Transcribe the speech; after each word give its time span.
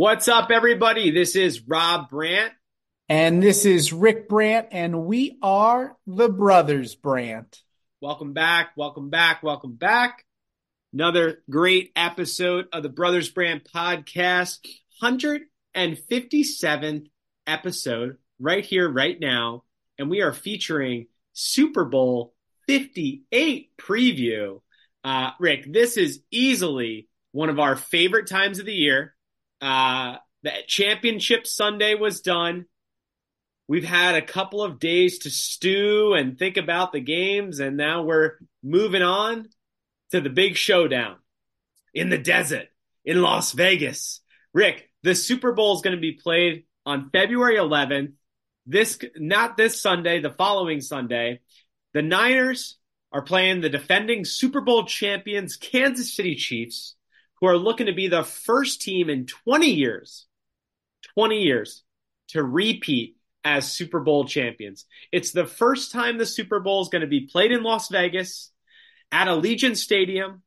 What's 0.00 0.28
up, 0.28 0.50
everybody? 0.50 1.10
This 1.10 1.36
is 1.36 1.68
Rob 1.68 2.08
Brandt. 2.08 2.54
And 3.10 3.42
this 3.42 3.66
is 3.66 3.92
Rick 3.92 4.30
Brandt, 4.30 4.68
and 4.72 5.04
we 5.04 5.36
are 5.42 5.94
the 6.06 6.30
Brothers 6.30 6.94
Brandt. 6.94 7.60
Welcome 8.00 8.32
back, 8.32 8.70
welcome 8.78 9.10
back, 9.10 9.42
welcome 9.42 9.74
back. 9.74 10.24
Another 10.94 11.42
great 11.50 11.92
episode 11.94 12.64
of 12.72 12.82
the 12.82 12.88
Brothers 12.88 13.28
Brandt 13.28 13.68
podcast. 13.70 14.66
157th 15.02 17.06
episode 17.46 18.16
right 18.38 18.64
here, 18.64 18.88
right 18.88 19.20
now. 19.20 19.64
And 19.98 20.08
we 20.08 20.22
are 20.22 20.32
featuring 20.32 21.08
Super 21.34 21.84
Bowl 21.84 22.32
58 22.68 23.76
preview. 23.76 24.62
Uh, 25.04 25.32
Rick, 25.38 25.70
this 25.70 25.98
is 25.98 26.22
easily 26.30 27.06
one 27.32 27.50
of 27.50 27.60
our 27.60 27.76
favorite 27.76 28.28
times 28.28 28.60
of 28.60 28.64
the 28.64 28.72
year. 28.72 29.14
Uh, 29.60 30.16
the 30.42 30.52
championship 30.66 31.46
Sunday 31.46 31.94
was 31.94 32.20
done. 32.20 32.66
We've 33.68 33.84
had 33.84 34.16
a 34.16 34.22
couple 34.22 34.62
of 34.62 34.80
days 34.80 35.20
to 35.20 35.30
stew 35.30 36.14
and 36.14 36.38
think 36.38 36.56
about 36.56 36.92
the 36.92 37.00
games, 37.00 37.60
and 37.60 37.76
now 37.76 38.02
we're 38.02 38.32
moving 38.62 39.02
on 39.02 39.48
to 40.10 40.20
the 40.20 40.30
big 40.30 40.56
showdown 40.56 41.16
in 41.94 42.10
the 42.10 42.18
desert 42.18 42.68
in 43.04 43.22
Las 43.22 43.52
Vegas. 43.52 44.20
Rick, 44.52 44.90
the 45.02 45.14
Super 45.14 45.52
Bowl 45.52 45.76
is 45.76 45.82
going 45.82 45.94
to 45.94 46.00
be 46.00 46.12
played 46.12 46.64
on 46.84 47.10
February 47.10 47.56
11th. 47.56 48.14
This 48.66 48.98
not 49.16 49.56
this 49.56 49.80
Sunday, 49.80 50.20
the 50.20 50.30
following 50.30 50.80
Sunday. 50.80 51.40
The 51.94 52.02
Niners 52.02 52.76
are 53.12 53.22
playing 53.22 53.60
the 53.60 53.68
defending 53.68 54.24
Super 54.24 54.60
Bowl 54.60 54.84
champions 54.84 55.56
Kansas 55.56 56.14
City 56.14 56.34
Chiefs, 56.36 56.94
who 57.40 57.46
are 57.46 57.56
looking 57.56 57.86
to 57.86 57.92
be 57.92 58.08
the 58.08 58.24
first 58.24 58.82
team 58.82 59.08
in 59.08 59.26
20 59.26 59.70
years, 59.70 60.26
20 61.14 61.42
years 61.42 61.82
to 62.28 62.42
repeat 62.42 63.16
as 63.44 63.70
Super 63.70 64.00
Bowl 64.00 64.24
champions. 64.24 64.84
It's 65.12 65.32
the 65.32 65.46
first 65.46 65.92
time 65.92 66.18
the 66.18 66.26
Super 66.26 66.60
Bowl 66.60 66.82
is 66.82 66.88
going 66.88 67.00
to 67.00 67.08
be 67.08 67.26
played 67.26 67.52
in 67.52 67.62
Las 67.62 67.88
Vegas 67.88 68.52
at 69.10 69.28
Allegiant 69.28 69.76
Stadium, 69.76 70.42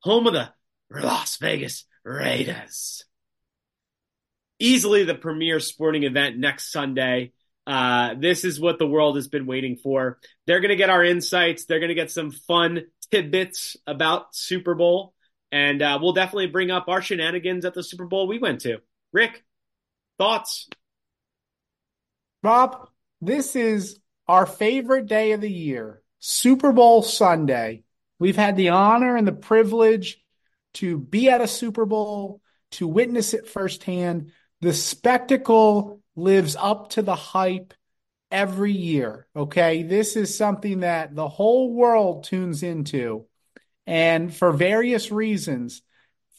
home 0.00 0.26
of 0.26 0.32
the 0.32 0.52
Las 0.90 1.36
Vegas 1.38 1.84
Raiders. 2.04 3.04
Easily 4.60 5.04
the 5.04 5.14
premier 5.14 5.60
sporting 5.60 6.04
event 6.04 6.38
next 6.38 6.72
Sunday. 6.72 7.32
Uh, 7.66 8.14
this 8.18 8.44
is 8.44 8.58
what 8.58 8.78
the 8.78 8.86
world 8.86 9.16
has 9.16 9.28
been 9.28 9.46
waiting 9.46 9.76
for. 9.76 10.18
They're 10.46 10.60
going 10.60 10.70
to 10.70 10.76
get 10.76 10.90
our 10.90 11.04
insights. 11.04 11.64
They're 11.64 11.80
going 11.80 11.90
to 11.90 11.94
get 11.94 12.10
some 12.10 12.30
fun 12.30 12.84
tidbits 13.10 13.76
about 13.86 14.34
Super 14.34 14.74
Bowl. 14.74 15.12
And 15.50 15.80
uh, 15.80 15.98
we'll 16.00 16.12
definitely 16.12 16.48
bring 16.48 16.70
up 16.70 16.88
our 16.88 17.00
shenanigans 17.00 17.64
at 17.64 17.74
the 17.74 17.82
Super 17.82 18.04
Bowl 18.04 18.26
we 18.26 18.38
went 18.38 18.60
to. 18.62 18.78
Rick, 19.12 19.44
thoughts? 20.18 20.68
Bob, 22.42 22.88
this 23.20 23.56
is 23.56 23.98
our 24.26 24.46
favorite 24.46 25.06
day 25.06 25.32
of 25.32 25.40
the 25.40 25.50
year, 25.50 26.02
Super 26.18 26.72
Bowl 26.72 27.02
Sunday. 27.02 27.82
We've 28.18 28.36
had 28.36 28.56
the 28.56 28.70
honor 28.70 29.16
and 29.16 29.26
the 29.26 29.32
privilege 29.32 30.22
to 30.74 30.98
be 30.98 31.30
at 31.30 31.40
a 31.40 31.48
Super 31.48 31.86
Bowl, 31.86 32.42
to 32.72 32.86
witness 32.86 33.32
it 33.32 33.48
firsthand. 33.48 34.32
The 34.60 34.74
spectacle 34.74 36.02
lives 36.14 36.56
up 36.56 36.90
to 36.90 37.02
the 37.02 37.14
hype 37.14 37.72
every 38.30 38.72
year. 38.72 39.26
Okay. 39.34 39.82
This 39.82 40.16
is 40.16 40.36
something 40.36 40.80
that 40.80 41.14
the 41.14 41.28
whole 41.28 41.72
world 41.72 42.24
tunes 42.24 42.62
into. 42.62 43.24
And 43.88 44.34
for 44.34 44.52
various 44.52 45.10
reasons, 45.10 45.80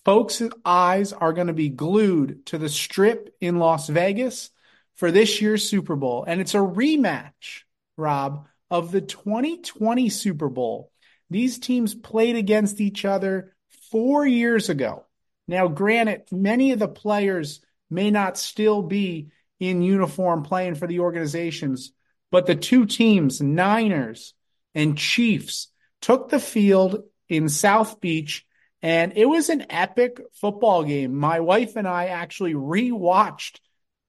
folks' 0.05 0.43
eyes 0.63 1.13
are 1.13 1.33
going 1.33 1.47
to 1.47 1.53
be 1.53 1.69
glued 1.69 2.45
to 2.45 2.59
the 2.59 2.69
strip 2.69 3.35
in 3.41 3.57
Las 3.57 3.89
Vegas 3.89 4.51
for 4.97 5.09
this 5.09 5.41
year's 5.41 5.67
Super 5.67 5.95
Bowl. 5.95 6.23
And 6.27 6.39
it's 6.39 6.53
a 6.53 6.59
rematch, 6.59 7.63
Rob, 7.97 8.45
of 8.69 8.91
the 8.91 9.01
2020 9.01 10.09
Super 10.09 10.47
Bowl. 10.47 10.91
These 11.31 11.57
teams 11.57 11.95
played 11.95 12.35
against 12.35 12.79
each 12.79 13.03
other 13.03 13.55
four 13.89 14.27
years 14.27 14.69
ago. 14.69 15.07
Now, 15.47 15.69
granted, 15.69 16.25
many 16.31 16.71
of 16.73 16.77
the 16.77 16.87
players 16.87 17.61
may 17.89 18.11
not 18.11 18.37
still 18.37 18.83
be 18.83 19.31
in 19.59 19.81
uniform 19.81 20.43
playing 20.43 20.75
for 20.75 20.85
the 20.85 20.99
organizations, 20.99 21.93
but 22.29 22.45
the 22.45 22.55
two 22.55 22.85
teams, 22.85 23.41
Niners 23.41 24.35
and 24.75 24.95
Chiefs, 24.95 25.69
took 25.99 26.29
the 26.29 26.39
field 26.39 27.05
in 27.29 27.47
South 27.47 28.01
Beach, 28.01 28.45
and 28.81 29.13
it 29.15 29.25
was 29.25 29.49
an 29.49 29.65
epic 29.69 30.19
football 30.33 30.83
game. 30.83 31.15
My 31.15 31.39
wife 31.39 31.75
and 31.75 31.87
I 31.87 32.07
actually 32.07 32.53
rewatched 32.53 33.59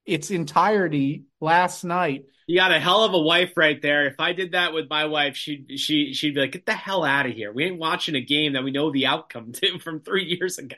its 0.07 0.31
entirety 0.31 1.25
last 1.41 1.85
night. 1.85 2.25
You 2.47 2.57
got 2.57 2.73
a 2.73 2.81
hell 2.81 3.05
of 3.05 3.15
a 3.15 3.21
wife 3.21 3.57
right 3.57 3.81
there. 3.81 4.07
If 4.07 4.17
I 4.19 4.33
did 4.33 4.53
that 4.53 4.73
with 4.73 4.91
my 4.91 5.05
wife, 5.05 5.37
she'd 5.37 5.79
she 5.79 6.15
she'd 6.15 6.35
be 6.35 6.41
like, 6.41 6.53
"Get 6.53 6.67
the 6.67 6.73
hell 6.73 7.05
out 7.05 7.27
of 7.27 7.33
here! 7.33 7.53
We 7.53 7.65
ain't 7.65 7.79
watching 7.79 8.17
a 8.17 8.21
game 8.21 8.55
that 8.55 8.65
we 8.65 8.73
know 8.73 8.91
the 8.91 9.07
outcome 9.07 9.53
to 9.53 9.79
from 9.85 10.01
three 10.01 10.25
years 10.25 10.59
ago." 10.59 10.77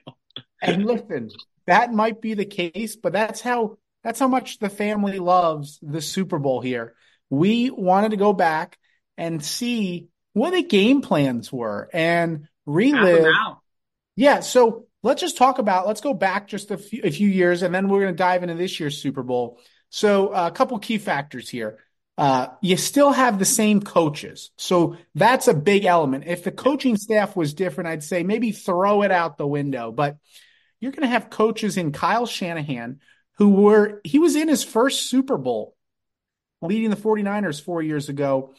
and 0.61 0.85
listen, 0.87 1.31
that 1.67 1.93
might 1.93 2.21
be 2.21 2.35
the 2.35 2.45
case, 2.45 2.97
but 2.97 3.13
that's 3.13 3.41
how 3.41 3.79
that's 4.03 4.19
how 4.19 4.29
much 4.29 4.59
the 4.59 4.69
family 4.69 5.19
loves 5.19 5.79
the 5.81 6.03
Super 6.03 6.39
Bowl 6.39 6.61
here. 6.61 6.95
We 7.31 7.71
wanted 7.71 8.11
to 8.11 8.17
go 8.17 8.33
back 8.33 8.79
and 9.17 9.43
see 9.43 10.09
what 10.33 10.53
the 10.53 10.63
game 10.63 11.03
plans 11.03 11.53
were 11.53 11.89
and 11.93 12.49
relive. 12.67 13.35
Yeah, 14.17 14.41
so 14.41 14.87
let's 15.03 15.21
just 15.21 15.37
talk 15.37 15.59
about 15.59 15.87
let's 15.87 16.01
go 16.01 16.15
back 16.15 16.49
just 16.49 16.71
a 16.71 16.79
few, 16.79 17.03
a 17.05 17.11
few 17.11 17.29
years 17.29 17.63
and 17.63 17.75
then 17.75 17.89
we're 17.89 18.03
going 18.03 18.15
to 18.15 18.19
dive 18.19 18.43
into 18.43 18.55
this 18.55 18.79
year's 18.79 18.99
super 18.99 19.23
bowl. 19.23 19.59
So 19.91 20.29
uh, 20.29 20.49
a 20.49 20.57
couple 20.57 20.79
key 20.79 20.99
factors 20.99 21.49
here. 21.49 21.79
Uh, 22.19 22.49
you 22.61 22.77
still 22.77 23.11
have 23.11 23.39
the 23.39 23.45
same 23.45 23.81
coaches 23.81 24.51
so 24.59 24.99
that's 25.15 25.49
a 25.49 25.55
big 25.55 25.87
element. 25.87 26.25
If 26.27 26.45
the 26.45 26.53
coaching 26.53 26.99
staff 26.99 27.35
was 27.35 27.55
different 27.55 27.89
i'd 27.89 28.05
say 28.05 28.23
maybe 28.23 28.53
throw 28.53 29.03
it 29.03 29.11
out 29.11 29.39
the 29.39 29.47
window 29.47 29.91
but 29.91 30.19
you're 30.79 30.93
going 30.93 31.03
to 31.03 31.09
have 31.09 31.31
coaches 31.31 31.79
in 31.79 31.91
kyle 31.91 32.27
shanahan 32.27 33.01
who 33.39 33.49
were 33.49 34.03
he 34.05 34.19
was 34.19 34.37
in 34.37 34.49
his 34.49 34.63
first 34.63 35.09
super 35.09 35.39
bowl 35.39 35.75
leading 36.61 36.91
the 36.91 36.97
49ers 36.97 37.63
four 37.63 37.81
years 37.81 38.11
ago 38.11 38.55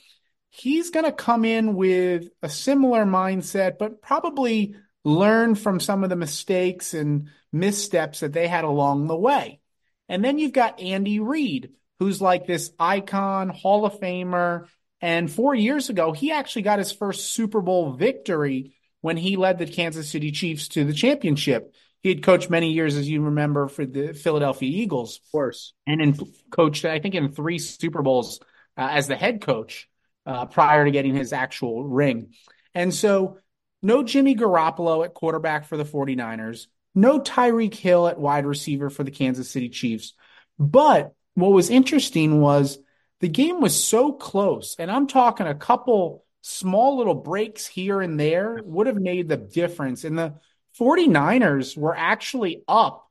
he's 0.56 0.91
going 0.91 1.06
to 1.06 1.12
come 1.12 1.46
in 1.46 1.74
with 1.74 2.30
a 2.44 2.50
similar 2.50 3.06
mindset 3.06 3.80
but 3.80 4.02
probably 4.02 4.75
learn 5.03 5.56
from 5.56 5.80
some 5.80 6.03
of 6.03 6.12
the 6.12 6.16
mistakes 6.16 6.94
and 6.94 7.30
missteps 7.52 8.19
that 8.19 8.34
they 8.34 8.47
had 8.47 8.63
along 8.63 9.08
the 9.08 9.18
way. 9.18 9.59
And 10.08 10.24
then 10.24 10.38
you've 10.38 10.53
got 10.53 10.80
Andy 10.80 11.19
Reid, 11.19 11.72
who's 11.97 12.22
like 12.22 12.46
this 12.46 12.72
icon, 12.80 13.50
Hall 13.50 13.86
of 13.86 14.00
Famer. 14.00 14.68
And 15.02 15.30
four 15.30 15.56
years 15.56 15.90
ago, 15.90 16.12
he 16.12 16.31
actually 16.31 16.62
got 16.62 16.80
his 16.80 16.92
first 16.92 17.31
Super 17.31 17.62
Bowl 17.62 17.94
victory 17.94 18.75
when 19.02 19.18
he 19.18 19.36
led 19.36 19.58
the 19.58 19.66
Kansas 19.66 20.09
City 20.09 20.31
Chiefs 20.31 20.68
to 20.69 20.86
the 20.86 20.94
championship. 20.94 21.74
He 22.02 22.09
had 22.09 22.22
coached 22.22 22.50
many 22.50 22.74
years, 22.74 22.96
as 22.96 23.09
you 23.09 23.24
remember, 23.24 23.68
for 23.68 23.86
the 23.86 24.13
Philadelphia 24.13 24.69
Eagles. 24.69 25.18
Of 25.18 25.31
course. 25.31 25.74
And 25.88 26.00
in, 26.00 26.19
coached, 26.52 26.86
I 26.86 27.00
think, 27.00 27.16
in 27.16 27.31
three 27.31 27.58
Super 27.58 28.03
Bowls 28.03 28.40
uh, 28.78 28.90
as 28.92 29.08
the 29.08 29.16
head 29.16 29.42
coach 29.42 29.90
uh, 30.25 30.45
prior 30.45 30.85
to 30.85 30.91
getting 30.91 31.16
his 31.16 31.34
actual 31.34 31.84
ring. 31.84 32.34
And 32.73 32.94
so 32.94 33.38
no 33.81 34.03
Jimmy 34.03 34.35
Garoppolo 34.35 35.03
at 35.06 35.13
quarterback 35.13 35.66
for 35.66 35.78
the 35.78 35.85
49ers. 35.85 36.67
No 36.95 37.19
Tyreek 37.19 37.73
Hill 37.73 38.07
at 38.07 38.19
wide 38.19 38.45
receiver 38.45 38.89
for 38.89 39.03
the 39.03 39.12
Kansas 39.12 39.50
City 39.50 39.69
Chiefs. 39.69 40.13
But 40.57 41.13
what 41.33 41.51
was 41.51 41.69
interesting 41.69 42.39
was 42.39 42.78
the 43.19 43.28
game 43.28 43.62
was 43.62 43.81
so 43.81 44.13
close. 44.13 44.75
And 44.78 44.91
I'm 44.91 45.07
talking 45.07 45.47
a 45.47 45.56
couple 45.56 46.25
small 46.41 46.97
little 46.97 47.16
breaks 47.16 47.66
here 47.66 48.01
and 48.01 48.19
there 48.19 48.62
would 48.63 48.88
have 48.88 49.00
made 49.00 49.28
the 49.28 49.38
difference. 49.38 50.03
And 50.03 50.17
the 50.17 50.35
49ers 50.79 51.78
were 51.78 51.95
actually 51.95 52.63
up 52.68 53.09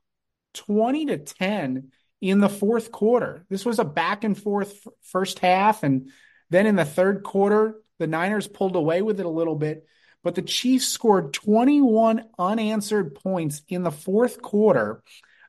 20 0.53 1.07
to 1.07 1.17
10 1.17 1.91
in 2.21 2.39
the 2.39 2.49
fourth 2.49 2.91
quarter. 2.91 3.45
This 3.49 3.65
was 3.65 3.79
a 3.79 3.83
back 3.83 4.23
and 4.23 4.37
forth 4.37 4.87
first 5.01 5.39
half. 5.39 5.83
And 5.83 6.09
then 6.49 6.65
in 6.65 6.75
the 6.75 6.85
third 6.85 7.23
quarter, 7.23 7.81
the 7.99 8.07
Niners 8.07 8.47
pulled 8.47 8.75
away 8.75 9.01
with 9.01 9.19
it 9.19 9.25
a 9.25 9.29
little 9.29 9.55
bit 9.55 9.87
but 10.23 10.35
the 10.35 10.41
Chiefs 10.41 10.87
scored 10.87 11.33
21 11.33 12.23
unanswered 12.39 13.15
points 13.15 13.61
in 13.67 13.83
the 13.83 13.91
fourth 13.91 14.41
quarter. 14.41 15.03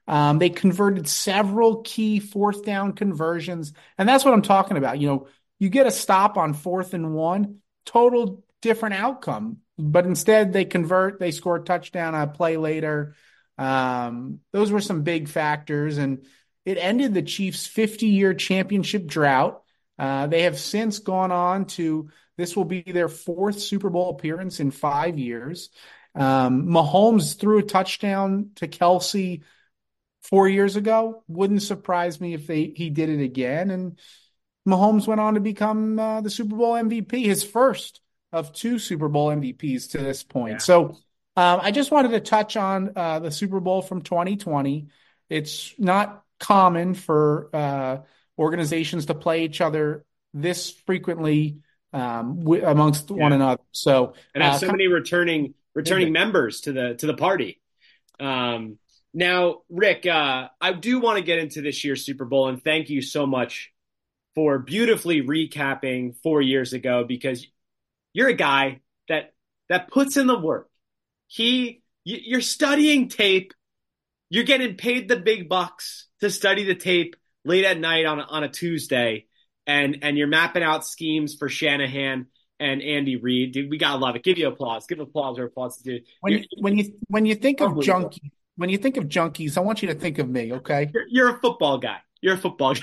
Um, 0.07 0.39
they 0.39 0.51
converted 0.51 1.09
several 1.09 1.83
key 1.83 2.19
fourth 2.19 2.65
down 2.65 2.93
conversions. 2.93 3.73
And 3.97 4.09
that's 4.09 4.25
what 4.25 4.35
I'm 4.35 4.43
talking 4.43 4.77
about. 4.77 4.99
You 4.99 5.07
know, 5.07 5.27
you 5.59 5.69
get 5.71 5.87
a 5.87 5.93
stop 5.93 6.37
on 6.37 6.53
fourth 6.53 6.93
and 6.93 7.15
one, 7.15 7.61
total 7.87 8.45
different 8.61 8.97
outcome. 8.97 9.59
But 9.79 10.07
instead, 10.07 10.53
they 10.53 10.65
convert, 10.65 11.19
they 11.19 11.31
score 11.31 11.57
a 11.57 11.65
touchdown 11.65 12.15
a 12.15 12.27
play 12.27 12.57
later. 12.57 13.15
Um, 13.57 14.41
those 14.53 14.71
were 14.73 14.81
some 14.81 15.03
big 15.03 15.29
factors. 15.29 15.99
And 15.99 16.27
it 16.65 16.79
ended 16.79 17.15
the 17.15 17.23
Chiefs' 17.23 17.67
50 17.67 18.07
year 18.07 18.35
championship 18.35 19.07
drought. 19.07 19.63
Uh, 19.99 20.27
they 20.27 20.43
have 20.43 20.59
since 20.59 20.99
gone 20.99 21.33
on 21.33 21.67
to 21.67 22.09
this 22.37 22.57
will 22.57 22.65
be 22.65 22.83
their 22.83 23.09
fourth 23.09 23.61
Super 23.61 23.91
Bowl 23.91 24.11
appearance 24.11 24.61
in 24.61 24.71
five 24.71 25.19
years. 25.19 25.71
Um, 26.15 26.67
Mahomes 26.67 27.39
threw 27.39 27.59
a 27.59 27.63
touchdown 27.63 28.51
to 28.57 28.69
Kelce 28.69 29.43
four 30.23 30.49
years 30.49 30.77
ago. 30.77 31.23
Wouldn't 31.29 31.63
surprise 31.63 32.21
me 32.21 32.35
if 32.35 32.47
they 32.47 32.73
he 32.75 32.91
did 32.91 33.09
it 33.09 33.23
again. 33.23 33.71
And 33.71 33.99
Mahomes 34.67 35.07
went 35.07 35.21
on 35.21 35.35
to 35.35 35.41
become 35.41 35.99
uh, 35.99 36.21
the 36.21 36.31
Super 36.31 36.57
Bowl 36.57 36.73
MVP, 36.73 37.25
his 37.25 37.45
first 37.45 38.01
of 38.33 38.53
two 38.53 38.79
Super 38.79 39.09
Bowl 39.09 39.29
MVPs 39.29 39.91
to 39.91 39.99
this 39.99 40.25
point. 40.25 40.55
Yeah. 40.55 40.59
So 40.59 40.85
um, 41.37 41.61
I 41.63 41.71
just 41.71 41.91
wanted 41.91 42.11
to 42.13 42.21
touch 42.21 42.57
on 42.57 42.93
uh, 42.97 43.21
the 43.21 43.31
Super 43.31 43.61
Bowl 43.61 43.83
from 43.83 44.03
2020. 44.03 44.89
It's 45.29 45.75
not 45.79 46.25
common 46.41 46.95
for 46.95 47.51
uh, 47.53 47.99
organizations 48.39 49.07
to 49.07 49.15
play 49.15 49.45
each 49.45 49.61
other 49.61 50.05
this 50.33 50.71
frequently 50.87 51.59
um, 51.93 52.41
w- 52.41 52.65
amongst 52.65 53.11
yeah. 53.11 53.17
one 53.17 53.33
another. 53.33 53.63
So 53.73 54.15
and 54.35 54.43
have 54.43 54.55
uh, 54.55 54.59
so 54.59 54.67
many 54.67 54.89
returning 54.89 55.55
returning 55.75 56.13
members 56.13 56.63
to 56.63 56.73
the 56.73 56.95
to 56.95 57.07
the 57.07 57.15
party. 57.15 57.61
Um, 58.21 58.79
now, 59.13 59.63
Rick, 59.71 60.07
uh, 60.07 60.49
I 60.61 60.73
do 60.73 60.99
want 60.99 61.19
to 61.19 61.25
get 61.25 61.39
into 61.39 61.63
this 61.63 61.85
year's 61.85 62.05
Super 62.05 62.25
Bowl, 62.25 62.49
and 62.49 62.63
thank 62.63 62.91
you 62.91 63.01
so 63.01 63.27
much 63.27 63.73
for 64.35 64.59
beautifully 64.59 65.23
recapping 65.23 66.17
four 66.23 66.43
years 66.43 66.73
ago 66.73 67.05
because 67.07 67.47
you're 68.13 68.29
a 68.29 68.35
guy 68.35 68.81
that 69.09 69.33
that 69.69 69.89
puts 69.91 70.17
in 70.17 70.27
the 70.27 70.39
work. 70.39 70.69
He, 71.29 71.83
you're 72.05 72.41
studying 72.41 73.09
tape. 73.09 73.55
You're 74.29 74.45
getting 74.45 74.77
paid 74.77 75.09
the 75.09 75.17
big 75.17 75.49
bucks 75.49 76.07
to 76.21 76.31
study 76.31 76.65
the 76.65 76.75
tape 76.75 77.17
late 77.45 77.65
at 77.65 77.79
night 77.79 78.07
on 78.07 78.21
a, 78.21 78.23
on 78.23 78.45
a 78.45 78.49
Tuesday, 78.49 79.27
and 79.67 79.99
and 80.03 80.17
you're 80.17 80.29
mapping 80.29 80.63
out 80.63 80.87
schemes 80.87 81.35
for 81.35 81.49
Shanahan 81.49 82.27
and 82.61 82.83
Andy 82.83 83.17
Reid. 83.17 83.53
Dude, 83.53 83.71
we 83.71 83.79
gotta 83.79 83.99
love 83.99 84.17
it. 84.17 84.23
Give 84.23 84.39
you 84.39 84.49
applause. 84.49 84.87
Give 84.87 85.01
applause 85.01 85.39
or 85.39 85.45
applause, 85.45 85.77
dude. 85.79 86.05
When 86.21 86.33
you, 86.35 86.45
when 86.59 86.79
you 86.79 86.95
when 87.09 87.27
you 87.27 87.35
think 87.35 87.61
of 87.61 87.73
junkies, 87.73 88.31
when 88.57 88.71
you 88.71 88.79
think 88.79 88.97
of 88.97 89.05
junkies, 89.05 89.57
I 89.57 89.61
want 89.61 89.83
you 89.83 89.89
to 89.89 89.95
think 89.95 90.19
of 90.19 90.29
me. 90.29 90.53
Okay, 90.55 90.91
you're, 90.93 91.07
you're 91.09 91.37
a 91.37 91.41
football 91.41 91.79
guy. 91.79 91.99
You're 92.21 92.35
a 92.35 92.39
football 92.39 92.75
guy. 92.75 92.81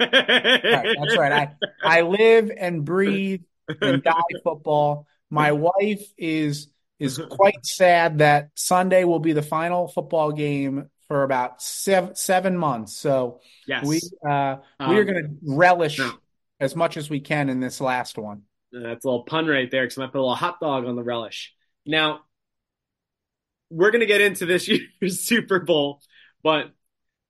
right, 0.00 0.96
that's 0.98 1.16
right. 1.16 1.32
I 1.32 1.98
I 1.98 2.00
live 2.02 2.50
and 2.56 2.84
breathe 2.84 3.42
and 3.80 4.02
die 4.02 4.20
football. 4.42 5.06
My 5.30 5.52
wife 5.52 6.02
is 6.18 6.68
is 6.98 7.20
quite 7.30 7.64
sad 7.64 8.18
that 8.18 8.50
Sunday 8.54 9.04
will 9.04 9.18
be 9.18 9.32
the 9.32 9.42
final 9.42 9.88
football 9.88 10.32
game 10.32 10.88
for 11.12 11.24
about 11.24 11.60
seven 11.60 12.14
seven 12.14 12.56
months. 12.56 12.96
So 12.96 13.40
yes. 13.66 13.84
we 13.84 14.00
uh, 14.26 14.56
we 14.80 14.96
are 14.96 15.00
um, 15.00 15.06
going 15.06 15.22
to 15.22 15.28
relish 15.42 15.98
no. 15.98 16.10
as 16.58 16.74
much 16.74 16.96
as 16.96 17.10
we 17.10 17.20
can 17.20 17.50
in 17.50 17.60
this 17.60 17.82
last 17.82 18.16
one. 18.16 18.44
That's 18.72 19.04
a 19.04 19.08
little 19.08 19.24
pun 19.24 19.46
right 19.46 19.70
there 19.70 19.84
because 19.84 19.98
I 19.98 20.06
put 20.06 20.16
a 20.16 20.22
little 20.22 20.34
hot 20.34 20.58
dog 20.58 20.86
on 20.86 20.96
the 20.96 21.02
relish. 21.02 21.52
Now 21.84 22.20
we're 23.68 23.90
going 23.90 24.00
to 24.00 24.06
get 24.06 24.22
into 24.22 24.46
this 24.46 24.66
year's 25.02 25.20
Super 25.20 25.60
Bowl, 25.60 26.00
but 26.42 26.68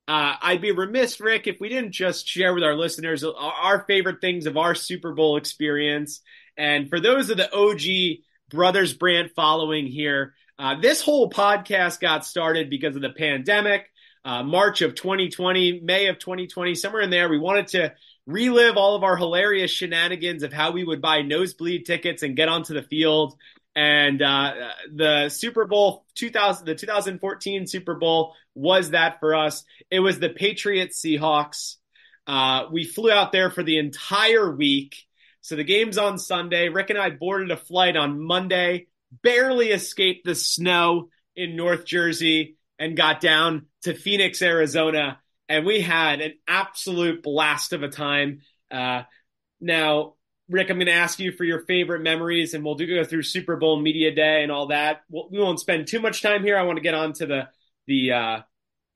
uh, 0.06 0.36
I'd 0.40 0.62
be 0.62 0.70
remiss, 0.70 1.18
Rick, 1.18 1.48
if 1.48 1.58
we 1.58 1.68
didn't 1.68 1.90
just 1.90 2.28
share 2.28 2.54
with 2.54 2.62
our 2.62 2.76
listeners 2.76 3.24
our 3.24 3.84
favorite 3.88 4.20
things 4.20 4.46
of 4.46 4.56
our 4.56 4.76
Super 4.76 5.12
Bowl 5.12 5.36
experience. 5.38 6.20
And 6.56 6.88
for 6.88 7.00
those 7.00 7.30
of 7.30 7.36
the 7.36 7.52
OG 7.52 8.22
Brothers 8.48 8.94
Brandt 8.94 9.32
following 9.34 9.88
here, 9.88 10.34
uh, 10.58 10.80
this 10.80 11.00
whole 11.02 11.30
podcast 11.30 12.00
got 12.00 12.24
started 12.24 12.70
because 12.70 12.96
of 12.96 13.02
the 13.02 13.10
pandemic, 13.10 13.90
uh, 14.24 14.42
March 14.42 14.82
of 14.82 14.94
2020, 14.94 15.80
May 15.80 16.06
of 16.06 16.18
2020, 16.18 16.74
somewhere 16.74 17.02
in 17.02 17.10
there. 17.10 17.28
We 17.28 17.38
wanted 17.38 17.68
to 17.68 17.94
relive 18.26 18.76
all 18.76 18.94
of 18.94 19.02
our 19.02 19.16
hilarious 19.16 19.70
shenanigans 19.70 20.42
of 20.42 20.52
how 20.52 20.70
we 20.72 20.84
would 20.84 21.02
buy 21.02 21.22
nosebleed 21.22 21.86
tickets 21.86 22.22
and 22.22 22.36
get 22.36 22.48
onto 22.48 22.74
the 22.74 22.82
field. 22.82 23.36
And 23.74 24.20
uh, 24.20 24.52
the 24.94 25.28
Super 25.30 25.64
Bowl 25.64 26.04
2000, 26.14 26.66
the 26.66 26.74
2014 26.74 27.66
Super 27.66 27.94
Bowl 27.94 28.34
was 28.54 28.90
that 28.90 29.18
for 29.18 29.34
us. 29.34 29.64
It 29.90 30.00
was 30.00 30.18
the 30.18 30.28
Patriots 30.28 31.00
Seahawks. 31.00 31.76
Uh, 32.26 32.66
we 32.70 32.84
flew 32.84 33.10
out 33.10 33.32
there 33.32 33.50
for 33.50 33.62
the 33.62 33.78
entire 33.78 34.50
week. 34.50 35.06
So 35.40 35.56
the 35.56 35.64
game's 35.64 35.98
on 35.98 36.18
Sunday. 36.18 36.68
Rick 36.68 36.90
and 36.90 36.98
I 36.98 37.10
boarded 37.10 37.50
a 37.50 37.56
flight 37.56 37.96
on 37.96 38.20
Monday, 38.20 38.86
barely 39.22 39.70
escaped 39.70 40.24
the 40.24 40.34
snow 40.34 41.08
in 41.34 41.56
North 41.56 41.84
Jersey, 41.84 42.56
and 42.78 42.96
got 42.96 43.20
down 43.20 43.66
to 43.82 43.94
Phoenix, 43.94 44.42
Arizona. 44.42 45.20
And 45.48 45.64
we 45.64 45.80
had 45.80 46.20
an 46.20 46.32
absolute 46.48 47.22
blast 47.22 47.72
of 47.72 47.82
a 47.82 47.88
time. 47.88 48.40
Uh, 48.70 49.02
now, 49.60 50.14
Rick, 50.48 50.70
I'm 50.70 50.78
going 50.78 50.86
to 50.86 50.92
ask 50.92 51.20
you 51.20 51.32
for 51.32 51.44
your 51.44 51.60
favorite 51.60 52.02
memories, 52.02 52.54
and 52.54 52.64
we'll 52.64 52.74
do 52.74 52.86
go 52.86 53.04
through 53.04 53.22
Super 53.22 53.56
Bowl 53.56 53.80
media 53.80 54.14
day 54.14 54.42
and 54.42 54.50
all 54.50 54.66
that. 54.68 55.02
We'll, 55.08 55.28
we 55.30 55.38
will 55.38 55.50
not 55.50 55.60
spend 55.60 55.86
too 55.86 56.00
much 56.00 56.22
time 56.22 56.42
here. 56.42 56.58
I 56.58 56.62
want 56.62 56.76
to 56.78 56.82
get 56.82 56.94
on 56.94 57.12
to 57.14 57.26
the 57.26 57.48
the 57.86 58.12
uh, 58.12 58.40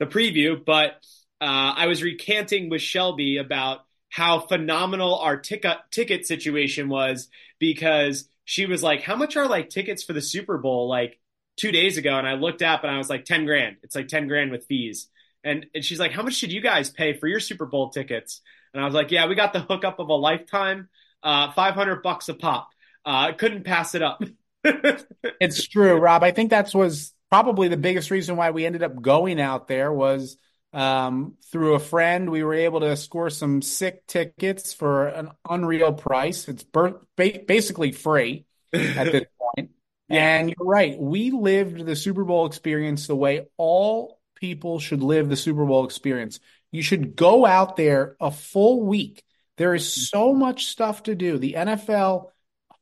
the 0.00 0.06
preview, 0.06 0.62
but 0.64 0.92
uh, 1.40 1.74
I 1.76 1.86
was 1.86 2.02
recanting 2.02 2.68
with 2.70 2.82
Shelby 2.82 3.38
about 3.38 3.80
how 4.08 4.40
phenomenal 4.40 5.16
our 5.18 5.36
ticket 5.36 5.78
ticket 5.90 6.26
situation 6.26 6.88
was 6.88 7.28
because 7.58 8.28
she 8.46 8.64
was 8.64 8.82
like, 8.82 9.02
"How 9.02 9.16
much 9.16 9.36
are 9.36 9.46
like 9.46 9.68
tickets 9.68 10.02
for 10.02 10.14
the 10.14 10.22
Super 10.22 10.56
Bowl?" 10.56 10.88
Like 10.88 11.20
two 11.56 11.72
days 11.72 11.98
ago, 11.98 12.16
and 12.16 12.26
I 12.26 12.34
looked 12.34 12.62
up 12.62 12.84
and 12.84 12.92
I 12.92 12.98
was 12.98 13.10
like, 13.10 13.24
10 13.24 13.46
grand. 13.46 13.76
It's 13.82 13.96
like 13.96 14.08
10 14.08 14.28
grand 14.28 14.50
with 14.50 14.66
fees. 14.66 15.08
And, 15.42 15.66
and 15.74 15.84
she's 15.84 15.98
like, 15.98 16.12
how 16.12 16.22
much 16.22 16.40
did 16.40 16.52
you 16.52 16.60
guys 16.60 16.90
pay 16.90 17.14
for 17.14 17.26
your 17.26 17.40
Super 17.40 17.66
Bowl 17.66 17.90
tickets? 17.90 18.40
And 18.74 18.82
I 18.82 18.84
was 18.84 18.94
like, 18.94 19.10
yeah, 19.10 19.26
we 19.26 19.34
got 19.34 19.52
the 19.52 19.60
hookup 19.60 19.98
of 19.98 20.08
a 20.08 20.14
lifetime 20.14 20.88
uh, 21.22 21.50
500 21.52 22.02
bucks 22.02 22.28
a 22.28 22.34
pop. 22.34 22.68
Uh, 23.04 23.32
couldn't 23.32 23.64
pass 23.64 23.94
it 23.94 24.02
up. 24.02 24.22
it's 24.64 25.66
true, 25.66 25.96
Rob. 25.96 26.22
I 26.22 26.32
think 26.32 26.50
that 26.50 26.74
was 26.74 27.12
probably 27.30 27.68
the 27.68 27.76
biggest 27.76 28.10
reason 28.10 28.36
why 28.36 28.50
we 28.50 28.66
ended 28.66 28.82
up 28.82 29.00
going 29.00 29.40
out 29.40 29.68
there 29.68 29.92
was 29.92 30.36
um, 30.72 31.34
through 31.50 31.74
a 31.74 31.80
friend. 31.80 32.30
We 32.30 32.44
were 32.44 32.54
able 32.54 32.80
to 32.80 32.96
score 32.96 33.30
some 33.30 33.62
sick 33.62 34.06
tickets 34.06 34.72
for 34.72 35.08
an 35.08 35.30
unreal 35.48 35.92
price. 35.92 36.48
It's 36.48 36.62
ber- 36.62 37.00
ba- 37.16 37.40
basically 37.46 37.92
free 37.92 38.46
at 38.72 39.12
this 39.12 39.24
point. 39.56 39.70
And 40.08 40.50
you're 40.50 40.68
right. 40.68 40.98
We 40.98 41.30
lived 41.30 41.84
the 41.84 41.96
Super 41.96 42.24
Bowl 42.24 42.46
experience 42.46 43.06
the 43.06 43.16
way 43.16 43.46
all 43.56 44.20
people 44.36 44.78
should 44.78 45.02
live 45.02 45.28
the 45.28 45.36
Super 45.36 45.64
Bowl 45.64 45.84
experience. 45.84 46.38
You 46.70 46.82
should 46.82 47.16
go 47.16 47.46
out 47.46 47.76
there 47.76 48.16
a 48.20 48.30
full 48.30 48.82
week 48.82 49.24
there 49.56 49.74
is 49.74 50.08
so 50.08 50.34
much 50.34 50.66
stuff 50.66 51.04
to 51.04 51.14
do. 51.14 51.38
The 51.38 51.54
NFL 51.54 52.30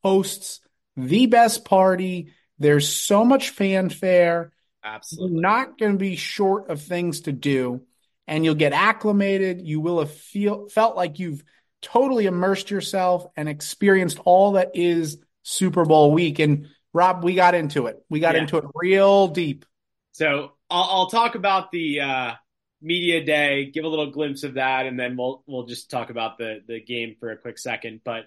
hosts 0.03 0.61
the 0.97 1.27
best 1.27 1.65
party. 1.65 2.33
There's 2.59 2.89
so 2.89 3.25
much 3.25 3.51
fanfare. 3.51 4.53
Absolutely. 4.85 5.33
You're 5.33 5.43
not 5.43 5.79
going 5.79 5.93
to 5.93 5.99
be 5.99 6.17
short 6.17 6.71
of 6.71 6.83
things 6.83 7.23
to 7.23 7.33
do, 7.33 7.83
and 8.27 8.45
you'll 8.45 8.55
get 8.55 8.73
acclimated. 8.73 9.67
You 9.67 9.81
will 9.81 10.01
have 10.01 10.13
feel 10.13 10.69
felt 10.69 10.97
like 10.97 11.19
you've 11.19 11.43
totally 11.81 12.27
immersed 12.27 12.71
yourself 12.71 13.27
and 13.37 13.49
experienced 13.49 14.19
all 14.25 14.53
that 14.53 14.73
is 14.75 15.19
Super 15.43 15.85
Bowl 15.85 16.13
week. 16.13 16.39
And 16.39 16.69
Rob, 16.93 17.25
we 17.25 17.35
got 17.35 17.55
into 17.55 17.87
it. 17.87 18.03
We 18.11 18.21
got 18.21 18.35
yeah. 18.35 18.43
into 18.43 18.59
it 18.59 18.65
real 18.75 19.29
deep. 19.29 19.65
So 20.13 20.53
I'll, 20.71 20.89
I'll 20.91 21.11
talk 21.11 21.35
about 21.35 21.73
the 21.73 22.01
uh, 22.01 22.33
media 22.81 23.25
day, 23.25 23.71
give 23.71 23.85
a 23.85 23.89
little 23.89 24.11
glimpse 24.11 24.45
of 24.45 24.55
that, 24.55 24.87
and 24.87 24.99
then 25.01 25.17
we'll 25.17 25.43
we'll 25.47 25.67
just 25.67 25.91
talk 25.91 26.11
about 26.11 26.39
the 26.39 26.61
the 26.67 26.81
game 26.81 27.17
for 27.19 27.31
a 27.31 27.39
quick 27.39 27.59
second. 27.59 28.03
But 28.05 28.25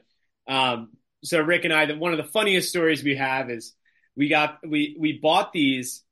um, 0.47 0.89
so 1.23 1.39
Rick 1.39 1.65
and 1.65 1.73
I, 1.73 1.85
the, 1.85 1.97
one 1.97 2.13
of 2.13 2.17
the 2.17 2.31
funniest 2.31 2.69
stories 2.69 3.03
we 3.03 3.15
have 3.15 3.49
is 3.49 3.73
we 4.15 4.27
got 4.27 4.59
we 4.67 4.97
we 4.99 5.19
bought 5.19 5.53
these 5.53 6.03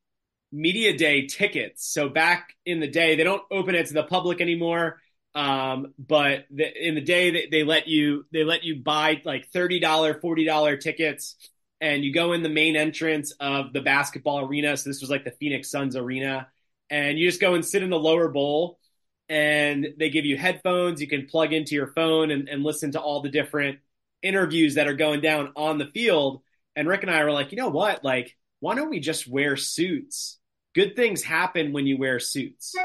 media 0.55 0.97
day 0.97 1.27
tickets. 1.27 1.85
So 1.85 2.09
back 2.09 2.53
in 2.65 2.79
the 2.79 2.87
day, 2.87 3.15
they 3.15 3.23
don't 3.23 3.43
open 3.51 3.75
it 3.75 3.87
to 3.87 3.93
the 3.93 4.03
public 4.03 4.41
anymore. 4.41 5.01
Um, 5.33 5.93
but 5.99 6.45
the, 6.49 6.87
in 6.87 6.95
the 6.95 7.01
day 7.01 7.31
they, 7.31 7.47
they 7.51 7.63
let 7.63 7.87
you 7.87 8.25
they 8.31 8.43
let 8.45 8.63
you 8.63 8.81
buy 8.81 9.21
like 9.25 9.49
thirty 9.49 9.79
dollar, 9.79 10.19
forty 10.19 10.45
dollar 10.45 10.77
tickets, 10.77 11.35
and 11.81 12.03
you 12.03 12.13
go 12.13 12.33
in 12.33 12.41
the 12.41 12.49
main 12.49 12.75
entrance 12.75 13.33
of 13.39 13.73
the 13.73 13.81
basketball 13.81 14.47
arena. 14.47 14.77
So 14.77 14.89
this 14.89 15.01
was 15.01 15.09
like 15.09 15.25
the 15.25 15.31
Phoenix 15.31 15.69
Suns 15.69 15.95
arena 15.95 16.47
and 16.89 17.17
you 17.17 17.27
just 17.27 17.41
go 17.41 17.55
and 17.55 17.65
sit 17.65 17.83
in 17.83 17.89
the 17.89 17.99
lower 17.99 18.29
bowl 18.29 18.79
and 19.27 19.87
they 19.97 20.09
give 20.09 20.25
you 20.25 20.37
headphones 20.37 21.01
you 21.01 21.07
can 21.07 21.25
plug 21.25 21.53
into 21.53 21.75
your 21.75 21.87
phone 21.87 22.31
and, 22.31 22.47
and 22.47 22.63
listen 22.63 22.91
to 22.91 23.01
all 23.01 23.21
the 23.21 23.29
different 23.29 23.79
interviews 24.21 24.75
that 24.75 24.87
are 24.87 24.93
going 24.93 25.21
down 25.21 25.51
on 25.55 25.77
the 25.77 25.87
field 25.87 26.41
and 26.75 26.87
rick 26.87 27.01
and 27.01 27.11
i 27.11 27.23
were 27.23 27.31
like 27.31 27.51
you 27.51 27.57
know 27.57 27.69
what 27.69 28.03
like 28.03 28.35
why 28.59 28.75
don't 28.75 28.89
we 28.89 28.99
just 28.99 29.27
wear 29.27 29.55
suits 29.55 30.39
good 30.75 30.95
things 30.95 31.23
happen 31.23 31.73
when 31.73 31.87
you 31.87 31.97
wear 31.97 32.19
suits 32.19 32.75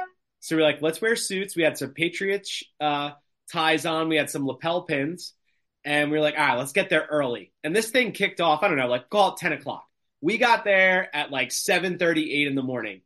so 0.41 0.57
we're 0.57 0.63
like 0.63 0.81
let's 0.81 1.01
wear 1.01 1.17
suits 1.17 1.57
we 1.57 1.63
had 1.63 1.77
some 1.77 1.91
patriots 1.91 2.63
uh, 2.81 3.11
ties 3.53 3.85
on 3.87 4.09
we 4.09 4.17
had 4.17 4.31
some 4.31 4.47
lapel 4.47 4.83
pins 4.83 5.35
and 5.85 6.11
we 6.11 6.19
are 6.19 6.23
like 6.23 6.39
all 6.39 6.47
right 6.47 6.59
let's 6.59 6.73
get 6.73 6.89
there 6.89 7.07
early 7.11 7.53
and 7.65 7.75
this 7.75 7.91
thing 7.91 8.13
kicked 8.13 8.41
off 8.41 8.63
i 8.63 8.69
don't 8.69 8.79
know 8.79 8.87
like 8.87 9.11
call 9.11 9.33
it 9.33 9.39
10 9.39 9.53
o'clock 9.53 9.87
we 10.21 10.39
got 10.39 10.65
there 10.65 11.15
at 11.15 11.31
like 11.31 11.49
7.38 11.49 12.47
in 12.47 12.55
the 12.55 12.63
morning 12.63 13.01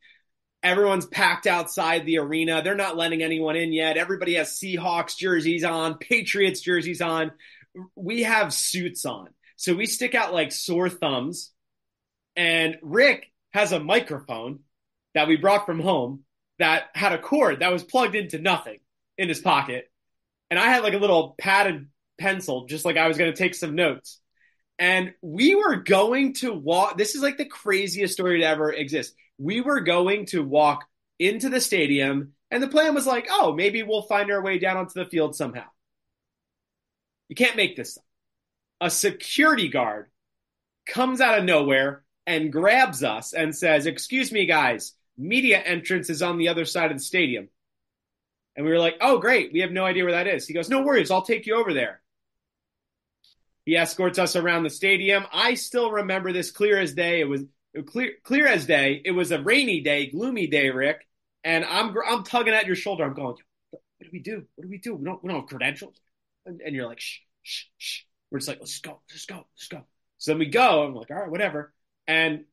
Everyone's 0.65 1.05
packed 1.05 1.47
outside 1.47 2.07
the 2.07 2.19
arena. 2.19 2.63
They're 2.63 2.75
not 2.75 2.97
letting 2.97 3.23
anyone 3.23 3.55
in 3.55 3.71
yet. 3.71 3.99
Everybody 3.99 4.35
has 4.37 4.53
Seahawks 4.53 5.15
jerseys 5.15 5.63
on, 5.63 5.99
Patriots 5.99 6.63
jerseys 6.63 7.03
on. 7.03 7.33
We 7.95 8.23
have 8.23 8.55
suits 8.55 9.05
on. 9.05 9.29
So 9.57 9.75
we 9.75 9.85
stick 9.85 10.15
out 10.15 10.33
like 10.33 10.53
sore 10.53 10.89
thumbs. 10.89 11.53
And 12.35 12.79
Rick 12.81 13.31
has 13.53 13.73
a 13.73 13.79
microphone 13.79 14.61
that 15.15 15.29
we 15.29 15.37
brought 15.37 15.67
from 15.67 15.81
home. 15.81 16.25
that 16.59 16.85
had 16.95 17.13
a 17.13 17.19
cord 17.19 17.61
that 17.61 17.73
was 17.73 17.83
plugged 17.83 18.15
into 18.15 18.39
nothing 18.39 18.79
in 19.19 19.29
his 19.29 19.41
pocket. 19.41 19.91
And 20.51 20.59
I 20.59 20.67
had 20.67 20.85
like 20.85 20.95
a 20.95 20.99
little 20.99 21.35
padded 21.39 21.89
pencil, 22.19 22.67
just 22.67 22.85
like 22.85 22.97
I 22.97 23.09
was 23.09 23.19
going 23.19 23.33
to 23.33 23.37
take 23.37 23.55
some 23.55 23.75
notes. 23.75 24.21
And 24.79 25.15
we 25.21 25.55
were 25.55 25.77
going 25.77 26.35
to 26.35 26.53
walk. 26.53 26.97
This 26.97 27.15
is 27.15 27.23
like 27.23 27.39
the 27.39 27.45
craziest 27.45 28.15
story 28.15 28.41
to 28.41 28.47
ever 28.47 28.73
exist. 28.73 29.15
We 29.39 29.61
were 29.61 29.81
going 29.81 30.27
to 30.27 30.45
walk 30.45 30.85
into 31.19 31.49
the 31.49 31.61
stadium, 31.61 32.33
and 32.51 32.63
the 32.63 32.69
plan 32.69 32.95
was 32.95 33.07
like, 33.07 33.29
oh, 33.31 33.53
maybe 33.55 33.83
we'll 33.83 34.03
find 34.03 34.31
our 34.31 34.43
way 34.43 34.59
down 34.59 34.77
onto 34.77 34.95
the 34.95 35.09
field 35.09 35.35
somehow. 35.35 35.65
You 37.29 37.37
can't 37.37 37.57
make 37.57 37.77
this 37.77 37.99
up. 37.99 38.05
A 38.81 38.91
security 38.91 39.69
guard 39.69 40.07
comes 40.87 41.21
out 41.21 41.39
of 41.39 41.45
nowhere 41.45 42.05
and 42.27 42.53
grabs 42.53 43.03
us 43.03 43.33
and 43.33 43.57
says, 43.57 43.87
Excuse 43.87 44.31
me, 44.33 44.47
guys, 44.47 44.93
media 45.17 45.59
entrance 45.59 46.11
is 46.11 46.23
on 46.23 46.39
the 46.39 46.49
other 46.49 46.65
side 46.65 46.91
of 46.91 46.97
the 46.97 47.03
stadium. 47.03 47.49
And 48.57 48.65
we 48.65 48.73
were 48.73 48.79
like, 48.79 48.97
Oh, 49.01 49.19
great. 49.19 49.53
We 49.53 49.61
have 49.61 49.73
no 49.73 49.85
idea 49.85 50.05
where 50.05 50.13
that 50.13 50.27
is. 50.27 50.47
He 50.47 50.55
goes, 50.55 50.69
No 50.69 50.83
worries. 50.83 51.11
I'll 51.11 51.23
take 51.23 51.47
you 51.47 51.57
over 51.57 51.73
there. 51.73 52.01
He 53.65 53.77
escorts 53.77 54.19
us 54.19 54.37
around 54.37 54.65
the 54.65 54.71
stadium. 54.71 55.25
I 55.33 55.55
still 55.55 55.91
remember 55.91 56.33
this 56.33 56.51
clear 56.51 56.79
as 56.79 56.93
day. 56.93 57.21
It 57.21 57.29
was 57.29 57.43
clear, 57.87 58.13
clear 58.23 58.47
as 58.47 58.67
day. 58.67 59.01
It 59.05 59.13
was 59.13 59.31
a 59.33 59.43
rainy 59.43 59.81
day, 59.81 60.07
gloomy 60.07 60.47
day, 60.47 60.71
Rick. 60.71 61.07
And 61.43 61.65
I'm, 61.65 61.95
I'm 62.07 62.25
tugging 62.25 62.55
at 62.55 62.67
your 62.67 62.77
shoulder. 62.77 63.05
I'm 63.05 63.15
going, 63.15 63.37
what 63.71 63.83
do 64.01 64.11
we 64.13 64.21
do? 64.21 64.45
What 64.55 64.65
do 64.65 64.69
we 64.69 64.79
do? 64.79 64.95
We 64.95 65.05
don't, 65.05 65.23
we 65.25 65.31
don't 65.31 65.41
have 65.41 65.49
credentials. 65.49 65.97
And, 66.45 66.61
and 66.61 66.75
you're 66.75 66.87
like, 66.87 67.01
shh, 67.01 67.21
shh, 67.43 67.65
shh. 67.79 68.01
We're 68.31 68.39
just 68.39 68.49
like, 68.49 68.61
let's 68.61 68.79
go, 68.81 69.01
let's 69.11 69.27
go, 69.27 69.47
let's 69.57 69.69
go. 69.69 69.83
So 70.19 70.33
then 70.33 70.39
we 70.39 70.47
go. 70.47 70.85
I'm 70.85 70.95
like, 70.95 71.11
all 71.11 71.17
right, 71.17 71.31
whatever. 71.31 71.73
And 72.07 72.45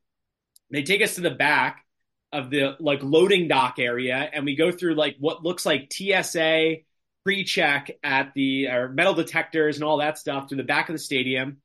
they 0.69 0.83
take 0.83 1.01
us 1.01 1.15
to 1.15 1.21
the 1.21 1.31
back 1.31 1.83
of 2.33 2.49
the 2.49 2.75
like 2.79 3.03
loading 3.03 3.47
dock 3.47 3.75
area, 3.79 4.15
and 4.15 4.45
we 4.45 4.55
go 4.55 4.71
through 4.71 4.95
like 4.95 5.15
what 5.19 5.43
looks 5.43 5.65
like 5.65 5.91
TSA 5.91 6.77
pre-check 7.23 7.91
at 8.03 8.33
the 8.33 8.67
or 8.67 8.89
metal 8.89 9.13
detectors 9.13 9.75
and 9.75 9.83
all 9.83 9.97
that 9.97 10.17
stuff 10.17 10.47
to 10.47 10.55
the 10.55 10.63
back 10.63 10.89
of 10.89 10.93
the 10.93 10.99
stadium. 10.99 11.57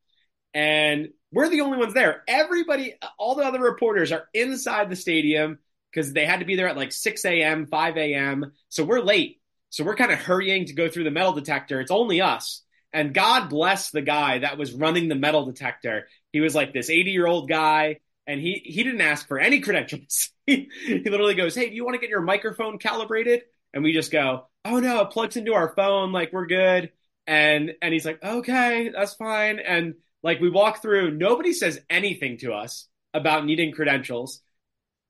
And 0.53 1.09
we're 1.33 1.49
the 1.49 1.63
only 1.63 1.79
ones 1.79 1.95
there. 1.95 2.23
Everybody, 2.29 2.95
all 3.19 3.35
the 3.35 3.45
other 3.45 3.61
reporters 3.61 4.13
are 4.13 4.29
inside 4.33 4.91
the 4.91 4.97
stadium 4.97 5.59
because 5.93 6.13
they 6.13 6.27
had 6.27 6.41
to 6.41 6.47
be 6.47 6.57
there 6.57 6.69
at 6.69 6.77
like 6.77 6.93
6 6.93 7.25
a.m., 7.25 7.67
5 7.67 7.97
a.m. 7.97 8.53
So 8.69 8.85
we're 8.85 9.01
late. 9.01 9.41
So 9.71 9.85
we're 9.85 9.97
kind 9.97 10.13
of 10.13 10.19
hurrying 10.19 10.67
to 10.67 10.75
go 10.75 10.89
through 10.89 11.05
the 11.05 11.11
metal 11.11 11.33
detector. 11.33 11.81
It's 11.81 11.91
only 11.91 12.21
us. 12.21 12.63
And 12.93 13.13
God 13.13 13.51
bless 13.51 13.91
the 13.91 14.03
guy 14.03 14.39
that 14.39 14.57
was 14.57 14.73
running 14.73 15.09
the 15.09 15.15
metal 15.15 15.45
detector. 15.45 16.09
He 16.33 16.41
was 16.41 16.55
like 16.55 16.73
this 16.73 16.89
80 16.89 17.11
year 17.11 17.27
old 17.27 17.49
guy, 17.49 17.99
and 18.27 18.41
he 18.41 18.63
he 18.65 18.83
didn't 18.83 19.01
ask 19.01 19.27
for 19.29 19.39
any 19.39 19.61
credentials. 19.61 20.31
he, 20.47 20.69
literally 21.05 21.35
goes, 21.35 21.55
"Hey, 21.55 21.69
do 21.69 21.75
you 21.75 21.85
want 21.85 21.95
to 21.95 22.01
get 22.01 22.11
your 22.11 22.23
microphone 22.23 22.79
calibrated?" 22.79 23.43
And 23.73 23.85
we 23.85 23.93
just 23.93 24.11
go, 24.13 24.47
"Oh 24.65 24.79
no, 24.79 25.01
it 25.03 25.11
plugs 25.11 25.37
into 25.37 25.55
our 25.55 25.75
phone. 25.75 26.13
Like 26.13 26.33
we're 26.33 26.47
good." 26.47 26.91
And 27.27 27.73
and 27.83 27.93
he's 27.93 28.07
like, 28.07 28.23
"Okay, 28.23 28.91
that's 28.95 29.15
fine." 29.15 29.59
And 29.59 29.95
like 30.23 30.41
we 30.41 30.51
walk 30.51 30.83
through, 30.83 31.13
nobody 31.13 31.53
says 31.53 31.81
anything 31.89 32.39
to 32.39 32.53
us 32.53 32.89
about 33.15 33.45
needing 33.45 33.73
credentials. 33.73 34.43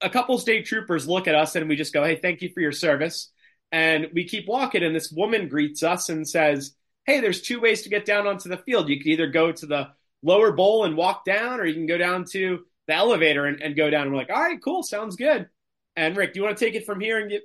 A 0.00 0.10
couple 0.10 0.38
state 0.38 0.66
troopers 0.66 1.08
look 1.08 1.26
at 1.26 1.34
us 1.34 1.56
and 1.56 1.68
we 1.68 1.76
just 1.76 1.94
go, 1.94 2.04
"Hey, 2.04 2.16
thank 2.16 2.42
you 2.42 2.50
for 2.52 2.60
your 2.60 2.72
service." 2.72 3.30
And 3.72 4.08
we 4.14 4.28
keep 4.28 4.46
walking, 4.46 4.84
and 4.84 4.94
this 4.94 5.10
woman 5.10 5.48
greets 5.48 5.82
us 5.82 6.08
and 6.08 6.26
says, 6.26 6.76
hey, 7.06 7.20
there's 7.20 7.40
two 7.40 7.60
ways 7.60 7.82
to 7.82 7.88
get 7.88 8.04
down 8.04 8.26
onto 8.26 8.48
the 8.48 8.58
field. 8.58 8.88
You 8.88 8.98
can 9.00 9.12
either 9.12 9.28
go 9.28 9.52
to 9.52 9.66
the 9.66 9.88
lower 10.22 10.52
bowl 10.52 10.84
and 10.84 10.96
walk 10.96 11.24
down, 11.24 11.60
or 11.60 11.64
you 11.64 11.74
can 11.74 11.86
go 11.86 11.96
down 11.96 12.24
to 12.32 12.64
the 12.86 12.94
elevator 12.94 13.46
and, 13.46 13.60
and 13.62 13.76
go 13.76 13.90
down. 13.90 14.02
And 14.02 14.12
we're 14.12 14.18
like, 14.18 14.30
all 14.30 14.40
right, 14.40 14.62
cool, 14.62 14.82
sounds 14.82 15.16
good. 15.16 15.48
And 15.96 16.16
Rick, 16.16 16.34
do 16.34 16.40
you 16.40 16.44
want 16.44 16.58
to 16.58 16.64
take 16.64 16.74
it 16.74 16.86
from 16.86 17.00
here 17.00 17.18
and 17.18 17.30
get 17.30 17.42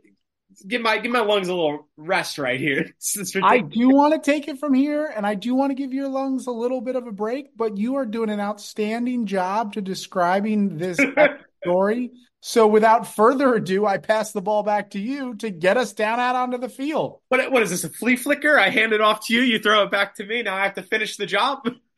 give 0.67 0.81
my 0.81 0.97
give 0.97 1.11
my 1.11 1.21
lungs 1.21 1.47
a 1.47 1.53
little 1.53 1.87
rest 1.97 2.37
right 2.37 2.59
here? 2.59 2.89
I 3.43 3.59
do 3.59 3.89
want 3.89 4.13
to 4.13 4.31
take 4.31 4.47
it 4.47 4.59
from 4.59 4.73
here, 4.73 5.05
and 5.05 5.25
I 5.25 5.35
do 5.35 5.55
want 5.55 5.71
to 5.71 5.75
give 5.75 5.93
your 5.93 6.09
lungs 6.09 6.47
a 6.47 6.51
little 6.51 6.81
bit 6.81 6.95
of 6.95 7.07
a 7.07 7.11
break. 7.11 7.55
But 7.55 7.77
you 7.77 7.95
are 7.95 8.05
doing 8.05 8.29
an 8.29 8.39
outstanding 8.39 9.25
job 9.25 9.73
to 9.73 9.81
describing 9.81 10.77
this 10.77 10.99
story. 11.63 12.11
So 12.43 12.65
without 12.65 13.07
further 13.07 13.53
ado, 13.53 13.85
I 13.85 13.99
pass 13.99 14.31
the 14.31 14.41
ball 14.41 14.63
back 14.63 14.91
to 14.91 14.99
you 14.99 15.35
to 15.35 15.51
get 15.51 15.77
us 15.77 15.93
down 15.93 16.19
out 16.19 16.35
onto 16.35 16.57
the 16.57 16.69
field. 16.69 17.19
What 17.29 17.51
what 17.51 17.61
is 17.61 17.69
this 17.69 17.83
a 17.83 17.89
flea 17.89 18.15
flicker? 18.15 18.59
I 18.59 18.69
hand 18.69 18.93
it 18.93 19.01
off 19.01 19.27
to 19.27 19.33
you, 19.33 19.41
you 19.41 19.59
throw 19.59 19.83
it 19.83 19.91
back 19.91 20.15
to 20.15 20.25
me. 20.25 20.41
Now 20.41 20.55
I 20.55 20.63
have 20.63 20.73
to 20.75 20.83
finish 20.83 21.17
the 21.17 21.27
job. 21.27 21.69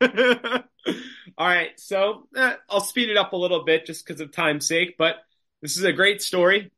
All 1.36 1.46
right, 1.46 1.78
so 1.78 2.28
eh, 2.36 2.54
I'll 2.68 2.80
speed 2.80 3.10
it 3.10 3.16
up 3.16 3.32
a 3.32 3.36
little 3.36 3.64
bit 3.64 3.86
just 3.86 4.06
because 4.06 4.20
of 4.20 4.32
time's 4.32 4.68
sake, 4.68 4.96
but 4.98 5.16
this 5.62 5.76
is 5.76 5.84
a 5.84 5.92
great 5.92 6.22
story. 6.22 6.70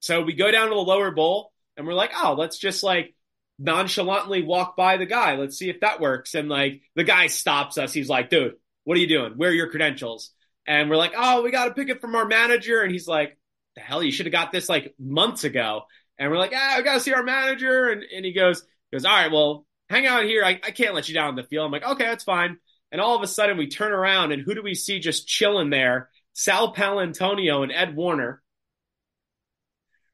So 0.00 0.22
we 0.22 0.34
go 0.34 0.50
down 0.50 0.68
to 0.68 0.74
the 0.74 0.80
lower 0.80 1.10
bowl 1.10 1.52
and 1.76 1.86
we're 1.86 1.94
like, 1.94 2.12
oh, 2.14 2.34
let's 2.36 2.58
just 2.58 2.82
like 2.82 3.14
nonchalantly 3.58 4.42
walk 4.42 4.76
by 4.76 4.96
the 4.96 5.06
guy. 5.06 5.36
Let's 5.36 5.56
see 5.56 5.70
if 5.70 5.80
that 5.80 6.00
works. 6.00 6.34
And 6.34 6.48
like 6.48 6.82
the 6.96 7.04
guy 7.04 7.28
stops 7.28 7.78
us. 7.78 7.92
He's 7.92 8.08
like, 8.08 8.28
dude, 8.28 8.56
what 8.84 8.96
are 8.96 9.00
you 9.00 9.06
doing? 9.06 9.34
Where 9.36 9.50
are 9.50 9.54
your 9.54 9.70
credentials? 9.70 10.32
and 10.66 10.88
we're 10.88 10.96
like, 10.96 11.12
oh, 11.16 11.42
we 11.42 11.50
got 11.50 11.66
to 11.66 11.74
pick 11.74 11.88
it 11.88 12.00
from 12.00 12.14
our 12.14 12.26
manager. 12.26 12.82
And 12.82 12.92
he's 12.92 13.08
like, 13.08 13.36
the 13.74 13.80
hell, 13.80 14.02
you 14.02 14.12
should 14.12 14.26
have 14.26 14.32
got 14.32 14.52
this 14.52 14.68
like 14.68 14.94
months 14.98 15.44
ago. 15.44 15.82
And 16.18 16.30
we're 16.30 16.38
like, 16.38 16.52
ah, 16.54 16.74
we 16.76 16.84
got 16.84 16.94
to 16.94 17.00
see 17.00 17.14
our 17.14 17.22
manager. 17.22 17.88
And, 17.88 18.04
and 18.14 18.24
he 18.24 18.32
goes, 18.32 18.64
goes, 18.92 19.04
all 19.04 19.12
right, 19.12 19.32
well, 19.32 19.66
hang 19.88 20.06
out 20.06 20.24
here. 20.24 20.44
I, 20.44 20.60
I 20.62 20.70
can't 20.70 20.94
let 20.94 21.08
you 21.08 21.14
down 21.14 21.30
in 21.30 21.36
the 21.36 21.44
field. 21.44 21.66
I'm 21.66 21.72
like, 21.72 21.84
okay, 21.84 22.04
that's 22.04 22.24
fine. 22.24 22.58
And 22.92 23.00
all 23.00 23.16
of 23.16 23.22
a 23.22 23.26
sudden 23.26 23.56
we 23.56 23.66
turn 23.66 23.90
around 23.90 24.30
and 24.30 24.42
who 24.42 24.54
do 24.54 24.62
we 24.62 24.74
see 24.74 25.00
just 25.00 25.26
chilling 25.26 25.70
there? 25.70 26.10
Sal 26.34 26.74
Paolantonio 26.74 27.62
and 27.62 27.72
Ed 27.72 27.96
Werder. 27.96 28.42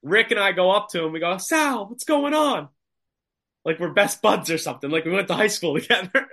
Rick 0.02 0.30
and 0.30 0.40
I 0.40 0.52
go 0.52 0.70
up 0.70 0.88
to 0.90 1.04
him. 1.04 1.12
We 1.12 1.20
go, 1.20 1.37
Sal, 1.38 1.88
what's 1.88 2.04
going 2.04 2.35
on? 2.35 2.68
Like 3.64 3.80
we're 3.80 3.92
best 3.92 4.23
buds 4.23 4.50
or 4.50 4.58
something. 4.58 4.90
Like 4.90 5.04
we 5.04 5.11
went 5.11 5.28
to 5.28 5.35
high 5.35 5.49
school 5.49 5.75
together. 5.80 6.28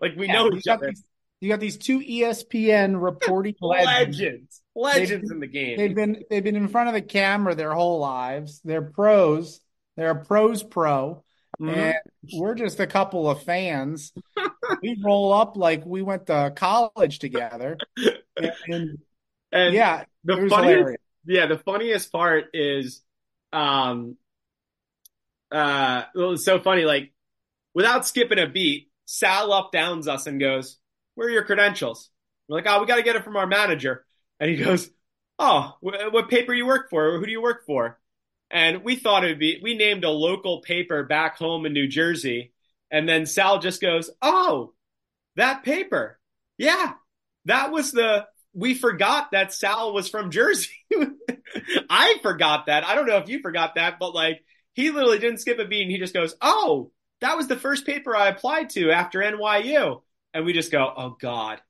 like 0.00 0.16
we 0.16 0.26
yeah, 0.26 0.32
know 0.32 0.50
each 0.52 0.66
other. 0.66 0.88
These, 0.88 1.04
you 1.40 1.48
got 1.48 1.60
these 1.60 1.76
two 1.76 2.00
ESPN 2.00 3.00
reporting 3.00 3.54
legends, 3.60 4.60
legends 4.74 5.10
they've, 5.10 5.30
in 5.30 5.40
the 5.40 5.46
game. 5.46 5.78
They've 5.78 5.94
been 5.94 6.24
they've 6.28 6.44
been 6.44 6.56
in 6.56 6.68
front 6.68 6.88
of 6.88 6.94
the 6.94 7.02
camera 7.02 7.54
their 7.54 7.72
whole 7.72 7.98
lives. 7.98 8.60
They're 8.64 8.82
pros. 8.82 9.60
They're 9.96 10.10
a 10.10 10.24
pros 10.24 10.62
pro, 10.62 11.24
mm-hmm. 11.60 11.68
and 11.68 11.94
we're 12.34 12.54
just 12.54 12.80
a 12.80 12.86
couple 12.86 13.28
of 13.28 13.42
fans. 13.42 14.12
we 14.82 15.00
roll 15.04 15.32
up 15.32 15.56
like 15.56 15.84
we 15.84 16.02
went 16.02 16.26
to 16.26 16.52
college 16.54 17.18
together, 17.18 17.76
and, 18.36 18.52
and, 18.66 18.98
and 19.52 19.74
yeah, 19.74 20.04
the 20.24 20.34
funniest, 20.34 20.56
hilarious. 20.56 21.00
yeah, 21.26 21.46
the 21.46 21.58
funniest 21.58 22.12
part 22.12 22.46
is, 22.54 23.02
um, 23.52 24.16
uh, 25.52 26.04
well, 26.14 26.32
it's 26.32 26.44
so 26.44 26.60
funny. 26.60 26.84
Like 26.84 27.12
without 27.74 28.06
skipping 28.06 28.38
a 28.38 28.46
beat, 28.46 28.90
Sal 29.04 29.52
up 29.52 29.72
downs 29.72 30.08
us 30.08 30.26
and 30.26 30.40
goes 30.40 30.78
where 31.20 31.28
are 31.28 31.32
your 31.32 31.44
credentials? 31.44 32.08
We're 32.48 32.56
like, 32.56 32.66
oh, 32.66 32.80
we 32.80 32.86
got 32.86 32.96
to 32.96 33.02
get 33.02 33.14
it 33.14 33.24
from 33.24 33.36
our 33.36 33.46
manager. 33.46 34.06
And 34.38 34.50
he 34.50 34.56
goes, 34.56 34.90
oh, 35.38 35.74
wh- 35.80 36.12
what 36.12 36.30
paper 36.30 36.54
you 36.54 36.64
work 36.64 36.88
for? 36.88 37.18
Who 37.18 37.26
do 37.26 37.30
you 37.30 37.42
work 37.42 37.66
for? 37.66 37.98
And 38.50 38.82
we 38.82 38.96
thought 38.96 39.24
it 39.24 39.28
would 39.28 39.38
be, 39.38 39.60
we 39.62 39.76
named 39.76 40.04
a 40.04 40.10
local 40.10 40.60
paper 40.60 41.04
back 41.04 41.36
home 41.38 41.66
in 41.66 41.72
New 41.72 41.86
Jersey. 41.86 42.52
And 42.90 43.08
then 43.08 43.26
Sal 43.26 43.60
just 43.60 43.80
goes, 43.80 44.10
oh, 44.20 44.74
that 45.36 45.62
paper. 45.62 46.18
Yeah, 46.58 46.94
that 47.44 47.70
was 47.70 47.92
the, 47.92 48.26
we 48.52 48.74
forgot 48.74 49.30
that 49.30 49.54
Sal 49.54 49.92
was 49.92 50.08
from 50.08 50.30
Jersey. 50.30 50.70
I 51.90 52.16
forgot 52.22 52.66
that. 52.66 52.84
I 52.84 52.94
don't 52.94 53.06
know 53.06 53.18
if 53.18 53.28
you 53.28 53.40
forgot 53.40 53.76
that, 53.76 53.98
but 54.00 54.14
like, 54.14 54.44
he 54.74 54.90
literally 54.90 55.18
didn't 55.18 55.38
skip 55.38 55.58
a 55.58 55.64
beat 55.64 55.82
and 55.82 55.90
he 55.90 55.98
just 55.98 56.14
goes, 56.14 56.34
oh, 56.40 56.90
that 57.20 57.36
was 57.36 57.48
the 57.48 57.56
first 57.56 57.86
paper 57.86 58.16
I 58.16 58.28
applied 58.28 58.70
to 58.70 58.90
after 58.90 59.20
NYU 59.20 60.02
and 60.34 60.44
we 60.44 60.52
just 60.52 60.72
go, 60.72 60.92
oh 60.96 61.16
God, 61.20 61.60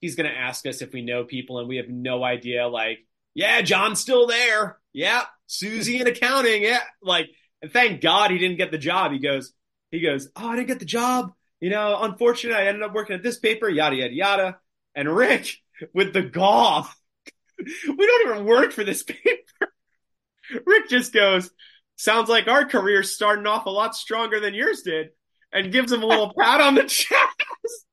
he's 0.00 0.16
going 0.16 0.30
to 0.30 0.36
ask 0.36 0.66
us 0.66 0.82
if 0.82 0.92
we 0.92 1.02
know 1.02 1.24
people 1.24 1.58
and 1.58 1.68
we 1.68 1.76
have 1.76 1.88
no 1.88 2.22
idea. 2.22 2.66
Like, 2.68 3.06
yeah, 3.34 3.60
John's 3.62 4.00
still 4.00 4.26
there. 4.26 4.78
Yeah. 4.92 5.24
Susie 5.46 6.00
in 6.00 6.06
accounting. 6.06 6.62
Yeah. 6.62 6.80
Like, 7.02 7.28
and 7.60 7.72
thank 7.72 8.00
God 8.00 8.30
he 8.30 8.38
didn't 8.38 8.58
get 8.58 8.70
the 8.70 8.78
job. 8.78 9.12
He 9.12 9.18
goes, 9.18 9.52
he 9.90 10.00
goes, 10.00 10.28
oh, 10.36 10.48
I 10.48 10.56
didn't 10.56 10.68
get 10.68 10.78
the 10.80 10.84
job. 10.84 11.32
You 11.60 11.70
know, 11.70 11.98
unfortunately, 12.00 12.60
I 12.60 12.66
ended 12.66 12.82
up 12.82 12.94
working 12.94 13.14
at 13.14 13.22
this 13.22 13.38
paper, 13.38 13.68
yada, 13.68 13.96
yada, 13.96 14.14
yada. 14.14 14.58
And 14.94 15.14
Rick 15.14 15.56
with 15.94 16.12
the 16.12 16.22
gall, 16.22 16.88
we 17.58 18.06
don't 18.06 18.30
even 18.30 18.44
work 18.44 18.72
for 18.72 18.84
this 18.84 19.02
paper. 19.02 19.72
Rick 20.66 20.88
just 20.88 21.12
goes, 21.12 21.50
sounds 21.96 22.28
like 22.28 22.48
our 22.48 22.64
career's 22.64 23.14
starting 23.14 23.46
off 23.46 23.66
a 23.66 23.70
lot 23.70 23.94
stronger 23.94 24.40
than 24.40 24.54
yours 24.54 24.82
did 24.82 25.10
and 25.52 25.72
gives 25.72 25.92
him 25.92 26.02
a 26.02 26.06
little 26.06 26.32
pat 26.36 26.60
on 26.60 26.74
the 26.74 26.82
chest. 26.88 27.86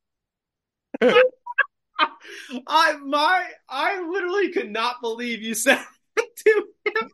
I 2.67 2.97
my 2.97 3.47
I 3.67 4.01
literally 4.01 4.51
could 4.51 4.71
not 4.71 5.01
believe 5.01 5.41
you 5.41 5.53
said 5.53 5.83
to 6.17 6.63
him. 6.85 7.09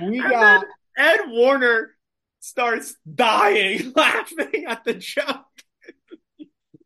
We 0.00 0.20
and 0.20 0.30
got 0.30 0.64
Ed 0.96 1.20
Werder 1.28 1.94
starts 2.40 2.94
dying 3.12 3.92
laughing 3.96 4.66
at 4.68 4.84
the 4.84 4.94
joke. 4.94 5.46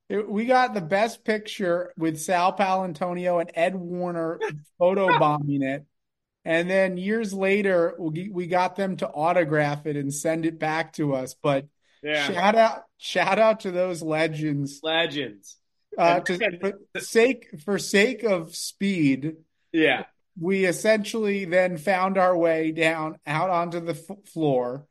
We 0.08 0.46
got 0.46 0.72
the 0.72 0.80
best 0.80 1.22
picture 1.22 1.92
with 1.98 2.18
Sal 2.18 2.56
Paolantonio 2.56 3.40
and 3.40 3.50
Ed 3.54 3.74
Werder 3.74 4.40
photo 4.78 5.18
bombing 5.18 5.62
it. 5.62 5.84
And 6.46 6.70
then 6.70 6.96
years 6.96 7.34
later, 7.34 7.94
we, 7.98 8.30
we 8.32 8.46
got 8.46 8.74
them 8.74 8.96
to 8.98 9.08
autograph 9.08 9.84
it 9.84 9.96
and 9.96 10.14
send 10.14 10.46
it 10.46 10.58
back 10.58 10.94
to 10.94 11.14
us. 11.14 11.34
But 11.34 11.66
yeah. 12.02 12.26
shout 12.26 12.54
out, 12.54 12.84
shout 12.96 13.38
out 13.38 13.60
to 13.60 13.70
those 13.70 14.00
legends. 14.00 14.80
Legends. 14.82 15.57
Uh, 15.98 16.20
to, 16.20 16.78
for 16.94 17.00
sake 17.00 17.48
for 17.64 17.78
sake 17.78 18.22
of 18.22 18.54
speed, 18.54 19.36
yeah, 19.72 20.04
we 20.40 20.64
essentially 20.64 21.44
then 21.44 21.76
found 21.76 22.16
our 22.16 22.36
way 22.36 22.70
down 22.70 23.18
out 23.26 23.50
onto 23.50 23.80
the 23.80 23.92
f- 23.92 24.24
floor. 24.32 24.86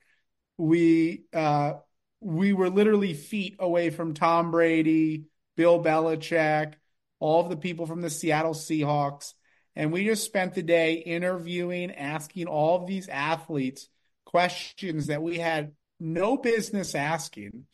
We 0.57 1.23
uh, 1.33 1.75
we 2.19 2.53
were 2.53 2.69
literally 2.69 3.13
feet 3.13 3.55
away 3.59 3.89
from 3.89 4.13
Tom 4.13 4.51
Brady, 4.51 5.25
Bill 5.55 5.81
Belichick, 5.81 6.73
all 7.19 7.41
of 7.41 7.49
the 7.49 7.57
people 7.57 7.85
from 7.85 8.01
the 8.01 8.09
Seattle 8.09 8.53
Seahawks. 8.53 9.33
And 9.75 9.91
we 9.91 10.05
just 10.05 10.25
spent 10.25 10.55
the 10.55 10.63
day 10.63 10.95
interviewing, 10.95 11.91
asking 11.91 12.47
all 12.47 12.81
of 12.81 12.87
these 12.87 13.07
athletes 13.07 13.87
questions 14.25 15.07
that 15.07 15.21
we 15.21 15.37
had 15.37 15.71
no 15.99 16.35
business 16.35 16.95
asking. 16.95 17.65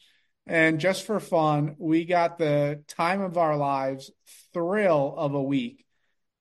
And 0.46 0.80
just 0.80 1.06
for 1.06 1.20
fun, 1.20 1.76
we 1.80 2.06
got 2.06 2.38
the 2.38 2.84
time 2.88 3.22
of 3.22 3.38
our 3.38 3.56
lives 3.56 4.12
thrill 4.54 5.16
of 5.18 5.34
a 5.34 5.42
week. 5.42 5.86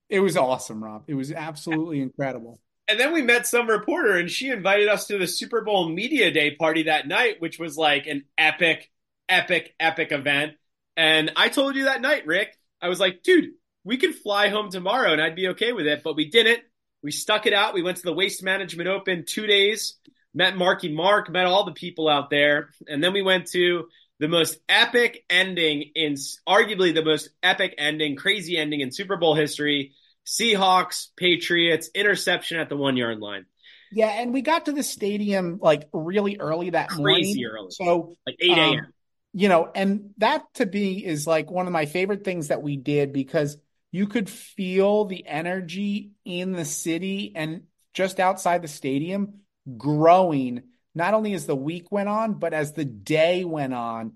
It 0.08 0.20
was 0.20 0.36
awesome, 0.36 0.82
Rob. 0.82 1.04
It 1.06 1.14
was 1.14 1.32
absolutely 1.32 2.00
incredible. 2.00 2.60
And 2.88 2.98
then 2.98 3.12
we 3.12 3.22
met 3.22 3.46
some 3.46 3.70
reporter, 3.70 4.16
and 4.16 4.30
she 4.30 4.48
invited 4.48 4.88
us 4.88 5.06
to 5.06 5.18
the 5.18 5.26
Super 5.26 5.62
Bowl 5.62 5.88
Media 5.88 6.30
Day 6.30 6.54
party 6.56 6.84
that 6.84 7.06
night, 7.06 7.36
which 7.40 7.58
was 7.58 7.76
like 7.76 8.06
an 8.06 8.24
epic, 8.36 8.90
epic, 9.28 9.74
epic 9.78 10.12
event. 10.12 10.54
And 10.96 11.32
I 11.36 11.48
told 11.48 11.76
you 11.76 11.84
that 11.84 12.02
night, 12.02 12.26
Rick, 12.26 12.56
I 12.80 12.88
was 12.88 13.00
like, 13.00 13.22
dude, 13.22 13.50
we 13.84 13.96
could 13.96 14.14
fly 14.14 14.48
home 14.48 14.70
tomorrow 14.70 15.12
and 15.12 15.22
I'd 15.22 15.36
be 15.36 15.48
okay 15.48 15.72
with 15.72 15.86
it. 15.86 16.02
But 16.02 16.16
we 16.16 16.28
didn't. 16.28 16.60
We 17.02 17.12
stuck 17.12 17.46
it 17.46 17.52
out. 17.52 17.74
We 17.74 17.82
went 17.82 17.96
to 17.98 18.02
the 18.02 18.12
Waste 18.12 18.42
Management 18.42 18.88
Open 18.88 19.24
two 19.26 19.46
days, 19.46 19.94
met 20.34 20.56
Marky 20.56 20.92
Mark, 20.92 21.30
met 21.30 21.46
all 21.46 21.64
the 21.64 21.72
people 21.72 22.08
out 22.08 22.30
there. 22.30 22.70
And 22.88 23.02
then 23.02 23.12
we 23.12 23.22
went 23.22 23.48
to 23.48 23.88
the 24.18 24.28
most 24.28 24.58
epic 24.68 25.24
ending 25.28 25.90
in 25.94 26.14
arguably 26.48 26.94
the 26.94 27.04
most 27.04 27.30
epic 27.42 27.74
ending, 27.78 28.16
crazy 28.16 28.56
ending 28.56 28.80
in 28.80 28.92
Super 28.92 29.16
Bowl 29.16 29.34
history. 29.34 29.92
Seahawks, 30.24 31.08
Patriots, 31.16 31.90
interception 31.94 32.58
at 32.58 32.68
the 32.68 32.76
one 32.76 32.96
yard 32.96 33.18
line. 33.18 33.46
Yeah, 33.90 34.08
and 34.08 34.32
we 34.32 34.40
got 34.40 34.66
to 34.66 34.72
the 34.72 34.82
stadium 34.82 35.58
like 35.60 35.88
really 35.92 36.38
early 36.38 36.70
that 36.70 36.88
Crazy 36.88 37.44
morning. 37.44 37.46
early. 37.46 37.70
So 37.70 38.14
like 38.26 38.36
8 38.40 38.50
a.m. 38.50 38.78
Um, 38.78 38.92
you 39.34 39.48
know, 39.48 39.70
and 39.74 40.10
that 40.18 40.44
to 40.54 40.66
me 40.66 41.04
is 41.04 41.26
like 41.26 41.50
one 41.50 41.66
of 41.66 41.72
my 41.72 41.86
favorite 41.86 42.24
things 42.24 42.48
that 42.48 42.62
we 42.62 42.76
did 42.76 43.12
because 43.12 43.56
you 43.90 44.06
could 44.06 44.30
feel 44.30 45.04
the 45.06 45.26
energy 45.26 46.12
in 46.24 46.52
the 46.52 46.64
city 46.64 47.32
and 47.34 47.64
just 47.92 48.20
outside 48.20 48.62
the 48.62 48.68
stadium 48.68 49.41
growing 49.76 50.62
not 50.94 51.14
only 51.14 51.32
as 51.34 51.46
the 51.46 51.56
week 51.56 51.90
went 51.90 52.08
on, 52.08 52.34
but 52.34 52.52
as 52.52 52.72
the 52.72 52.84
day 52.84 53.44
went 53.44 53.72
on. 53.72 54.12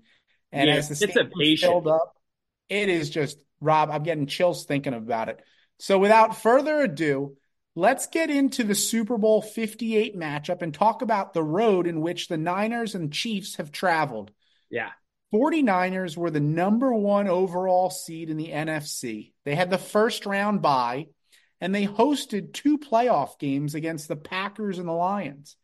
And 0.51 0.69
yeah, 0.69 0.75
as 0.75 0.89
the 0.89 0.95
stadium 0.95 1.31
filled 1.57 1.87
up, 1.87 2.15
it 2.69 2.89
is 2.89 3.09
just 3.09 3.37
Rob, 3.59 3.89
I'm 3.91 4.03
getting 4.03 4.27
chills 4.27 4.65
thinking 4.65 4.93
about 4.93 5.29
it. 5.29 5.41
So 5.79 5.97
without 5.97 6.37
further 6.37 6.81
ado, 6.81 7.37
let's 7.75 8.07
get 8.07 8.29
into 8.29 8.63
the 8.63 8.75
Super 8.75 9.17
Bowl 9.17 9.41
58 9.41 10.17
matchup 10.17 10.61
and 10.61 10.73
talk 10.73 11.01
about 11.01 11.33
the 11.33 11.43
road 11.43 11.87
in 11.87 12.01
which 12.01 12.27
the 12.27 12.37
Niners 12.37 12.95
and 12.95 13.11
Chiefs 13.11 13.55
have 13.55 13.71
traveled. 13.71 14.31
Yeah. 14.69 14.89
49ers 15.33 16.15
were 16.15 16.31
the 16.31 16.39
number 16.39 16.93
one 16.93 17.27
overall 17.27 17.89
seed 17.89 18.29
in 18.29 18.37
the 18.37 18.49
NFC. 18.49 19.33
They 19.43 19.55
had 19.55 19.69
the 19.69 19.77
first 19.77 20.25
round 20.25 20.61
bye, 20.61 21.07
and 21.59 21.73
they 21.73 21.85
hosted 21.85 22.53
two 22.53 22.77
playoff 22.77 23.39
games 23.39 23.75
against 23.75 24.07
the 24.07 24.15
Packers 24.15 24.79
and 24.79 24.87
the 24.87 24.93
Lions. 24.93 25.55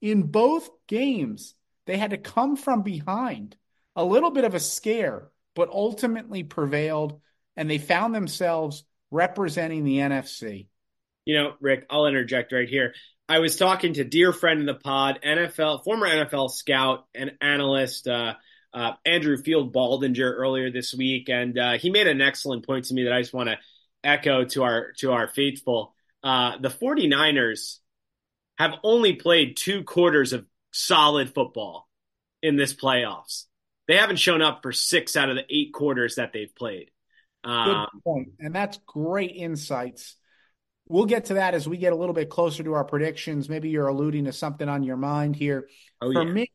In 0.00 0.24
both 0.24 0.68
games, 0.86 1.54
they 1.86 1.96
had 1.96 2.10
to 2.10 2.18
come 2.18 2.56
from 2.56 2.82
behind, 2.82 3.56
a 3.94 4.04
little 4.04 4.30
bit 4.30 4.44
of 4.44 4.54
a 4.54 4.60
scare, 4.60 5.30
but 5.54 5.70
ultimately 5.70 6.42
prevailed, 6.42 7.20
and 7.56 7.70
they 7.70 7.78
found 7.78 8.14
themselves 8.14 8.84
representing 9.10 9.84
the 9.84 9.98
NFC. 9.98 10.68
You 11.24 11.36
know, 11.36 11.52
Rick, 11.60 11.86
I'll 11.90 12.06
interject 12.06 12.52
right 12.52 12.68
here. 12.68 12.94
I 13.28 13.38
was 13.38 13.56
talking 13.56 13.94
to 13.94 14.04
dear 14.04 14.32
friend 14.32 14.60
in 14.60 14.66
the 14.66 14.74
pod, 14.74 15.20
NFL, 15.24 15.84
former 15.84 16.08
NFL 16.08 16.50
scout 16.50 17.06
and 17.14 17.32
analyst, 17.40 18.08
uh, 18.08 18.34
uh, 18.74 18.92
Andrew 19.04 19.36
Field 19.36 19.72
Baldinger 19.72 20.34
earlier 20.34 20.70
this 20.70 20.94
week, 20.94 21.28
and 21.28 21.58
uh, 21.58 21.72
he 21.78 21.90
made 21.90 22.06
an 22.06 22.20
excellent 22.20 22.66
point 22.66 22.86
to 22.86 22.94
me 22.94 23.04
that 23.04 23.12
I 23.12 23.20
just 23.20 23.34
want 23.34 23.50
to 23.50 23.58
echo 24.04 24.44
to 24.44 24.62
our 24.62 24.92
to 24.98 25.12
our 25.12 25.28
faithful. 25.28 25.94
Uh, 26.22 26.58
the 26.58 26.68
49ers 26.70 27.78
have 28.58 28.74
only 28.84 29.14
played 29.14 29.56
two 29.56 29.82
quarters 29.82 30.32
of 30.32 30.46
solid 30.72 31.34
football 31.34 31.88
in 32.42 32.56
this 32.56 32.74
playoffs. 32.74 33.44
They 33.88 33.96
haven't 33.96 34.16
shown 34.16 34.42
up 34.42 34.62
for 34.62 34.72
six 34.72 35.16
out 35.16 35.30
of 35.30 35.36
the 35.36 35.44
eight 35.50 35.72
quarters 35.72 36.16
that 36.16 36.32
they've 36.32 36.54
played. 36.54 36.90
Um, 37.44 37.86
Good 37.92 38.02
point, 38.04 38.28
and 38.38 38.54
that's 38.54 38.78
great 38.86 39.32
insights. 39.34 40.16
We'll 40.88 41.06
get 41.06 41.26
to 41.26 41.34
that 41.34 41.54
as 41.54 41.68
we 41.68 41.76
get 41.76 41.92
a 41.92 41.96
little 41.96 42.14
bit 42.14 42.28
closer 42.28 42.62
to 42.62 42.74
our 42.74 42.84
predictions. 42.84 43.48
Maybe 43.48 43.70
you're 43.70 43.88
alluding 43.88 44.26
to 44.26 44.32
something 44.32 44.68
on 44.68 44.82
your 44.82 44.96
mind 44.96 45.34
here. 45.36 45.68
Oh, 46.00 46.12
For 46.12 46.22
yeah. 46.24 46.32
me, 46.32 46.52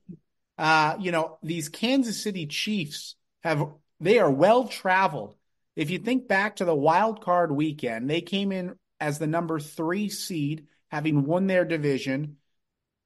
uh, 0.58 0.98
you 1.00 1.12
know, 1.12 1.38
these 1.44 1.70
Kansas 1.70 2.22
City 2.22 2.46
Chiefs 2.46 3.16
have 3.44 3.68
they 4.00 4.20
are 4.20 4.32
well 4.32 4.68
traveled. 4.68 5.36
If 5.78 5.92
you 5.92 6.00
think 6.00 6.28
back 6.28 6.56
to 6.56 6.66
the 6.66 6.76
wild 6.76 7.24
card 7.24 7.52
weekend, 7.52 8.10
they 8.10 8.22
came 8.22 8.52
in 8.52 8.76
as 9.00 9.20
the 9.20 9.28
number 9.28 9.60
three 9.60 10.10
seed, 10.10 10.66
having 10.90 11.24
won 11.24 11.46
their 11.46 11.66
division. 11.66 12.38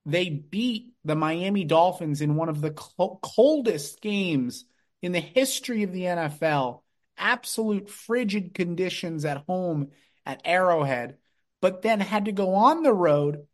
They 0.05 0.29
beat 0.29 0.93
the 1.03 1.17
Miami 1.17 1.65
Dolphins 1.65 2.21
in 2.21 2.37
one 2.37 2.47
of 2.47 2.61
the 2.61 2.71
coldest 2.71 3.99
games 3.99 4.63
in 5.01 5.11
the 5.11 5.19
history 5.19 5.83
of 5.83 5.91
the 5.91 6.03
NFL. 6.03 6.81
Absolute 7.17 7.89
frigid 7.89 8.53
conditions 8.53 9.25
at 9.25 9.43
home 9.47 9.89
at 10.25 10.41
Arrowhead, 10.45 11.17
but 11.61 11.81
then 11.81 11.99
had 11.99 12.25
to 12.25 12.31
go 12.31 12.55
on 12.55 12.83
the 12.83 12.93
road 12.93 13.47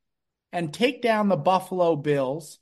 and 0.53 0.71
take 0.71 1.01
down 1.01 1.27
the 1.27 1.35
Buffalo 1.35 1.95
Bills 1.95 2.59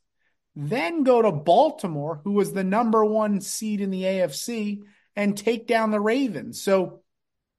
then 0.55 1.03
go 1.03 1.21
to 1.21 1.31
Baltimore, 1.31 2.21
who 2.23 2.31
was 2.31 2.53
the 2.53 2.63
number 2.63 3.03
one 3.03 3.41
seed 3.41 3.81
in 3.81 3.91
the 3.91 4.03
AFC, 4.03 4.83
and 5.15 5.37
take 5.37 5.67
down 5.67 5.91
the 5.91 5.99
Ravens. 5.99 6.61
So 6.61 7.01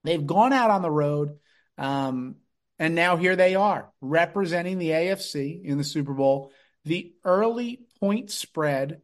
they've 0.04 0.26
gone 0.26 0.52
out 0.52 0.70
on 0.70 0.82
the 0.82 0.90
road. 0.90 1.38
Um, 1.78 2.36
and 2.78 2.94
now 2.94 3.16
here 3.16 3.36
they 3.36 3.54
are 3.54 3.90
representing 4.00 4.78
the 4.78 4.90
AFC 4.90 5.64
in 5.64 5.78
the 5.78 5.84
Super 5.84 6.12
Bowl. 6.12 6.52
The 6.84 7.14
early 7.24 7.86
point 8.00 8.30
spread 8.30 9.00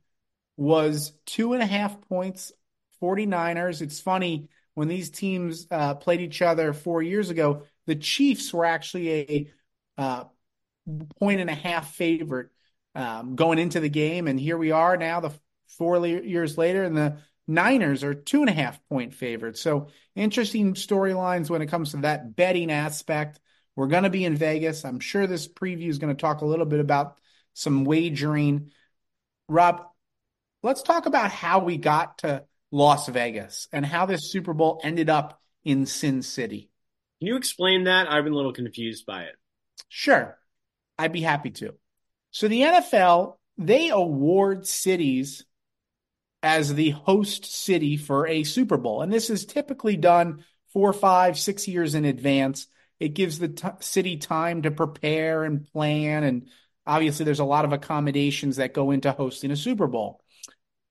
was 0.56 1.12
two 1.26 1.54
and 1.54 1.62
a 1.62 1.66
half 1.66 2.00
points, 2.02 2.52
49ers. 3.00 3.80
It's 3.80 4.00
funny 4.00 4.48
when 4.74 4.88
these 4.88 5.10
teams 5.10 5.66
uh, 5.70 5.94
played 5.94 6.20
each 6.20 6.42
other 6.42 6.72
four 6.72 7.02
years 7.02 7.30
ago, 7.30 7.62
the 7.86 7.96
Chiefs 7.96 8.52
were 8.52 8.64
actually 8.64 9.10
a 9.10 9.50
uh, 9.98 10.24
point 11.18 11.40
and 11.40 11.50
a 11.50 11.54
half 11.54 11.94
favorite 11.94 12.48
um, 12.94 13.36
going 13.36 13.58
into 13.58 13.80
the 13.80 13.88
game. 13.88 14.28
And 14.28 14.38
here 14.38 14.56
we 14.56 14.70
are 14.70 14.96
now, 14.96 15.20
the 15.20 15.30
four 15.78 16.06
years 16.06 16.56
later, 16.56 16.84
and 16.84 16.96
the 16.96 17.18
Niners 17.46 18.04
are 18.04 18.14
two 18.14 18.40
and 18.40 18.50
a 18.50 18.54
half 18.54 18.80
point 18.88 19.14
favorites. 19.14 19.60
So 19.60 19.88
interesting 20.14 20.74
storylines 20.74 21.50
when 21.50 21.62
it 21.62 21.66
comes 21.66 21.90
to 21.90 21.98
that 21.98 22.36
betting 22.36 22.70
aspect. 22.70 23.40
We're 23.74 23.88
going 23.88 24.02
to 24.04 24.10
be 24.10 24.24
in 24.24 24.36
Vegas. 24.36 24.84
I'm 24.84 25.00
sure 25.00 25.26
this 25.26 25.48
preview 25.48 25.88
is 25.88 25.98
going 25.98 26.14
to 26.14 26.20
talk 26.20 26.42
a 26.42 26.46
little 26.46 26.66
bit 26.66 26.80
about 26.80 27.18
some 27.54 27.84
wagering. 27.84 28.70
Rob, 29.48 29.82
let's 30.62 30.82
talk 30.82 31.06
about 31.06 31.30
how 31.30 31.60
we 31.60 31.78
got 31.78 32.18
to 32.18 32.44
Las 32.70 33.08
Vegas 33.08 33.68
and 33.72 33.84
how 33.84 34.06
this 34.06 34.30
Super 34.30 34.52
Bowl 34.52 34.80
ended 34.84 35.10
up 35.10 35.40
in 35.64 35.86
Sin 35.86 36.22
City. 36.22 36.70
Can 37.18 37.28
you 37.28 37.36
explain 37.36 37.84
that? 37.84 38.10
I've 38.10 38.24
been 38.24 38.32
a 38.32 38.36
little 38.36 38.52
confused 38.52 39.06
by 39.06 39.22
it. 39.24 39.36
Sure. 39.88 40.36
I'd 40.98 41.12
be 41.12 41.20
happy 41.20 41.50
to. 41.50 41.74
So 42.30 42.48
the 42.48 42.62
NFL, 42.62 43.36
they 43.58 43.90
award 43.90 44.66
cities 44.66 45.44
as 46.42 46.74
the 46.74 46.90
host 46.90 47.44
city 47.44 47.96
for 47.96 48.26
a 48.26 48.44
Super 48.44 48.76
Bowl. 48.76 49.02
And 49.02 49.12
this 49.12 49.30
is 49.30 49.46
typically 49.46 49.96
done 49.96 50.44
four, 50.72 50.92
five, 50.92 51.38
six 51.38 51.68
years 51.68 51.94
in 51.94 52.04
advance. 52.04 52.66
It 52.98 53.14
gives 53.14 53.38
the 53.38 53.48
t- 53.48 53.68
city 53.80 54.16
time 54.16 54.62
to 54.62 54.70
prepare 54.70 55.44
and 55.44 55.66
plan. 55.72 56.24
And 56.24 56.48
obviously, 56.86 57.24
there's 57.24 57.40
a 57.40 57.44
lot 57.44 57.64
of 57.64 57.72
accommodations 57.72 58.56
that 58.56 58.74
go 58.74 58.90
into 58.90 59.12
hosting 59.12 59.50
a 59.50 59.56
Super 59.56 59.86
Bowl. 59.86 60.20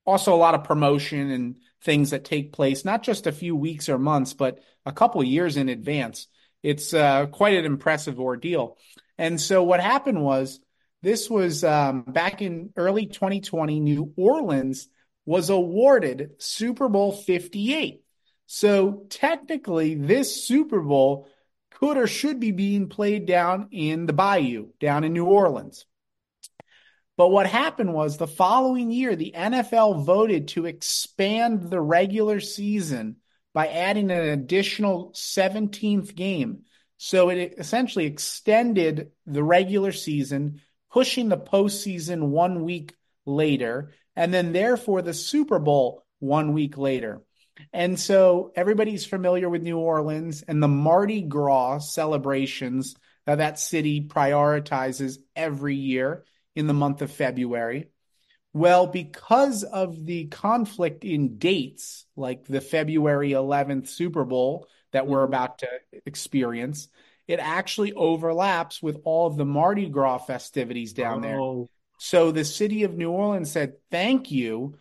Also, 0.06 0.34
a 0.34 0.36
lot 0.36 0.56
of 0.56 0.64
promotion 0.64 1.30
and 1.30 1.58
things 1.84 2.12
that 2.12 2.26
take 2.26 2.54
place, 2.54 2.86
not 2.86 3.04
just 3.04 3.28
a 3.28 3.32
few 3.32 3.56
weeks 3.56 3.90
or 3.90 3.98
months, 3.98 4.34
but 4.34 4.60
a 4.86 4.92
couple 4.92 5.24
years 5.24 5.58
in 5.58 5.70
advance. 5.70 6.28
It's 6.64 6.94
uh, 6.94 7.28
quite 7.28 7.58
an 7.58 7.66
impressive 7.66 8.20
ordeal. 8.20 8.78
And 9.18 9.40
so, 9.40 9.64
what 9.64 9.80
happened 9.80 10.24
was 10.24 10.60
this 11.02 11.30
was 11.30 11.64
um, 11.64 12.04
back 12.04 12.42
in 12.42 12.72
early 12.76 13.08
2020. 13.08 13.80
New 13.80 14.14
Orleans 14.16 14.88
was 15.26 15.50
awarded 15.50 16.32
Super 16.40 16.90
Bowl 16.90 17.12
58. 17.12 18.04
So 18.48 19.06
technically, 19.10 19.96
this 19.96 20.44
Super 20.44 20.82
Bowl 20.82 21.28
could 21.72 21.98
or 21.98 22.08
should 22.08 22.40
be 22.40 22.52
being 22.52 22.90
played 22.90 23.26
down 23.26 23.70
in 23.72 24.06
the 24.06 24.14
Bayou, 24.14 24.70
down 24.80 25.04
in 25.04 25.14
New 25.14 25.26
Orleans. 25.26 25.86
But 27.18 27.30
what 27.30 27.48
happened 27.48 27.94
was 27.94 28.18
the 28.18 28.28
following 28.28 28.92
year, 28.92 29.16
the 29.16 29.34
NFL 29.36 30.04
voted 30.06 30.50
to 30.50 30.66
expand 30.66 31.70
the 31.70 31.80
regular 31.80 32.40
season 32.40 33.18
by 33.54 33.68
adding 33.68 34.10
an 34.12 34.30
additional 34.30 35.12
17th 35.12 36.16
game. 36.16 36.64
So 36.98 37.30
it 37.30 37.56
essentially 37.58 38.06
extended 38.06 39.12
the 39.26 39.44
regular 39.44 39.92
season, 39.92 40.62
pushing 40.92 41.30
the 41.30 41.38
postseason 41.38 42.30
one 42.30 42.64
week 42.64 42.96
later, 43.26 43.92
and 44.22 44.32
then 44.32 44.54
therefore 44.54 45.02
the 45.02 45.16
Super 45.16 45.58
Bowl 45.58 46.06
one 46.20 46.54
week 46.54 46.78
later. 46.78 47.24
And 47.74 48.00
so 48.00 48.52
everybody's 48.56 49.04
familiar 49.04 49.50
with 49.50 49.64
New 49.64 49.80
Orleans 49.80 50.44
and 50.44 50.62
the 50.62 50.68
Mardi 50.68 51.24
Gras 51.24 51.80
celebrations 51.80 52.96
that 53.26 53.40
that 53.40 53.58
city 53.58 54.00
prioritizes 54.08 55.18
every 55.36 55.74
year 55.74 56.24
in 56.56 56.68
the 56.68 56.74
month 56.74 57.02
of 57.02 57.12
February. 57.12 57.90
Well, 58.54 58.86
because 58.86 59.64
of 59.64 60.06
the 60.06 60.26
conflict 60.26 61.04
in 61.04 61.40
dates, 61.40 62.06
like 62.16 62.46
the 62.46 62.62
February 62.62 63.32
11th 63.32 63.88
Super 63.88 64.24
Bowl 64.24 64.68
that 64.92 65.08
we're 65.08 65.24
mm-hmm. 65.24 65.34
about 65.34 65.58
to 65.60 65.68
experience, 66.06 66.90
it 67.28 67.40
actually 67.40 67.94
overlaps 67.94 68.84
with 68.84 69.00
all 69.04 69.26
of 69.26 69.36
the 69.36 69.46
Mardi 69.46 69.90
Gras 69.90 70.20
festivities 70.20 70.94
down 70.94 71.26
oh. 71.26 71.28
there. 71.28 71.68
So 72.04 72.32
the 72.32 72.44
city 72.44 72.84
of 72.84 72.98
New 72.98 73.12
Orleans 73.12 73.52
said, 73.52 73.76
Thank 73.92 74.32
you. 74.32 74.76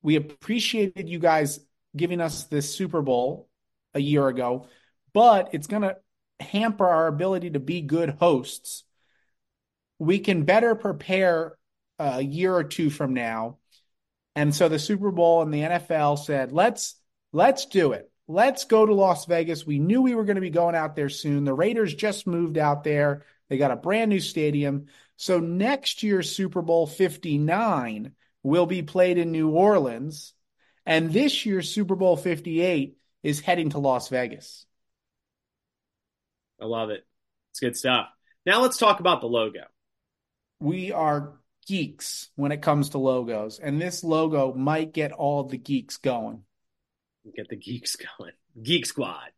We 0.00 0.16
appreciated 0.16 1.10
you 1.10 1.18
guys 1.18 1.60
giving 1.94 2.22
us 2.22 2.44
this 2.44 2.74
Super 2.74 3.02
Bowl 3.02 3.50
a 3.92 4.00
year 4.00 4.26
ago, 4.28 4.66
but 5.12 5.50
it's 5.52 5.66
going 5.66 5.82
to 5.82 5.98
hamper 6.40 6.86
our 6.86 7.06
ability 7.06 7.50
to 7.50 7.60
be 7.60 7.82
good 7.82 8.16
hosts. 8.18 8.84
We 9.98 10.20
can 10.20 10.44
better 10.44 10.74
prepare 10.74 11.58
a 11.98 12.22
year 12.22 12.54
or 12.54 12.64
two 12.64 12.88
from 12.88 13.12
now. 13.12 13.58
And 14.34 14.54
so 14.54 14.70
the 14.70 14.78
Super 14.78 15.10
Bowl 15.10 15.42
and 15.42 15.52
the 15.52 15.60
NFL 15.60 16.18
said, 16.18 16.50
let's 16.50 16.94
let's 17.34 17.66
do 17.66 17.92
it. 17.92 18.10
Let's 18.26 18.64
go 18.64 18.86
to 18.86 18.94
Las 18.94 19.26
Vegas. 19.26 19.66
We 19.66 19.78
knew 19.78 20.00
we 20.00 20.14
were 20.14 20.24
going 20.24 20.36
to 20.36 20.40
be 20.40 20.48
going 20.48 20.74
out 20.74 20.96
there 20.96 21.10
soon. 21.10 21.44
The 21.44 21.52
Raiders 21.52 21.94
just 21.94 22.26
moved 22.26 22.56
out 22.56 22.84
there. 22.84 23.26
They 23.50 23.58
got 23.58 23.70
a 23.70 23.76
brand 23.76 24.08
new 24.08 24.20
stadium. 24.20 24.86
So 25.16 25.40
next 25.40 26.02
year's 26.02 26.34
Super 26.34 26.62
Bowl 26.62 26.86
59 26.86 28.12
will 28.42 28.66
be 28.66 28.82
played 28.82 29.18
in 29.18 29.32
New 29.32 29.50
Orleans 29.50 30.34
and 30.86 31.12
this 31.12 31.46
year's 31.46 31.70
Super 31.70 31.94
Bowl 31.94 32.16
58 32.16 32.96
is 33.22 33.40
heading 33.40 33.70
to 33.70 33.78
Las 33.78 34.08
Vegas. 34.08 34.66
I 36.60 36.66
love 36.66 36.90
it. 36.90 37.04
It's 37.50 37.60
good 37.60 37.76
stuff. 37.76 38.06
Now 38.44 38.60
let's 38.62 38.76
talk 38.76 39.00
about 39.00 39.20
the 39.20 39.26
logo. 39.26 39.64
We 40.60 40.92
are 40.92 41.34
geeks 41.66 42.28
when 42.36 42.52
it 42.52 42.62
comes 42.62 42.90
to 42.90 42.98
logos, 42.98 43.58
and 43.58 43.80
this 43.80 44.04
logo 44.04 44.52
might 44.52 44.92
get 44.92 45.12
all 45.12 45.44
the 45.44 45.56
geeks 45.56 45.96
going. 45.96 46.42
Get 47.34 47.48
the 47.48 47.56
geeks 47.56 47.96
going. 47.96 48.32
Geek 48.62 48.84
Squad. 48.86 49.30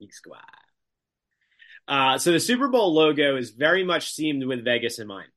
Geek 0.00 0.14
Squad. 0.14 0.61
Uh, 1.88 2.18
so 2.18 2.32
the 2.32 2.40
Super 2.40 2.68
Bowl 2.68 2.94
logo 2.94 3.36
is 3.36 3.50
very 3.50 3.84
much 3.84 4.16
themed 4.16 4.46
with 4.46 4.64
Vegas 4.64 4.98
in 4.98 5.06
mind. 5.06 5.28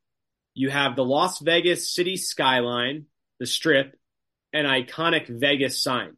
You 0.54 0.70
have 0.70 0.96
the 0.96 1.04
Las 1.04 1.40
Vegas 1.40 1.94
city 1.94 2.18
skyline, 2.18 3.06
the 3.40 3.46
strip, 3.46 3.96
an 4.54 4.66
iconic 4.66 5.28
Vegas 5.28 5.82
sign. 5.82 6.16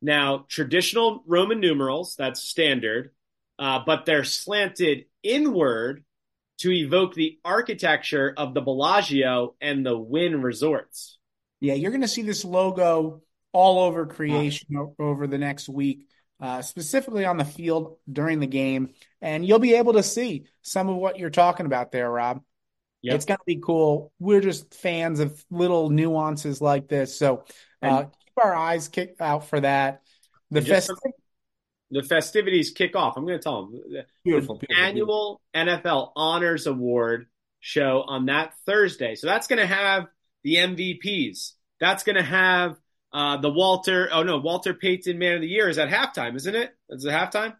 Now, 0.00 0.46
traditional 0.48 1.22
Roman 1.26 1.60
numerals, 1.60 2.14
that's 2.16 2.42
standard, 2.42 3.12
uh, 3.58 3.80
but 3.84 4.06
they're 4.06 4.24
slanted 4.24 5.06
inward 5.22 6.04
to 6.58 6.72
evoke 6.72 7.14
the 7.14 7.38
architecture 7.44 8.32
of 8.36 8.54
the 8.54 8.60
Bellagio 8.60 9.54
and 9.60 9.84
the 9.84 9.96
Wynn 9.96 10.42
resorts. 10.42 11.18
Yeah, 11.60 11.74
you're 11.74 11.90
going 11.90 12.02
to 12.02 12.08
see 12.08 12.22
this 12.22 12.44
logo 12.44 13.22
all 13.52 13.80
over 13.80 14.06
creation 14.06 14.68
wow. 14.70 14.94
over 14.98 15.26
the 15.26 15.38
next 15.38 15.68
week, 15.68 16.06
uh, 16.40 16.62
specifically 16.62 17.24
on 17.24 17.36
the 17.36 17.44
field 17.44 17.96
during 18.10 18.40
the 18.40 18.46
game. 18.46 18.90
And 19.20 19.46
you'll 19.46 19.58
be 19.58 19.74
able 19.74 19.94
to 19.94 20.02
see 20.02 20.46
some 20.62 20.88
of 20.88 20.96
what 20.96 21.18
you're 21.18 21.30
talking 21.30 21.66
about 21.66 21.92
there, 21.92 22.10
Rob. 22.10 22.42
Yep. 23.02 23.14
It's 23.14 23.24
going 23.24 23.38
to 23.38 23.44
be 23.46 23.60
cool. 23.64 24.12
We're 24.18 24.40
just 24.40 24.74
fans 24.74 25.20
of 25.20 25.44
little 25.50 25.90
nuances 25.90 26.60
like 26.60 26.88
this. 26.88 27.16
So 27.16 27.44
uh, 27.82 28.04
keep 28.04 28.38
our 28.42 28.54
eyes 28.54 28.88
kick 28.88 29.16
out 29.20 29.46
for 29.48 29.60
that. 29.60 30.02
The 30.50 30.62
fest- 30.62 30.90
the 31.90 32.02
festivities 32.02 32.72
kick 32.72 32.96
off. 32.96 33.16
I'm 33.16 33.24
going 33.24 33.38
to 33.38 33.42
tell 33.42 33.66
them 33.66 33.80
the, 33.88 34.06
beautiful, 34.24 34.56
beautiful, 34.56 34.84
annual 34.84 35.40
beautiful. 35.52 35.84
NFL 35.84 36.12
Honors 36.16 36.66
Award 36.66 37.26
show 37.60 38.02
on 38.06 38.26
that 38.26 38.54
Thursday. 38.66 39.14
So 39.14 39.26
that's 39.26 39.46
going 39.46 39.60
to 39.60 39.66
have 39.66 40.06
the 40.42 40.56
MVPs. 40.56 41.52
That's 41.80 42.02
going 42.02 42.16
to 42.16 42.22
have 42.22 42.76
uh, 43.12 43.36
the 43.38 43.50
Walter. 43.50 44.08
Oh 44.12 44.22
no, 44.22 44.38
Walter 44.38 44.74
Payton 44.74 45.18
Man 45.18 45.34
of 45.34 45.40
the 45.40 45.48
Year 45.48 45.68
is 45.68 45.78
at 45.78 45.88
halftime, 45.88 46.36
isn't 46.36 46.54
it? 46.54 46.70
Is 46.90 47.04
it 47.04 47.10
halftime? 47.10 47.54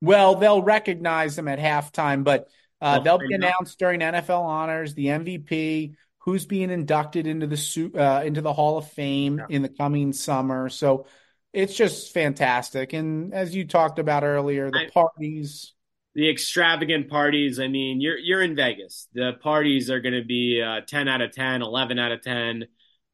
Well, 0.00 0.36
they'll 0.36 0.62
recognize 0.62 1.36
him 1.36 1.48
at 1.48 1.58
halftime, 1.58 2.24
but 2.24 2.48
uh, 2.80 2.98
oh, 3.00 3.04
they'll 3.04 3.18
be 3.18 3.34
announced 3.34 3.78
during 3.78 4.00
NFL 4.00 4.42
Honors. 4.42 4.94
The 4.94 5.06
MVP, 5.06 5.94
who's 6.18 6.46
being 6.46 6.70
inducted 6.70 7.26
into 7.26 7.46
the 7.46 7.92
uh, 7.96 8.22
into 8.22 8.40
the 8.40 8.52
Hall 8.52 8.78
of 8.78 8.90
Fame 8.90 9.38
yeah. 9.38 9.56
in 9.56 9.62
the 9.62 9.68
coming 9.68 10.12
summer. 10.12 10.68
So 10.68 11.06
it's 11.52 11.74
just 11.74 12.12
fantastic. 12.12 12.92
And 12.92 13.34
as 13.34 13.54
you 13.54 13.66
talked 13.66 13.98
about 13.98 14.22
earlier, 14.22 14.70
the 14.70 14.86
I, 14.86 14.90
parties, 14.90 15.72
the 16.14 16.30
extravagant 16.30 17.08
parties. 17.08 17.58
I 17.58 17.68
mean, 17.68 18.00
you're 18.00 18.18
you're 18.18 18.42
in 18.42 18.54
Vegas. 18.54 19.08
The 19.14 19.32
parties 19.40 19.90
are 19.90 20.00
going 20.00 20.14
to 20.14 20.24
be 20.24 20.62
uh, 20.62 20.82
10 20.86 21.08
out 21.08 21.20
of 21.20 21.32
10, 21.32 21.62
11 21.62 21.98
out 21.98 22.12
of 22.12 22.22
10. 22.22 22.64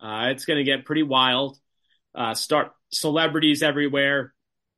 Uh, 0.00 0.28
it's 0.30 0.44
going 0.44 0.58
to 0.58 0.64
get 0.64 0.84
pretty 0.84 1.02
wild. 1.02 1.58
Uh, 2.14 2.34
start 2.34 2.72
celebrities 2.90 3.62
everywhere, 3.62 4.32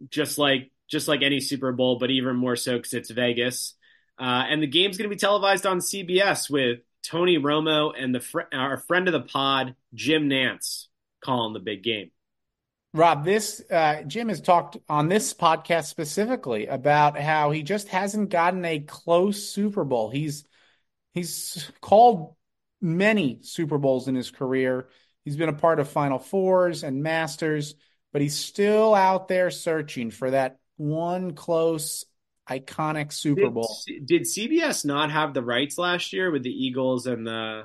just 0.09 0.39
like 0.39 0.71
just 0.89 1.09
like 1.09 1.23
any 1.23 1.41
Super 1.41 1.73
Bowl, 1.73 1.99
but 1.99 2.11
even 2.11 2.37
more 2.37 2.57
so 2.57 2.77
because 2.77 2.95
it's 2.95 3.11
Vegas. 3.11 3.75
Uh, 4.19 4.45
and 4.49 4.63
the 4.63 4.67
game's 4.67 4.97
going 4.97 5.09
to 5.11 5.15
be 5.15 5.19
televised 5.19 5.67
on 5.67 5.79
CBS 5.79 6.49
with 6.49 6.81
Tony 7.03 7.39
Romo 7.39 7.93
and 7.97 8.15
the 8.15 8.21
fr- 8.21 8.41
our 8.53 8.79
friend 8.79 9.09
of 9.09 9.13
the 9.13 9.21
pod, 9.21 9.75
Jim 9.95 10.31
Nantz, 10.31 10.87
calling 11.23 11.53
the 11.53 11.61
big 11.61 11.83
game. 11.83 12.11
Rob, 12.95 13.25
this 13.27 13.63
uh, 13.71 14.03
Jim 14.07 14.31
has 14.31 14.41
talked 14.41 14.79
on 14.89 15.09
this 15.09 15.35
podcast 15.35 15.87
specifically 15.87 16.67
about 16.67 17.19
how 17.19 17.51
he 17.51 17.63
just 17.63 17.89
hasn't 17.89 18.31
gotten 18.31 18.65
a 18.65 18.81
close 18.81 19.51
Super 19.51 19.85
Bowl. 19.85 20.09
He's 20.09 20.45
he's 21.13 21.71
called 21.83 22.35
many 22.81 23.41
Super 23.43 23.77
Bowls 23.77 24.09
in 24.09 24.15
his 24.15 24.31
career. 24.31 24.89
He's 25.27 25.37
been 25.37 25.49
a 25.49 25.53
part 25.53 25.81
of 25.81 25.89
Final 25.89 26.21
Fours 26.21 26.85
and 26.85 27.03
Masters, 27.03 27.75
but 28.13 28.23
he's 28.23 28.37
still 28.37 28.95
out 28.95 29.27
there 29.27 29.51
searching 29.51 30.13
for 30.13 30.31
that 30.31 30.61
one 30.77 31.33
close 31.35 32.05
iconic 32.49 33.13
Super 33.13 33.41
did, 33.41 33.55
Bowl. 33.55 33.77
Did 34.05 34.23
CBS 34.23 34.85
not 34.85 35.11
have 35.11 35.35
the 35.35 35.43
rights 35.43 35.79
last 35.79 36.13
year 36.13 36.31
with 36.31 36.45
the 36.45 36.51
Eagles 36.51 37.09
and 37.09 37.27
the? 37.27 37.65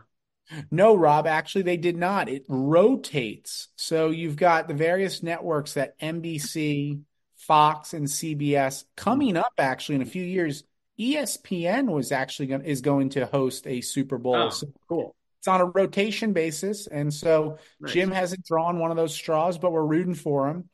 No, 0.72 0.96
Rob. 0.96 1.28
Actually, 1.28 1.62
they 1.62 1.78
did 1.78 1.98
not. 1.98 2.30
It 2.30 2.46
rotates. 2.48 3.68
So 3.76 4.10
you've 4.10 4.38
got 4.38 4.68
the 4.68 4.74
various 4.74 5.22
networks 5.22 5.76
that 5.76 6.00
NBC, 6.00 7.04
Fox, 7.36 7.94
and 7.94 8.08
CBS 8.08 8.86
coming 8.96 9.38
up. 9.38 9.54
Actually, 9.60 9.98
in 9.98 10.02
a 10.02 10.06
few 10.06 10.24
years, 10.24 10.64
ESPN 11.00 11.92
was 11.92 12.12
actually 12.12 12.48
going 12.48 12.66
is 12.66 12.82
going 12.82 13.10
to 13.10 13.28
host 13.28 13.68
a 13.68 13.82
Super 13.82 14.18
Bowl. 14.18 14.36
Oh, 14.36 14.50
so 14.50 14.66
cool. 14.90 15.16
It's 15.42 15.48
on 15.48 15.60
a 15.60 15.66
rotation 15.66 16.34
basis, 16.34 16.86
and 16.86 17.12
so 17.12 17.58
nice. 17.80 17.94
Jim 17.94 18.12
hasn't 18.12 18.46
drawn 18.46 18.78
one 18.78 18.92
of 18.92 18.98
those 18.98 19.16
straws, 19.16 19.58
but 19.58 19.72
we're 19.72 19.84
rooting 19.84 20.14
for 20.14 20.48
him. 20.48 20.70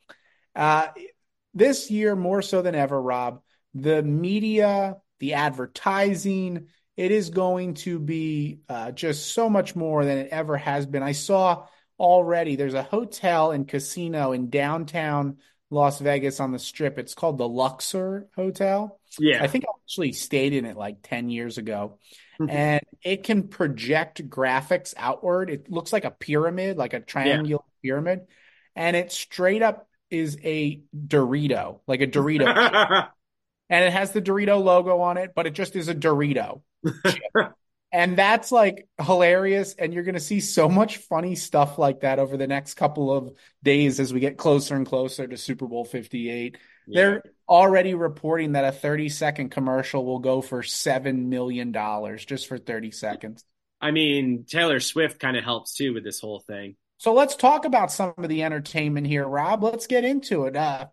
Uh, 0.54 0.88
this 1.54 1.90
year, 1.90 2.14
more 2.14 2.42
so 2.42 2.60
than 2.60 2.74
ever, 2.74 3.00
Rob, 3.00 3.40
the 3.72 4.02
media, 4.02 4.98
the 5.20 5.32
advertising, 5.32 6.66
it 6.98 7.10
is 7.10 7.30
going 7.30 7.74
to 7.74 7.98
be 7.98 8.58
uh, 8.68 8.90
just 8.90 9.32
so 9.32 9.48
much 9.48 9.74
more 9.74 10.04
than 10.04 10.18
it 10.18 10.28
ever 10.32 10.58
has 10.58 10.84
been. 10.84 11.02
I 11.02 11.12
saw 11.12 11.64
already 11.98 12.56
there's 12.56 12.74
a 12.74 12.82
hotel 12.82 13.52
and 13.52 13.66
casino 13.66 14.32
in 14.32 14.50
downtown 14.50 15.38
Las 15.70 15.98
Vegas 16.00 16.40
on 16.40 16.52
the 16.52 16.58
strip. 16.58 16.98
It's 16.98 17.14
called 17.14 17.38
the 17.38 17.48
Luxor 17.48 18.28
Hotel. 18.34 18.98
Yeah. 19.18 19.42
I 19.42 19.46
think 19.48 19.64
I 19.64 19.72
actually 19.82 20.12
stayed 20.12 20.52
in 20.54 20.64
it 20.64 20.76
like 20.76 20.98
10 21.02 21.30
years 21.30 21.58
ago. 21.58 21.98
Mm-hmm. 22.40 22.56
and 22.56 22.80
it 23.02 23.24
can 23.24 23.48
project 23.48 24.28
graphics 24.28 24.94
outward. 24.96 25.50
It 25.50 25.68
looks 25.72 25.92
like 25.92 26.04
a 26.04 26.12
pyramid, 26.12 26.76
like 26.76 26.92
a 26.92 27.00
triangular 27.00 27.64
yeah. 27.82 27.90
pyramid. 27.90 28.20
And 28.76 28.94
it 28.94 29.10
straight 29.10 29.60
up 29.60 29.88
is 30.08 30.38
a 30.44 30.80
Dorito, 30.96 31.80
like 31.88 32.00
a 32.00 32.06
Dorito. 32.06 32.46
and 33.68 33.84
it 33.84 33.92
has 33.92 34.12
the 34.12 34.22
Dorito 34.22 34.62
logo 34.62 35.00
on 35.00 35.16
it, 35.16 35.32
but 35.34 35.48
it 35.48 35.54
just 35.54 35.74
is 35.74 35.88
a 35.88 35.96
Dorito. 35.96 36.62
and 37.92 38.16
that's 38.16 38.52
like 38.52 38.88
hilarious. 39.00 39.74
And 39.74 39.94
you're 39.94 40.04
going 40.04 40.14
to 40.14 40.20
see 40.20 40.40
so 40.40 40.68
much 40.68 40.98
funny 40.98 41.34
stuff 41.34 41.78
like 41.78 42.00
that 42.00 42.18
over 42.18 42.36
the 42.36 42.46
next 42.46 42.74
couple 42.74 43.12
of 43.12 43.32
days 43.62 43.98
as 44.00 44.12
we 44.12 44.20
get 44.20 44.36
closer 44.36 44.76
and 44.76 44.86
closer 44.86 45.26
to 45.26 45.36
Super 45.36 45.66
Bowl 45.66 45.84
58. 45.84 46.58
Yeah. 46.86 47.00
There, 47.00 47.22
already 47.48 47.94
reporting 47.94 48.52
that 48.52 48.64
a 48.64 48.72
30 48.72 49.08
second 49.08 49.50
commercial 49.50 50.04
will 50.04 50.18
go 50.18 50.42
for 50.42 50.62
$7 50.62 51.26
million 51.26 51.72
just 52.18 52.46
for 52.46 52.58
30 52.58 52.90
seconds. 52.90 53.44
I 53.80 53.90
mean, 53.90 54.44
Taylor 54.46 54.80
Swift 54.80 55.20
kind 55.20 55.36
of 55.36 55.44
helps 55.44 55.74
too 55.74 55.94
with 55.94 56.04
this 56.04 56.20
whole 56.20 56.40
thing. 56.40 56.76
So 56.98 57.14
let's 57.14 57.36
talk 57.36 57.64
about 57.64 57.92
some 57.92 58.12
of 58.18 58.28
the 58.28 58.42
entertainment 58.42 59.06
here, 59.06 59.26
Rob. 59.26 59.62
Let's 59.62 59.86
get 59.86 60.04
into 60.04 60.46
it. 60.46 60.56
Uh, 60.56 60.88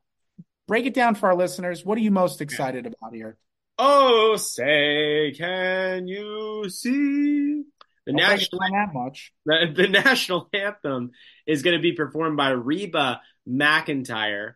break 0.68 0.86
it 0.86 0.94
down 0.94 1.16
for 1.16 1.30
our 1.30 1.36
listeners. 1.36 1.84
What 1.84 1.98
are 1.98 2.02
you 2.02 2.12
most 2.12 2.42
excited 2.42 2.86
about 2.86 3.14
here? 3.14 3.38
Oh, 3.78 4.38
say, 4.38 5.34
can 5.38 6.08
you 6.08 6.70
see? 6.70 7.64
The 8.06 8.12
Don't 8.12 8.16
national 8.16 8.60
that 8.60 8.94
much. 8.94 9.34
The, 9.46 9.74
the 9.76 9.88
national 9.88 10.50
anthem 10.54 11.12
is 11.46 11.62
going 11.62 11.76
to 11.76 11.82
be 11.82 11.94
performed 11.94 12.38
by 12.38 12.50
Reba 12.50 13.22
McEntire. 13.48 14.54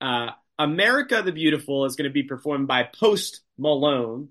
Uh, 0.00 0.30
America 0.58 1.22
the 1.22 1.32
Beautiful 1.32 1.84
is 1.84 1.96
going 1.96 2.08
to 2.08 2.12
be 2.12 2.22
performed 2.22 2.68
by 2.68 2.84
Post 2.84 3.42
Malone. 3.58 4.28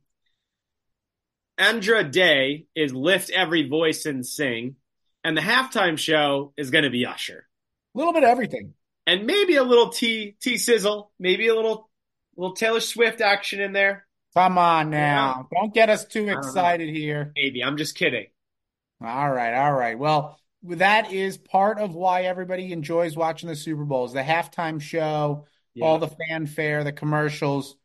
Andra 1.57 2.03
Day 2.03 2.65
is 2.75 2.93
Lift 2.93 3.29
Every 3.29 3.67
Voice 3.67 4.05
and 4.05 4.25
Sing. 4.25 4.75
And 5.23 5.37
the 5.37 5.41
halftime 5.41 5.97
show 5.97 6.53
is 6.57 6.71
going 6.71 6.83
to 6.83 6.89
be 6.89 7.05
Usher. 7.05 7.47
A 7.93 7.97
little 7.97 8.13
bit 8.13 8.23
of 8.23 8.29
everything. 8.29 8.73
And 9.05 9.25
maybe 9.25 9.55
a 9.55 9.63
little 9.63 9.89
T 9.89 10.35
T 10.41 10.57
sizzle, 10.57 11.11
maybe 11.19 11.47
a 11.47 11.55
little 11.55 11.89
little 12.35 12.55
Taylor 12.55 12.79
Swift 12.79 13.21
action 13.21 13.61
in 13.61 13.73
there. 13.73 14.05
Come 14.35 14.57
on 14.57 14.89
now. 14.89 15.47
Yeah. 15.51 15.59
Don't 15.59 15.73
get 15.73 15.89
us 15.89 16.05
too 16.05 16.27
excited 16.29 16.89
here. 16.89 17.31
Maybe. 17.35 17.63
I'm 17.63 17.77
just 17.77 17.95
kidding. 17.95 18.27
All 19.01 19.31
right, 19.31 19.53
all 19.53 19.73
right. 19.73 19.99
Well, 19.99 20.39
that 20.63 21.11
is 21.11 21.37
part 21.37 21.79
of 21.79 21.93
why 21.93 22.23
everybody 22.23 22.71
enjoys 22.71 23.15
watching 23.15 23.49
the 23.49 23.55
Super 23.55 23.83
Bowls, 23.83 24.13
the 24.13 24.21
halftime 24.21 24.81
show, 24.81 25.45
yeah. 25.73 25.85
all 25.85 25.99
the 25.99 26.09
fanfare, 26.29 26.83
the 26.83 26.93
commercials. 26.93 27.75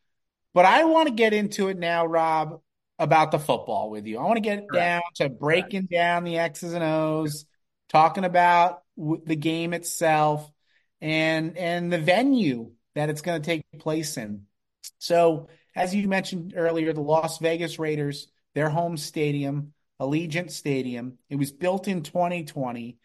But 0.54 0.64
I 0.64 0.84
want 0.84 1.08
to 1.08 1.14
get 1.14 1.32
into 1.32 1.68
it 1.68 1.78
now, 1.78 2.06
Rob, 2.06 2.60
about 2.98 3.32
the 3.32 3.38
football 3.38 3.90
with 3.90 4.06
you. 4.06 4.18
I 4.18 4.22
want 4.22 4.36
to 4.36 4.40
get 4.40 4.66
down 4.72 5.02
to 5.16 5.28
breaking 5.28 5.88
down 5.90 6.24
the 6.24 6.38
X's 6.38 6.72
and 6.72 6.84
O's, 6.84 7.44
talking 7.88 8.24
about 8.24 8.82
the 8.96 9.36
game 9.36 9.72
itself 9.74 10.50
and 11.00 11.56
and 11.56 11.92
the 11.92 11.98
venue 11.98 12.72
that 12.94 13.10
it's 13.10 13.22
going 13.22 13.40
to 13.40 13.46
take 13.46 13.62
place 13.78 14.16
in. 14.16 14.46
So, 14.98 15.48
as 15.74 15.94
you 15.94 16.08
mentioned 16.08 16.54
earlier, 16.56 16.92
the 16.92 17.00
Las 17.00 17.38
Vegas 17.38 17.78
Raiders, 17.78 18.28
their 18.54 18.68
home 18.68 18.96
stadium, 18.96 19.72
Allegiant 20.00 20.50
Stadium, 20.50 21.18
it 21.28 21.36
was 21.36 21.52
built 21.52 21.88
in 21.88 22.02
2020. 22.02 22.98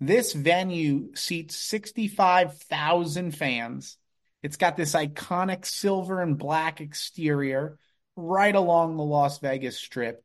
This 0.00 0.32
venue 0.32 1.14
seats 1.14 1.56
65,000 1.56 3.32
fans. 3.32 3.96
It's 4.42 4.56
got 4.56 4.76
this 4.76 4.94
iconic 4.94 5.66
silver 5.66 6.22
and 6.22 6.38
black 6.38 6.80
exterior 6.80 7.78
right 8.16 8.54
along 8.54 8.96
the 8.96 9.04
Las 9.04 9.38
Vegas 9.38 9.76
Strip. 9.76 10.24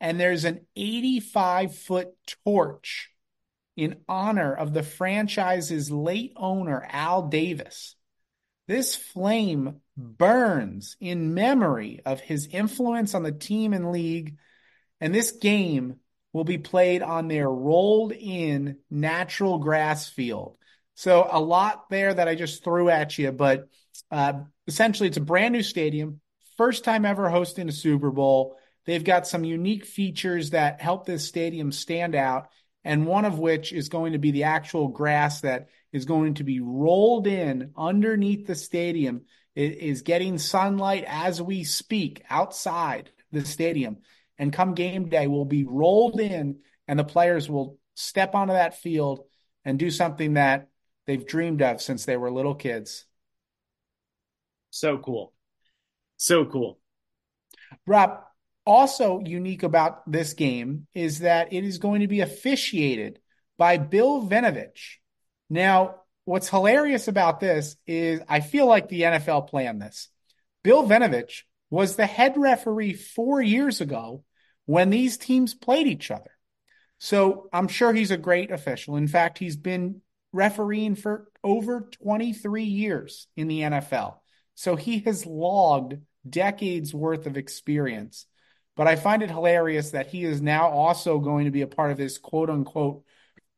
And 0.00 0.18
there's 0.18 0.44
an 0.44 0.60
85 0.76 1.76
foot 1.76 2.08
torch 2.44 3.10
in 3.76 3.96
honor 4.08 4.54
of 4.54 4.72
the 4.72 4.82
franchise's 4.82 5.90
late 5.90 6.32
owner, 6.36 6.86
Al 6.88 7.28
Davis. 7.28 7.96
This 8.66 8.94
flame 8.94 9.80
burns 9.98 10.96
in 11.00 11.34
memory 11.34 12.00
of 12.06 12.20
his 12.20 12.46
influence 12.46 13.14
on 13.14 13.24
the 13.24 13.32
team 13.32 13.72
and 13.72 13.90
league. 13.90 14.36
And 15.00 15.14
this 15.14 15.32
game 15.32 15.96
will 16.32 16.44
be 16.44 16.58
played 16.58 17.02
on 17.02 17.28
their 17.28 17.50
rolled 17.50 18.12
in 18.12 18.78
natural 18.90 19.58
grass 19.58 20.08
field. 20.08 20.56
So 20.94 21.28
a 21.30 21.40
lot 21.40 21.90
there 21.90 22.14
that 22.14 22.28
I 22.28 22.34
just 22.34 22.64
threw 22.64 22.88
at 22.88 23.18
you, 23.18 23.32
but 23.32 23.68
uh, 24.10 24.34
essentially 24.66 25.08
it's 25.08 25.16
a 25.16 25.22
brand 25.22 25.52
new 25.52 25.62
stadium, 25.62 26.20
first 26.56 26.84
time 26.84 27.04
ever 27.04 27.28
hosting 27.28 27.68
a 27.68 27.72
Super 27.72 28.10
Bowl. 28.10 28.56
They've 28.84 29.04
got 29.04 29.26
some 29.26 29.44
unique 29.44 29.84
features 29.84 30.50
that 30.50 30.80
help 30.80 31.06
this 31.06 31.26
stadium 31.26 31.72
stand 31.72 32.14
out, 32.14 32.48
and 32.84 33.06
one 33.06 33.24
of 33.24 33.38
which 33.38 33.72
is 33.72 33.88
going 33.88 34.12
to 34.12 34.18
be 34.18 34.30
the 34.30 34.44
actual 34.44 34.88
grass 34.88 35.42
that 35.42 35.68
is 35.92 36.04
going 36.04 36.34
to 36.34 36.44
be 36.44 36.60
rolled 36.60 37.26
in 37.26 37.72
underneath 37.76 38.46
the 38.46 38.54
stadium. 38.54 39.22
Is 39.58 40.02
getting 40.02 40.38
sunlight 40.38 41.04
as 41.08 41.42
we 41.42 41.64
speak 41.64 42.22
outside 42.30 43.10
the 43.32 43.44
stadium. 43.44 43.98
And 44.38 44.52
come 44.52 44.74
game 44.74 45.08
day, 45.08 45.26
will 45.26 45.44
be 45.44 45.64
rolled 45.64 46.20
in, 46.20 46.60
and 46.86 46.96
the 46.96 47.04
players 47.04 47.50
will 47.50 47.76
step 47.94 48.36
onto 48.36 48.52
that 48.52 48.78
field 48.78 49.24
and 49.64 49.76
do 49.76 49.90
something 49.90 50.34
that 50.34 50.68
they've 51.06 51.26
dreamed 51.26 51.60
of 51.60 51.82
since 51.82 52.04
they 52.04 52.16
were 52.16 52.30
little 52.30 52.54
kids. 52.54 53.04
So 54.70 54.98
cool. 54.98 55.32
So 56.18 56.44
cool. 56.44 56.78
Rob, 57.84 58.20
also 58.64 59.20
unique 59.24 59.64
about 59.64 60.08
this 60.08 60.34
game 60.34 60.86
is 60.94 61.18
that 61.20 61.52
it 61.52 61.64
is 61.64 61.78
going 61.78 62.02
to 62.02 62.06
be 62.06 62.20
officiated 62.20 63.18
by 63.56 63.76
Bill 63.76 64.22
Vinovich. 64.22 64.98
Now, 65.50 65.97
what's 66.28 66.50
hilarious 66.50 67.08
about 67.08 67.40
this 67.40 67.74
is 67.86 68.20
I 68.28 68.40
feel 68.40 68.66
like 68.66 68.88
the 68.88 69.00
NFL 69.00 69.48
planned 69.48 69.80
this. 69.80 70.10
Bill 70.62 70.86
Vinovich 70.86 71.44
was 71.70 71.96
the 71.96 72.04
head 72.04 72.36
referee 72.36 72.92
four 72.92 73.40
years 73.40 73.80
ago 73.80 74.24
when 74.66 74.90
these 74.90 75.16
teams 75.16 75.54
played 75.54 75.86
each 75.86 76.10
other. 76.10 76.30
So 76.98 77.48
I'm 77.50 77.66
sure 77.66 77.94
he's 77.94 78.10
a 78.10 78.18
great 78.18 78.50
official. 78.50 78.96
In 78.96 79.08
fact, 79.08 79.38
he's 79.38 79.56
been 79.56 80.02
refereeing 80.34 80.96
for 80.96 81.28
over 81.42 81.88
23 82.02 82.64
years 82.64 83.26
in 83.34 83.48
the 83.48 83.62
NFL. 83.62 84.16
So 84.54 84.76
he 84.76 84.98
has 85.00 85.24
logged 85.24 85.96
decades 86.28 86.92
worth 86.92 87.26
of 87.26 87.38
experience. 87.38 88.26
But 88.76 88.86
I 88.86 88.96
find 88.96 89.22
it 89.22 89.30
hilarious 89.30 89.92
that 89.92 90.08
he 90.08 90.24
is 90.24 90.42
now 90.42 90.68
also 90.68 91.20
going 91.20 91.46
to 91.46 91.50
be 91.50 91.62
a 91.62 91.66
part 91.66 91.90
of 91.90 91.96
this 91.96 92.18
quote 92.18 92.50
unquote 92.50 93.02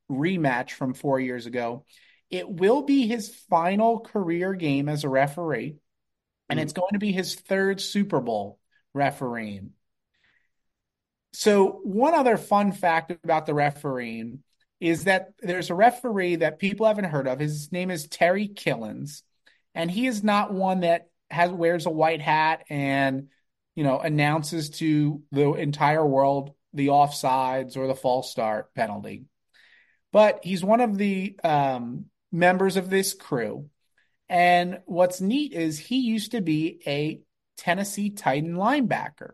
rematch 0.09 0.71
from 0.71 0.95
four 0.95 1.19
years 1.19 1.47
ago. 1.47 1.85
It 2.31 2.49
will 2.49 2.83
be 2.83 3.07
his 3.07 3.35
final 3.49 4.01
career 4.01 4.55
game 4.55 4.89
as 4.89 5.05
a 5.05 5.09
referee, 5.09 5.77
and 6.49 6.61
it's 6.61 6.73
going 6.73 6.93
to 6.93 6.99
be 6.99 7.13
his 7.13 7.35
third 7.35 7.81
Super 7.81 8.21
Bowl 8.21 8.59
refereeing. 8.95 9.73
So, 11.33 11.81
one 11.85 12.15
other 12.15 12.37
fun 12.37 12.73
fact 12.73 13.13
about 13.25 13.47
the 13.47 13.55
refereeing 13.55 14.43
is 14.81 15.05
that 15.05 15.33
there's 15.41 15.71
a 15.71 15.75
referee 15.75 16.37
that 16.37 16.59
people 16.59 16.87
haven't 16.87 17.05
heard 17.05 17.29
of. 17.29 17.39
His 17.39 17.71
name 17.71 17.91
is 17.91 18.09
Terry 18.09 18.49
Killens, 18.49 19.23
and 19.75 19.91
he 19.91 20.07
is 20.07 20.25
not 20.25 20.53
one 20.53 20.81
that 20.81 21.09
has 21.31 21.51
wears 21.51 21.87
a 21.87 21.91
white 21.91 22.21
hat 22.21 22.65
and 22.69 23.29
you 23.77 23.85
know 23.85 24.01
announces 24.01 24.71
to 24.71 25.23
the 25.31 25.53
entire 25.55 26.05
world 26.05 26.53
the 26.73 26.89
offsides 26.89 27.77
or 27.77 27.87
the 27.87 27.95
false 27.95 28.31
start 28.31 28.75
penalty. 28.75 29.25
But 30.13 30.41
he's 30.43 30.65
one 30.65 30.81
of 30.81 30.99
the 30.99 31.39
um, 31.45 32.07
members 32.33 32.77
of 32.77 32.91
this 32.91 33.15
crew. 33.15 33.69
And 34.29 34.81
what's 34.87 35.21
neat 35.21 35.53
is 35.53 35.79
he 35.79 35.99
used 36.01 36.33
to 36.33 36.41
be 36.41 36.81
a 36.87 37.21
Tennessee 37.57 38.11
Titan 38.11 38.55
linebacker. 38.55 39.33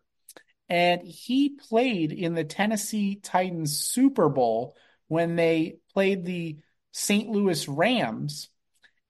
And 0.68 1.02
he 1.02 1.50
played 1.50 2.12
in 2.12 2.34
the 2.34 2.44
Tennessee 2.44 3.16
Titans 3.16 3.78
Super 3.78 4.28
Bowl 4.28 4.76
when 5.08 5.36
they 5.36 5.76
played 5.92 6.24
the 6.24 6.58
St. 6.92 7.28
Louis 7.28 7.68
Rams 7.68 8.48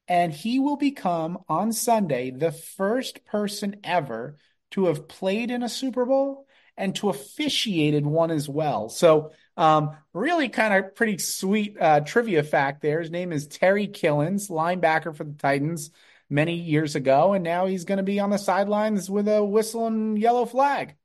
and 0.08 0.32
he 0.32 0.58
will 0.58 0.76
become 0.76 1.38
on 1.48 1.72
Sunday 1.72 2.30
the 2.30 2.52
first 2.52 3.24
person 3.24 3.76
ever 3.82 4.36
to 4.72 4.86
have 4.86 5.08
played 5.08 5.50
in 5.50 5.62
a 5.62 5.68
Super 5.68 6.04
Bowl 6.04 6.46
and 6.76 6.94
to 6.96 7.08
officiated 7.08 8.04
one 8.06 8.30
as 8.30 8.48
well. 8.48 8.88
So, 8.88 9.32
um, 9.56 9.96
really 10.12 10.48
kind 10.48 10.74
of 10.74 10.94
pretty 10.94 11.18
sweet 11.18 11.76
uh, 11.80 12.00
trivia 12.00 12.42
fact 12.42 12.82
there. 12.82 13.00
His 13.00 13.10
name 13.10 13.32
is 13.32 13.46
Terry 13.46 13.88
Killens, 13.88 14.50
linebacker 14.50 15.14
for 15.14 15.24
the 15.24 15.34
Titans 15.34 15.90
many 16.28 16.54
years 16.54 16.96
ago, 16.96 17.32
and 17.32 17.44
now 17.44 17.66
he's 17.66 17.84
going 17.84 17.98
to 17.98 18.04
be 18.04 18.20
on 18.20 18.30
the 18.30 18.38
sidelines 18.38 19.08
with 19.08 19.28
a 19.28 19.44
whistle 19.44 19.86
and 19.86 20.18
yellow 20.18 20.44
flag. 20.44 20.96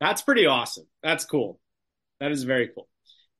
That's 0.00 0.22
pretty 0.22 0.46
awesome. 0.46 0.86
That's 1.02 1.24
cool. 1.24 1.60
That 2.20 2.32
is 2.32 2.44
very 2.44 2.68
cool. 2.68 2.88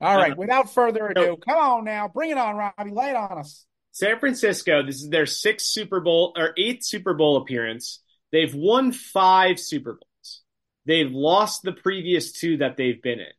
All 0.01 0.17
right. 0.17 0.33
Uh, 0.33 0.37
without 0.37 0.73
further 0.75 1.07
ado, 1.09 1.37
come 1.37 1.59
on 1.59 1.85
now, 1.85 2.09
bring 2.09 2.31
it 2.31 2.39
on, 2.39 2.57
Robbie. 2.57 2.91
Lay 2.91 3.11
it 3.11 3.17
on 3.17 3.39
us. 3.39 3.67
San 3.93 4.19
Francisco, 4.19 4.83
this 4.85 5.03
is 5.03 5.11
their 5.11 5.27
sixth 5.27 5.67
Super 5.67 6.01
Bowl 6.01 6.33
or 6.37 6.55
eighth 6.57 6.85
Super 6.85 7.15
Bowl 7.15 7.37
appearance. 7.37 8.01
They've 8.33 8.55
won 8.55 8.93
five 8.93 9.61
Super 9.61 9.93
Bowls. 9.93 10.43
They've 10.87 11.11
lost 11.11 11.63
the 11.63 11.73
previous 11.73 12.33
two 12.33 12.57
that 12.59 12.77
they've 12.77 13.01
been 13.01 13.21
in. 13.21 13.33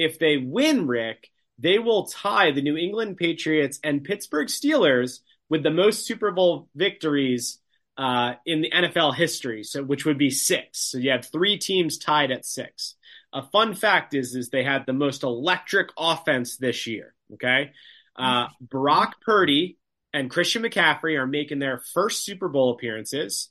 If 0.00 0.18
they 0.18 0.38
win, 0.38 0.86
Rick, 0.86 1.28
they 1.58 1.78
will 1.78 2.06
tie 2.06 2.52
the 2.52 2.62
New 2.62 2.78
England 2.78 3.18
Patriots 3.18 3.78
and 3.84 4.02
Pittsburgh 4.02 4.48
Steelers 4.48 5.20
with 5.50 5.62
the 5.62 5.70
most 5.70 6.06
Super 6.06 6.30
Bowl 6.30 6.70
victories 6.74 7.58
uh, 7.98 8.32
in 8.46 8.62
the 8.62 8.70
NFL 8.70 9.14
history, 9.14 9.62
so 9.62 9.82
which 9.82 10.06
would 10.06 10.16
be 10.16 10.30
six. 10.30 10.80
So 10.80 10.96
you 10.96 11.10
have 11.10 11.26
three 11.26 11.58
teams 11.58 11.98
tied 11.98 12.30
at 12.30 12.46
six. 12.46 12.94
A 13.34 13.42
fun 13.42 13.74
fact 13.74 14.14
is 14.14 14.34
is 14.34 14.48
they 14.48 14.64
had 14.64 14.86
the 14.86 14.94
most 14.94 15.22
electric 15.22 15.88
offense 15.98 16.56
this 16.56 16.86
year. 16.86 17.14
Okay, 17.34 17.72
uh, 18.16 18.46
Brock 18.58 19.16
Purdy 19.20 19.76
and 20.14 20.30
Christian 20.30 20.62
McCaffrey 20.62 21.18
are 21.18 21.26
making 21.26 21.58
their 21.58 21.82
first 21.92 22.24
Super 22.24 22.48
Bowl 22.48 22.72
appearances. 22.72 23.50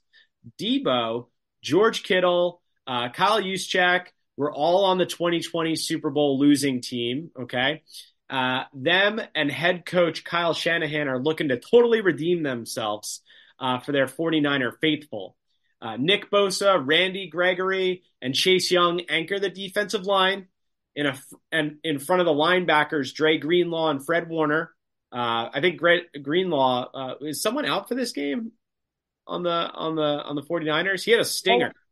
Deebo, 0.59 1.27
George 1.61 2.01
Kittle, 2.01 2.59
uh, 2.87 3.09
Kyle 3.09 3.39
Juszczyk 3.39 4.07
were 4.39 4.51
all 4.51 4.85
on 4.85 4.97
the 4.97 5.05
2020 5.05 5.75
Super 5.75 6.09
Bowl 6.09 6.39
losing 6.39 6.79
team. 6.79 7.29
Okay. 7.37 7.83
Uh, 8.29 8.63
them 8.73 9.19
and 9.35 9.51
head 9.51 9.85
coach 9.85 10.23
Kyle 10.23 10.53
Shanahan 10.53 11.09
are 11.09 11.19
looking 11.19 11.49
to 11.49 11.59
totally 11.59 11.99
redeem 11.99 12.41
themselves 12.41 13.21
uh, 13.59 13.79
for 13.79 13.91
their 13.91 14.05
49er 14.05 14.71
faithful. 14.79 15.35
Uh, 15.81 15.97
Nick 15.97 16.31
Bosa, 16.31 16.81
Randy 16.81 17.27
Gregory, 17.27 18.03
and 18.21 18.33
Chase 18.33 18.71
Young 18.71 19.01
anchor 19.09 19.39
the 19.39 19.49
defensive 19.49 20.05
line 20.05 20.47
in 20.95 21.05
a 21.05 21.19
and 21.51 21.77
in 21.83 21.99
front 21.99 22.21
of 22.21 22.25
the 22.25 22.33
linebackers 22.33 23.13
Dre 23.13 23.37
Greenlaw 23.37 23.89
and 23.89 24.05
Fred 24.05 24.29
Warner. 24.29 24.73
Uh, 25.11 25.49
I 25.53 25.59
think 25.59 25.79
Gre- 25.79 26.19
Greenlaw 26.21 26.91
uh, 26.93 27.15
is 27.21 27.41
someone 27.41 27.65
out 27.65 27.89
for 27.89 27.95
this 27.95 28.13
game 28.13 28.53
on 29.27 29.43
the 29.43 29.49
on 29.49 29.95
the 29.95 30.01
on 30.01 30.35
the 30.35 30.43
49ers. 30.43 31.03
He 31.03 31.11
had 31.11 31.19
a 31.19 31.25
stinger. 31.25 31.73
Oh, 31.75 31.88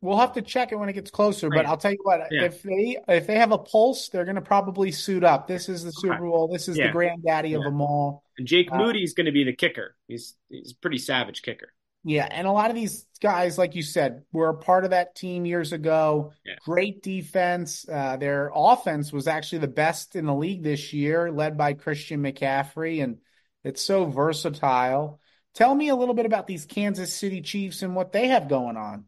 we'll 0.00 0.18
have 0.18 0.32
to 0.32 0.42
check 0.42 0.72
it 0.72 0.76
when 0.76 0.88
it 0.88 0.94
gets 0.94 1.10
closer, 1.10 1.48
right. 1.48 1.58
but 1.58 1.66
I'll 1.66 1.76
tell 1.76 1.92
you 1.92 1.98
what, 2.02 2.20
yeah. 2.30 2.44
if 2.44 2.62
they 2.62 2.98
if 3.08 3.26
they 3.26 3.36
have 3.36 3.52
a 3.52 3.58
pulse, 3.58 4.08
they're 4.08 4.24
going 4.24 4.36
to 4.36 4.42
probably 4.42 4.92
suit 4.92 5.24
up. 5.24 5.46
This 5.46 5.68
is 5.68 5.84
the 5.84 5.92
Super 5.92 6.18
Bowl. 6.18 6.48
This 6.48 6.68
is 6.68 6.76
yeah. 6.76 6.86
the 6.86 6.92
granddaddy 6.92 7.50
yeah. 7.50 7.58
of 7.58 7.64
them 7.64 7.80
all. 7.80 8.24
And 8.38 8.46
Jake 8.46 8.70
uh, 8.72 8.78
Moody 8.78 9.02
is 9.02 9.14
going 9.14 9.26
to 9.26 9.32
be 9.32 9.44
the 9.44 9.52
kicker. 9.54 9.96
He's 10.08 10.34
he's 10.48 10.72
a 10.72 10.76
pretty 10.76 10.98
savage 10.98 11.42
kicker. 11.42 11.72
Yeah, 12.02 12.26
and 12.30 12.46
a 12.46 12.52
lot 12.52 12.70
of 12.70 12.76
these 12.76 13.04
guys, 13.20 13.58
like 13.58 13.74
you 13.74 13.82
said, 13.82 14.22
were 14.32 14.48
a 14.48 14.56
part 14.56 14.84
of 14.84 14.90
that 14.90 15.14
team 15.14 15.44
years 15.44 15.74
ago. 15.74 16.32
Yeah. 16.46 16.54
Great 16.64 17.02
defense. 17.02 17.86
Uh, 17.86 18.16
their 18.16 18.50
offense 18.54 19.12
was 19.12 19.28
actually 19.28 19.58
the 19.58 19.68
best 19.68 20.16
in 20.16 20.24
the 20.24 20.34
league 20.34 20.62
this 20.62 20.94
year, 20.94 21.30
led 21.30 21.58
by 21.58 21.74
Christian 21.74 22.22
McCaffrey, 22.22 23.02
and 23.02 23.18
it's 23.64 23.82
so 23.82 24.06
versatile. 24.06 25.20
Tell 25.52 25.74
me 25.74 25.88
a 25.88 25.96
little 25.96 26.14
bit 26.14 26.26
about 26.26 26.46
these 26.46 26.64
Kansas 26.64 27.12
City 27.12 27.42
Chiefs 27.42 27.82
and 27.82 27.94
what 27.94 28.12
they 28.12 28.28
have 28.28 28.48
going 28.48 28.78
on. 28.78 29.04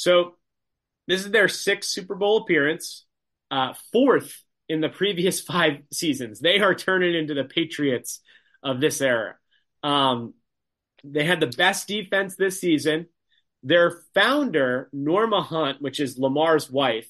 So, 0.00 0.36
this 1.08 1.26
is 1.26 1.30
their 1.30 1.46
sixth 1.48 1.90
Super 1.90 2.14
Bowl 2.14 2.38
appearance, 2.38 3.04
uh, 3.50 3.74
fourth 3.92 4.34
in 4.66 4.80
the 4.80 4.88
previous 4.88 5.40
five 5.52 5.82
seasons. 5.92 6.40
They 6.40 6.58
are 6.58 6.74
turning 6.74 7.14
into 7.14 7.34
the 7.34 7.44
Patriots 7.44 8.20
of 8.62 8.80
this 8.80 9.02
era. 9.02 9.34
Um, 9.82 10.32
they 11.04 11.24
had 11.24 11.40
the 11.40 11.48
best 11.48 11.86
defense 11.86 12.34
this 12.34 12.58
season. 12.60 13.08
Their 13.62 14.00
founder, 14.14 14.88
Norma 14.90 15.42
Hunt, 15.42 15.82
which 15.82 16.00
is 16.00 16.16
Lamar's 16.16 16.70
wife, 16.70 17.06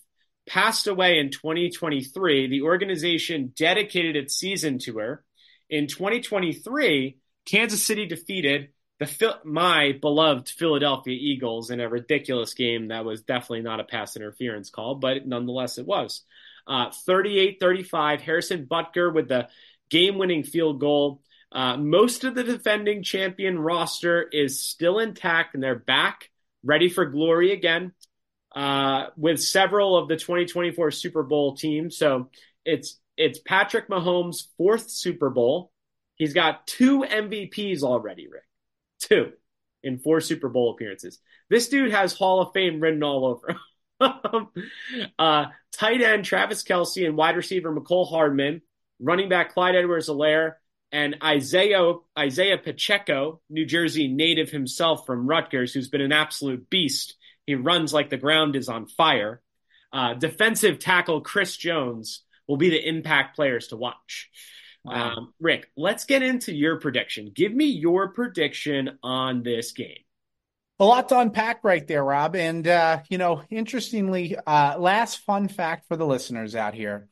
passed 0.49 0.89
away 0.89 1.21
in 1.21 1.31
2023. 1.31 2.49
The 2.49 2.63
organization 2.63 3.53
dedicated 3.57 4.17
its 4.17 4.37
season 4.37 4.81
to 4.81 4.99
her. 4.99 5.25
In 5.69 5.87
2023, 5.87 7.19
Kansas 7.47 7.87
City 7.87 8.07
defeated 8.07 8.71
the 9.01 9.39
my 9.45 9.93
beloved 10.01 10.51
Philadelphia 10.51 11.17
Eagles 11.19 11.71
in 11.71 11.81
a 11.81 11.89
ridiculous 11.89 12.53
game 12.53 12.89
that 12.89 13.05
was 13.05 13.23
definitely 13.23 13.63
not 13.63 13.81
a 13.81 13.85
pass 13.85 14.15
interference 14.15 14.69
call, 14.69 14.97
but 14.97 15.27
nonetheless 15.27 15.79
it 15.79 15.87
was. 15.87 16.23
Uh, 16.67 16.91
38-35, 16.91 18.21
Harrison 18.21 18.67
Butker 18.67 19.13
with 19.13 19.29
the 19.29 19.49
game-winning 19.89 20.45
field 20.45 20.81
goal. 20.81 21.23
Uh, 21.51 21.79
most 21.79 22.25
of 22.25 22.35
the 22.35 22.45
defending 22.45 23.03
champion 23.03 23.59
roster 23.59 24.23
is 24.23 24.63
still 24.63 24.99
intact 24.99 25.55
and 25.55 25.63
they're 25.63 25.75
back, 25.75 26.31
ready 26.63 26.91
for 26.91 27.07
glory 27.07 27.53
again, 27.53 27.93
uh, 28.55 29.07
with 29.17 29.41
several 29.41 29.97
of 29.97 30.09
the 30.09 30.17
2024 30.17 30.91
Super 30.91 31.23
Bowl 31.23 31.57
teams. 31.57 31.97
So 31.97 32.29
it's 32.67 33.01
it's 33.17 33.39
Patrick 33.39 33.89
Mahomes' 33.89 34.47
fourth 34.59 34.91
Super 34.91 35.31
Bowl. 35.31 35.73
He's 36.17 36.35
got 36.35 36.67
two 36.67 37.01
MVPs 37.01 37.83
already, 37.83 38.29
Rick. 38.29 38.45
Two 39.01 39.33
in 39.83 39.99
four 39.99 40.21
Super 40.21 40.49
Bowl 40.49 40.73
appearances. 40.73 41.19
This 41.49 41.69
dude 41.69 41.93
has 41.93 42.13
Hall 42.13 42.43
of 42.43 42.53
Fame 42.53 42.81
written 42.81 43.03
all 43.03 43.27
over 43.27 43.51
him. 43.51 43.59
uh, 45.19 45.47
tight 45.73 46.03
end 46.03 46.25
Travis 46.25 46.63
Kelce 46.63 47.07
and 47.07 47.17
wide 47.17 47.37
receiver 47.37 47.75
Mecole 47.75 48.09
Hardman, 48.09 48.63
running 49.01 49.29
back 49.29 49.53
Clyde 49.53 49.77
Edwards-Helaire, 49.77 50.55
and 50.93 51.17
Isaiah 51.23 51.95
Isaiah 52.19 52.59
Pacheco, 52.59 53.41
New 53.49 53.65
Jersey 53.65 54.09
native 54.09 54.51
himself 54.51 55.07
from 55.07 55.27
Rutgers, 55.27 55.73
who's 55.73 55.89
been 55.89 56.01
an 56.01 56.13
absolute 56.13 56.69
beast. 56.69 57.17
He 57.47 57.55
runs 57.55 57.93
like 57.93 58.11
the 58.11 58.17
ground 58.17 58.57
is 58.57 58.69
on 58.69 58.87
fire. 58.87 59.41
Uh, 59.93 60.15
defensive 60.15 60.79
tackle 60.79 61.21
Chris 61.21 61.57
Jones 61.57 62.23
will 62.47 62.57
be 62.57 62.71
the 62.71 62.89
impact 62.89 63.37
players 63.37 63.69
to 63.69 63.77
watch. 63.77 64.31
Wow. 64.85 65.15
Um, 65.17 65.35
Rick, 65.41 65.71
let's 65.77 66.05
get 66.05 66.23
into 66.23 66.55
your 66.55 66.81
prediction. 66.81 67.33
Give 67.35 67.53
me 67.53 67.67
your 67.67 68.13
prediction 68.13 68.99
on 69.03 69.43
this 69.43 69.73
game. 69.73 69.99
A 70.79 70.85
lot 70.85 71.11
to 71.11 71.19
unpack 71.19 71.63
right 71.63 71.87
there, 71.87 72.03
Rob. 72.03 72.35
And, 72.35 72.67
uh, 72.67 73.01
you 73.11 73.19
know, 73.19 73.43
interestingly, 73.51 74.37
uh, 74.47 74.79
last 74.79 75.19
fun 75.19 75.49
fact 75.49 75.87
for 75.89 75.97
the 75.97 76.07
listeners 76.07 76.55
out 76.55 76.73
here 76.73 77.09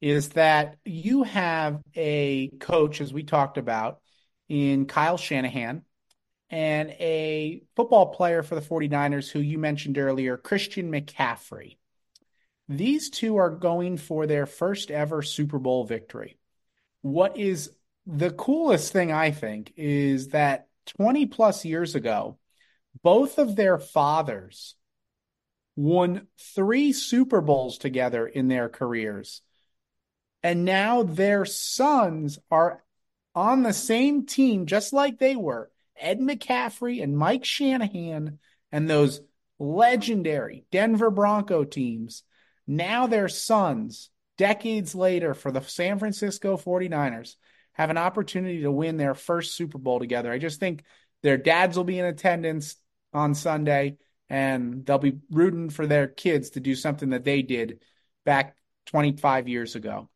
is 0.00 0.28
that 0.30 0.76
you 0.84 1.24
have 1.24 1.80
a 1.96 2.48
coach, 2.60 3.00
as 3.00 3.12
we 3.12 3.24
talked 3.24 3.58
about, 3.58 4.00
in 4.48 4.86
Kyle 4.86 5.16
Shanahan, 5.16 5.82
and 6.50 6.90
a 6.90 7.62
football 7.74 8.06
player 8.06 8.44
for 8.44 8.54
the 8.54 8.60
49ers 8.60 9.30
who 9.30 9.40
you 9.40 9.58
mentioned 9.58 9.98
earlier, 9.98 10.36
Christian 10.36 10.90
McCaffrey. 10.90 11.76
These 12.68 13.10
two 13.10 13.36
are 13.36 13.50
going 13.50 13.96
for 13.96 14.26
their 14.26 14.46
first 14.46 14.90
ever 14.90 15.22
Super 15.22 15.58
Bowl 15.58 15.84
victory. 15.84 16.37
What 17.02 17.36
is 17.36 17.70
the 18.06 18.30
coolest 18.30 18.92
thing, 18.92 19.12
I 19.12 19.30
think, 19.30 19.72
is 19.76 20.28
that 20.28 20.68
20 20.96 21.26
plus 21.26 21.64
years 21.64 21.94
ago, 21.94 22.38
both 23.02 23.38
of 23.38 23.54
their 23.54 23.78
fathers 23.78 24.74
won 25.76 26.26
three 26.56 26.92
Super 26.92 27.40
Bowls 27.40 27.78
together 27.78 28.26
in 28.26 28.48
their 28.48 28.68
careers. 28.68 29.42
And 30.42 30.64
now 30.64 31.02
their 31.02 31.44
sons 31.44 32.38
are 32.50 32.82
on 33.34 33.62
the 33.62 33.72
same 33.72 34.26
team, 34.26 34.66
just 34.66 34.92
like 34.92 35.18
they 35.18 35.36
were. 35.36 35.70
Ed 35.96 36.18
McCaffrey 36.18 37.02
and 37.02 37.16
Mike 37.16 37.44
Shanahan 37.44 38.38
and 38.72 38.88
those 38.88 39.20
legendary 39.58 40.64
Denver 40.70 41.10
Bronco 41.10 41.64
teams. 41.64 42.22
Now 42.66 43.06
their 43.06 43.28
sons, 43.28 44.10
decades 44.38 44.94
later, 44.94 45.34
for 45.34 45.52
the 45.52 45.60
San 45.60 45.98
Francisco 45.98 46.56
49ers, 46.56 47.34
have 47.72 47.90
an 47.90 47.98
opportunity 47.98 48.62
to 48.62 48.72
win 48.72 48.96
their 48.96 49.14
first 49.14 49.54
Super 49.54 49.78
Bowl 49.78 49.98
together. 49.98 50.32
I 50.32 50.38
just 50.38 50.58
think 50.58 50.82
their 51.22 51.36
dads 51.36 51.76
will 51.76 51.84
be 51.84 51.98
in 51.98 52.06
attendance 52.06 52.76
on 53.12 53.34
Sunday 53.34 53.98
and 54.30 54.86
they'll 54.86 54.98
be 54.98 55.18
rooting 55.30 55.70
for 55.70 55.86
their 55.86 56.06
kids 56.06 56.50
to 56.50 56.60
do 56.60 56.74
something 56.74 57.10
that 57.10 57.24
they 57.24 57.42
did 57.42 57.80
back 58.24 58.56
25 58.86 59.48
years 59.48 59.74
ago. 59.74 60.08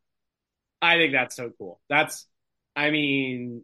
I 0.80 0.96
think 0.96 1.12
that's 1.12 1.36
so 1.36 1.50
cool. 1.58 1.80
That's, 1.88 2.26
I 2.74 2.90
mean, 2.90 3.62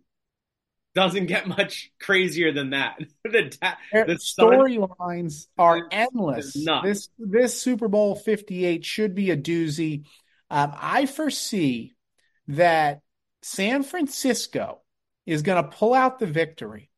doesn't 0.94 1.26
get 1.26 1.46
much 1.46 1.92
crazier 2.00 2.52
than 2.52 2.70
that. 2.70 2.98
the 3.24 3.56
the 3.92 4.18
storylines 4.18 5.46
are 5.56 5.88
endless. 5.90 6.56
This 6.82 7.08
this 7.18 7.60
Super 7.60 7.88
Bowl 7.88 8.16
Fifty 8.16 8.64
Eight 8.64 8.84
should 8.84 9.14
be 9.14 9.30
a 9.30 9.36
doozy. 9.36 10.04
Um, 10.50 10.72
I 10.76 11.06
foresee 11.06 11.94
that 12.48 13.00
San 13.42 13.82
Francisco 13.82 14.80
is 15.26 15.42
going 15.42 15.62
to 15.62 15.70
pull 15.70 15.94
out 15.94 16.18
the 16.18 16.26
victory. 16.26 16.90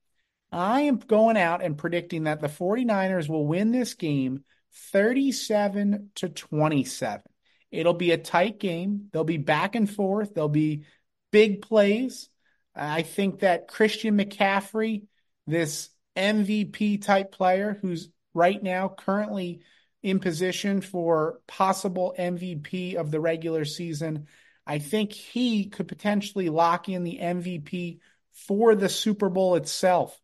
I 0.53 0.83
am 0.83 0.99
going 0.99 1.37
out 1.37 1.63
and 1.63 1.79
predicting 1.79 2.25
that 2.25 2.41
the 2.41 2.49
49ers 2.49 3.29
will 3.29 3.47
win 3.47 3.73
this 3.73 3.95
game 3.95 4.45
37 4.93 6.11
to 6.17 6.29
27. 6.29 7.23
It'll 7.71 7.95
be 7.95 8.13
a 8.13 8.19
tight 8.19 8.59
game. 8.59 9.09
They'll 9.13 9.25
be 9.25 9.37
back 9.37 9.75
and 9.75 9.89
forth. 9.89 10.35
There'll 10.35 10.49
be 10.49 10.85
big 11.31 11.63
plays. 11.63 12.29
I 12.75 13.03
think 13.03 13.41
that 13.41 13.69
Christian 13.69 14.17
McCaffrey, 14.17 15.05
this 15.47 15.89
MVP 16.17 17.03
type 17.03 17.33
player 17.33 17.79
who's 17.81 18.09
right 18.35 18.61
now 18.63 18.89
currently 18.89 19.61
in 20.03 20.19
position 20.19 20.81
for 20.81 21.41
possible 21.47 22.15
MVP 22.19 22.95
of 22.95 23.11
the 23.11 23.21
regular 23.21 23.65
season, 23.65 24.27
I 24.67 24.79
think 24.79 25.13
he 25.13 25.67
could 25.67 25.89
potentially 25.89 26.49
lock 26.49 26.89
in 26.89 27.05
the 27.05 27.19
MVP 27.21 27.99
for 28.47 28.75
the 28.75 28.89
Super 28.89 29.29
Bowl 29.29 29.57
itself. 29.57 30.19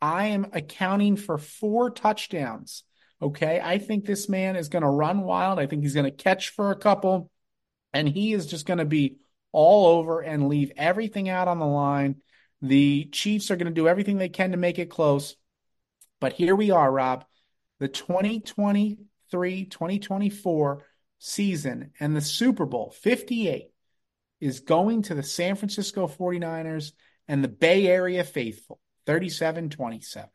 I 0.00 0.26
am 0.26 0.48
accounting 0.52 1.16
for 1.16 1.38
four 1.38 1.90
touchdowns 1.90 2.84
Okay. 3.22 3.60
I 3.62 3.78
think 3.78 4.04
this 4.04 4.28
man 4.28 4.56
is 4.56 4.68
going 4.68 4.82
to 4.82 4.88
run 4.88 5.22
wild. 5.22 5.60
I 5.60 5.66
think 5.66 5.82
he's 5.82 5.94
going 5.94 6.10
to 6.10 6.10
catch 6.10 6.50
for 6.50 6.72
a 6.72 6.76
couple, 6.76 7.30
and 7.92 8.08
he 8.08 8.32
is 8.32 8.46
just 8.46 8.66
going 8.66 8.78
to 8.78 8.84
be 8.84 9.18
all 9.52 9.86
over 9.98 10.20
and 10.20 10.48
leave 10.48 10.72
everything 10.76 11.28
out 11.28 11.46
on 11.46 11.60
the 11.60 11.66
line. 11.66 12.16
The 12.62 13.04
Chiefs 13.12 13.50
are 13.50 13.56
going 13.56 13.72
to 13.72 13.72
do 13.72 13.86
everything 13.86 14.18
they 14.18 14.28
can 14.28 14.50
to 14.50 14.56
make 14.56 14.80
it 14.80 14.90
close. 14.90 15.36
But 16.20 16.32
here 16.32 16.56
we 16.56 16.72
are, 16.72 16.90
Rob, 16.90 17.24
the 17.78 17.88
2023 19.32 19.64
2024 19.66 20.84
season 21.18 21.92
and 21.98 22.14
the 22.14 22.20
Super 22.20 22.66
Bowl 22.66 22.90
58 22.90 23.70
is 24.40 24.60
going 24.60 25.02
to 25.02 25.14
the 25.14 25.22
San 25.22 25.56
Francisco 25.56 26.06
49ers. 26.06 26.92
and 27.28 27.42
the 27.42 27.48
Bay 27.48 27.86
Area 27.86 28.24
faithful, 28.24 28.80
37 29.06 29.70
27. 29.70 30.28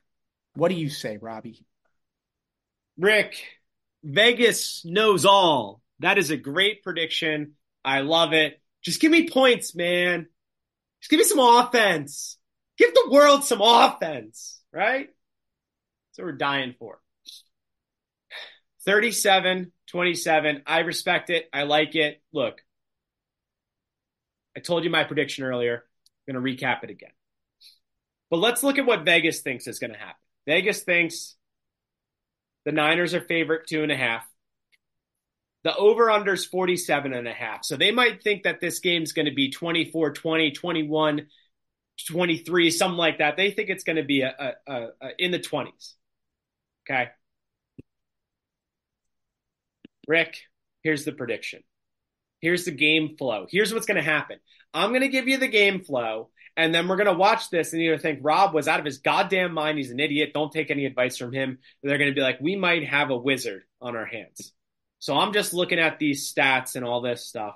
What 0.55 0.69
do 0.69 0.75
you 0.75 0.89
say, 0.89 1.17
Robbie? 1.17 1.65
Rick, 2.97 3.43
Vegas 4.03 4.83
knows 4.85 5.25
all. 5.25 5.81
That 5.99 6.17
is 6.17 6.31
a 6.31 6.37
great 6.37 6.83
prediction. 6.83 7.53
I 7.85 8.01
love 8.01 8.33
it. 8.33 8.59
Just 8.81 9.01
give 9.01 9.11
me 9.11 9.29
points, 9.29 9.75
man. 9.75 10.27
Just 11.01 11.11
give 11.11 11.19
me 11.19 11.25
some 11.25 11.39
offense. 11.39 12.37
Give 12.77 12.93
the 12.93 13.09
world 13.11 13.43
some 13.43 13.61
offense, 13.61 14.61
right? 14.71 15.07
That's 15.07 16.17
what 16.17 16.25
we're 16.25 16.31
dying 16.33 16.75
for. 16.79 16.99
37 18.88 19.71
27. 19.91 20.63
I 20.65 20.79
respect 20.79 21.29
it. 21.29 21.47
I 21.53 21.63
like 21.63 21.95
it. 21.95 22.21
Look, 22.33 22.61
I 24.55 24.61
told 24.61 24.83
you 24.83 24.89
my 24.89 25.03
prediction 25.03 25.43
earlier. 25.43 25.83
I'm 26.27 26.33
going 26.33 26.43
to 26.57 26.65
recap 26.65 26.83
it 26.83 26.89
again. 26.89 27.11
But 28.29 28.38
let's 28.38 28.63
look 28.63 28.79
at 28.79 28.85
what 28.85 29.05
Vegas 29.05 29.41
thinks 29.41 29.67
is 29.67 29.79
going 29.79 29.93
to 29.93 29.99
happen. 29.99 30.15
Vegas 30.47 30.81
thinks 30.81 31.35
the 32.65 32.71
Niners 32.71 33.13
are 33.13 33.21
favorite 33.21 33.67
two 33.67 33.83
and 33.83 33.91
a 33.91 33.97
half. 33.97 34.25
The 35.63 35.75
over 35.75 36.09
under 36.09 36.33
is 36.33 36.45
47 36.45 37.13
and 37.13 37.27
a 37.27 37.33
half. 37.33 37.65
So 37.65 37.75
they 37.75 37.91
might 37.91 38.23
think 38.23 38.43
that 38.43 38.61
this 38.61 38.79
game's 38.79 39.11
going 39.11 39.27
to 39.27 39.33
be 39.33 39.51
24 39.51 40.13
20, 40.13 40.51
21 40.51 41.27
23, 42.07 42.71
something 42.71 42.97
like 42.97 43.17
that. 43.17 43.38
They 43.38 43.51
think 43.51 43.69
it's 43.69 43.83
going 43.83 43.95
to 43.97 44.03
be 44.03 44.21
a, 44.21 44.55
a, 44.67 44.71
a, 44.73 45.09
in 45.17 45.31
the 45.31 45.39
20s. 45.39 45.93
Okay. 46.89 47.09
Rick, 50.07 50.37
here's 50.83 51.05
the 51.05 51.11
prediction. 51.11 51.63
Here's 52.39 52.65
the 52.65 52.71
game 52.71 53.17
flow. 53.17 53.47
Here's 53.49 53.73
what's 53.73 53.85
going 53.85 53.97
to 53.97 54.03
happen. 54.03 54.37
I'm 54.73 54.89
going 54.89 55.01
to 55.01 55.07
give 55.07 55.27
you 55.27 55.37
the 55.37 55.47
game 55.47 55.83
flow, 55.83 56.29
and 56.55 56.73
then 56.73 56.87
we're 56.87 56.97
going 56.97 57.07
to 57.07 57.13
watch 57.13 57.49
this 57.49 57.73
and 57.73 57.81
either 57.81 57.97
think 57.97 58.19
Rob 58.21 58.53
was 58.53 58.67
out 58.67 58.79
of 58.79 58.85
his 58.85 58.99
goddamn 58.99 59.53
mind. 59.53 59.77
He's 59.77 59.91
an 59.91 59.99
idiot. 59.99 60.31
Don't 60.33 60.51
take 60.51 60.71
any 60.71 60.85
advice 60.85 61.17
from 61.17 61.33
him. 61.33 61.59
They're 61.83 61.97
going 61.97 62.11
to 62.11 62.15
be 62.15 62.21
like, 62.21 62.39
we 62.39 62.55
might 62.55 62.87
have 62.87 63.09
a 63.09 63.17
wizard 63.17 63.63
on 63.81 63.95
our 63.95 64.05
hands. 64.05 64.53
So 64.99 65.15
I'm 65.15 65.33
just 65.33 65.53
looking 65.53 65.79
at 65.79 65.99
these 65.99 66.31
stats 66.31 66.75
and 66.75 66.85
all 66.85 67.01
this 67.01 67.27
stuff. 67.27 67.55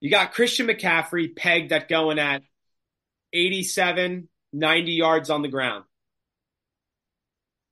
You 0.00 0.10
got 0.10 0.32
Christian 0.32 0.66
McCaffrey 0.66 1.34
pegged 1.34 1.72
at 1.72 1.88
going 1.88 2.18
at 2.18 2.42
87, 3.32 4.28
90 4.52 4.92
yards 4.92 5.30
on 5.30 5.42
the 5.42 5.48
ground. 5.48 5.84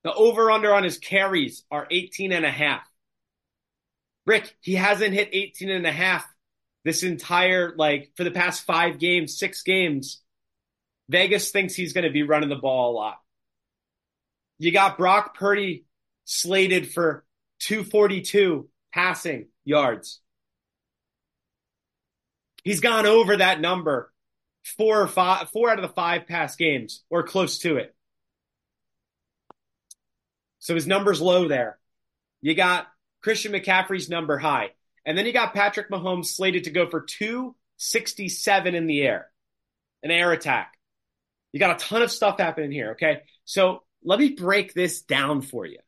The 0.03 0.13
over 0.13 0.51
under 0.51 0.75
on 0.75 0.85
his 0.85 0.99
carries 0.99 1.65
are 1.71 1.87
18 1.91 2.33
and 2.33 2.45
a 2.45 2.51
half. 2.51 2.83
Rick, 4.27 4.57
he 4.61 4.75
hasn't 4.75 5.15
hit 5.15 5.31
18 5.33 5.71
and 5.71 5.87
a 5.87 5.93
half 5.93 6.27
this 6.85 7.03
entire, 7.03 7.75
like, 7.77 8.13
for 8.17 8.25
the 8.25 8.31
past 8.31 8.65
five 8.65 8.99
games, 8.99 9.39
six 9.39 9.63
games. 9.63 10.23
Vegas 11.09 11.51
thinks 11.51 11.75
he's 11.75 11.93
going 11.93 12.05
to 12.05 12.11
be 12.11 12.23
running 12.23 12.49
the 12.49 12.57
ball 12.57 12.93
a 12.93 12.95
lot. 12.95 13.21
You 14.59 14.73
got 14.73 14.99
Brock 14.99 15.37
Purdy 15.37 15.85
slated 16.25 16.91
for 16.93 17.25
242 17.61 18.69
passing 18.93 19.49
yards. 19.65 20.21
He's 22.63 22.81
gone 22.81 23.07
over 23.07 23.37
that 23.37 23.61
number 23.61 24.13
four 24.79 25.03
or 25.03 25.07
five, 25.09 25.51
four 25.51 25.71
out 25.71 25.79
of 25.79 25.83
the 25.83 25.95
five 25.95 26.27
past 26.27 26.59
games 26.59 27.03
or 27.11 27.23
close 27.23 27.59
to 27.59 27.77
it. 27.77 27.95
So 30.61 30.75
his 30.75 30.87
number's 30.87 31.21
low 31.21 31.47
there. 31.47 31.79
You 32.41 32.55
got 32.55 32.87
Christian 33.25 33.53
McCaffrey's 33.53 34.11
number 34.11 34.37
high. 34.37 34.73
And 35.07 35.17
then 35.17 35.25
you 35.25 35.33
got 35.33 35.55
Patrick 35.55 35.91
Mahomes 35.91 36.27
slated 36.27 36.65
to 36.65 36.71
go 36.71 36.91
for 36.91 37.01
267 37.01 38.75
in 38.75 38.87
the 38.87 39.01
air, 39.01 39.29
an 40.03 40.11
air 40.11 40.31
attack. 40.33 40.75
You 41.51 41.59
got 41.59 41.83
a 41.83 41.85
ton 41.85 42.03
of 42.03 42.11
stuff 42.11 42.39
happening 42.39 42.71
here, 42.71 42.93
okay? 42.93 43.23
So 43.47 43.83
let 44.03 44.19
me 44.19 44.31
break 44.31 44.75
this 44.75 45.01
down 45.01 45.41
for 45.41 45.65
you. 45.65 45.79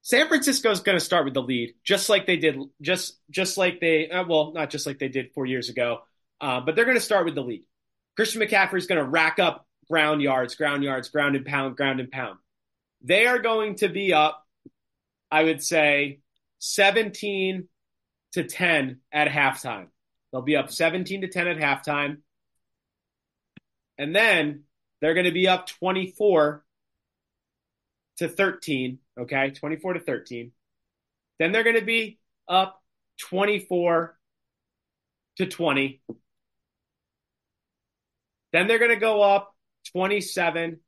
San 0.00 0.28
Francisco 0.28 0.70
is 0.70 0.80
going 0.80 0.98
to 0.98 1.04
start 1.04 1.26
with 1.26 1.34
the 1.34 1.42
lead, 1.42 1.74
just 1.84 2.08
like 2.08 2.26
they 2.26 2.38
did, 2.38 2.58
just 2.80 3.18
just 3.30 3.58
like 3.58 3.80
they, 3.80 4.08
uh, 4.08 4.24
well, 4.26 4.52
not 4.52 4.70
just 4.70 4.86
like 4.86 4.98
they 4.98 5.08
did 5.08 5.32
four 5.32 5.44
years 5.44 5.68
ago, 5.68 6.00
uh, 6.40 6.60
but 6.60 6.74
they're 6.74 6.86
going 6.86 6.96
to 6.96 7.02
start 7.02 7.26
with 7.26 7.34
the 7.34 7.42
lead. 7.42 7.64
Christian 8.16 8.40
McCaffrey 8.40 8.78
is 8.78 8.86
going 8.86 9.00
to 9.00 9.08
rack 9.08 9.38
up 9.38 9.66
ground 9.88 10.22
yards, 10.22 10.54
ground 10.54 10.82
yards, 10.82 11.10
ground 11.10 11.36
and 11.36 11.44
pound, 11.44 11.76
ground 11.76 12.00
and 12.00 12.10
pound. 12.10 12.38
They 13.02 13.26
are 13.26 13.38
going 13.38 13.76
to 13.76 13.88
be 13.88 14.12
up, 14.12 14.41
I 15.32 15.42
would 15.42 15.64
say, 15.64 16.20
17 16.60 17.66
to 18.34 18.44
10 18.44 19.00
at 19.10 19.28
halftime. 19.28 19.88
They'll 20.30 20.42
be 20.42 20.56
up 20.56 20.70
17 20.70 21.22
to 21.22 21.28
10 21.28 21.48
at 21.48 21.56
halftime. 21.56 22.18
And 23.98 24.14
then 24.14 24.64
they're 25.00 25.14
going 25.14 25.26
to 25.26 25.32
be 25.32 25.48
up 25.48 25.66
24 25.66 26.64
to 28.18 28.28
13 28.28 28.98
Okay, 29.18 29.50
24 29.50 29.94
to 29.94 30.00
13. 30.00 30.52
Then 31.38 31.52
they're 31.52 31.64
going 31.64 31.78
to 31.78 31.84
be 31.84 32.18
up 32.48 32.82
24 33.20 34.18
to 35.36 35.46
20. 35.46 36.02
Then 38.52 38.66
they're 38.66 38.78
going 38.78 38.90
to 38.90 38.96
go 38.96 39.22
up 39.22 39.54
27 39.92 40.80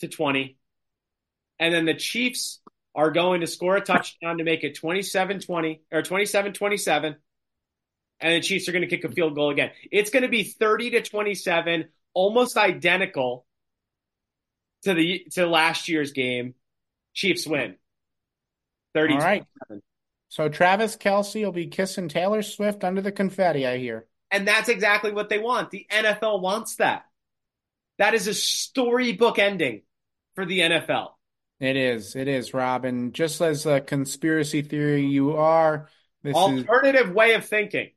to 0.00 0.08
20. 0.08 0.58
And 1.58 1.74
then 1.74 1.86
the 1.86 1.94
Chiefs 1.94 2.60
are 2.94 3.10
going 3.10 3.40
to 3.40 3.46
score 3.46 3.76
a 3.76 3.80
touchdown 3.80 4.38
to 4.38 4.44
make 4.44 4.64
it 4.64 4.76
27 4.76 5.40
20 5.40 5.82
or 5.92 6.02
27 6.02 6.52
27. 6.52 7.16
And 8.20 8.34
the 8.34 8.40
Chiefs 8.40 8.68
are 8.68 8.72
going 8.72 8.82
to 8.82 8.88
kick 8.88 9.04
a 9.04 9.10
field 9.10 9.34
goal 9.34 9.50
again. 9.50 9.70
It's 9.90 10.10
going 10.10 10.22
to 10.22 10.28
be 10.28 10.44
30 10.44 10.90
to 10.90 11.02
27, 11.02 11.86
almost 12.14 12.56
identical 12.56 13.44
to 14.84 14.94
the 14.94 15.26
to 15.32 15.46
last 15.46 15.88
year's 15.88 16.12
game. 16.12 16.54
Chiefs 17.12 17.46
win. 17.46 17.76
30 18.94 19.14
All 19.14 19.20
right. 19.20 19.44
So 20.28 20.48
Travis 20.48 20.96
Kelce 20.96 21.44
will 21.44 21.52
be 21.52 21.66
kissing 21.66 22.08
Taylor 22.08 22.42
Swift 22.42 22.84
under 22.84 23.00
the 23.00 23.12
confetti, 23.12 23.66
I 23.66 23.78
hear. 23.78 24.06
And 24.30 24.48
that's 24.48 24.68
exactly 24.68 25.12
what 25.12 25.28
they 25.28 25.38
want. 25.38 25.70
The 25.70 25.86
NFL 25.90 26.40
wants 26.40 26.76
that. 26.76 27.04
That 27.98 28.14
is 28.14 28.26
a 28.26 28.34
storybook 28.34 29.38
ending 29.38 29.82
for 30.34 30.44
the 30.44 30.60
NFL. 30.60 31.10
It 31.60 31.76
is. 31.76 32.16
It 32.16 32.28
is, 32.28 32.52
Robin. 32.52 33.12
Just 33.12 33.40
as 33.40 33.66
a 33.66 33.80
conspiracy 33.80 34.62
theory 34.62 35.06
you 35.06 35.36
are, 35.36 35.88
this 36.22 36.34
alternative 36.34 37.08
is, 37.08 37.14
way 37.14 37.34
of 37.34 37.44
thinking. 37.44 37.90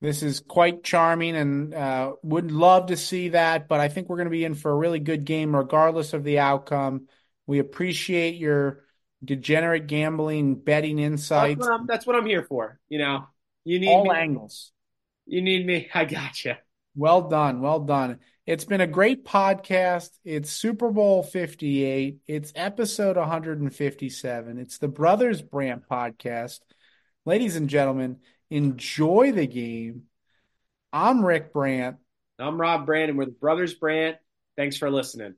This 0.00 0.22
is 0.22 0.40
quite 0.40 0.82
charming 0.82 1.36
and 1.36 1.74
uh, 1.74 2.12
would 2.22 2.50
love 2.50 2.86
to 2.86 2.96
see 2.96 3.30
that, 3.30 3.68
but 3.68 3.80
I 3.80 3.88
think 3.88 4.08
we're 4.08 4.16
going 4.16 4.26
to 4.26 4.30
be 4.30 4.44
in 4.44 4.54
for 4.54 4.70
a 4.70 4.76
really 4.76 5.00
good 5.00 5.24
game 5.24 5.54
regardless 5.54 6.12
of 6.12 6.24
the 6.24 6.38
outcome. 6.38 7.08
We 7.46 7.58
appreciate 7.58 8.36
your 8.36 8.84
degenerate 9.24 9.86
gambling 9.86 10.56
betting 10.56 10.98
insights. 10.98 11.58
That's 11.58 11.68
what 11.68 11.80
I'm, 11.80 11.86
that's 11.86 12.06
what 12.06 12.16
I'm 12.16 12.26
here 12.26 12.44
for. 12.44 12.78
You 12.88 12.98
know, 12.98 13.26
you 13.64 13.80
need 13.80 13.88
all 13.88 14.04
me. 14.04 14.14
angles. 14.14 14.72
You 15.26 15.42
need 15.42 15.66
me. 15.66 15.88
I 15.94 16.04
got 16.04 16.22
gotcha. 16.22 16.58
Well 16.94 17.28
done. 17.28 17.60
Well 17.60 17.80
done. 17.80 18.20
It's 18.46 18.64
been 18.64 18.80
a 18.80 18.86
great 18.86 19.24
podcast. 19.24 20.10
It's 20.24 20.52
Super 20.52 20.92
Bowl 20.92 21.24
58. 21.24 22.18
It's 22.28 22.52
episode 22.54 23.16
157. 23.16 24.58
It's 24.58 24.78
the 24.78 24.86
Brothers 24.86 25.42
Brandt 25.42 25.88
podcast. 25.90 26.60
Ladies 27.24 27.56
and 27.56 27.68
gentlemen, 27.68 28.18
enjoy 28.48 29.32
the 29.32 29.48
game. 29.48 30.04
I'm 30.92 31.26
Rick 31.26 31.52
Brandt. 31.52 31.96
I'm 32.38 32.60
Rob 32.60 32.86
Brandt, 32.86 33.10
and 33.10 33.18
we're 33.18 33.24
the 33.24 33.32
Brothers 33.32 33.74
Brandt. 33.74 34.18
Thanks 34.56 34.76
for 34.76 34.92
listening. 34.92 35.34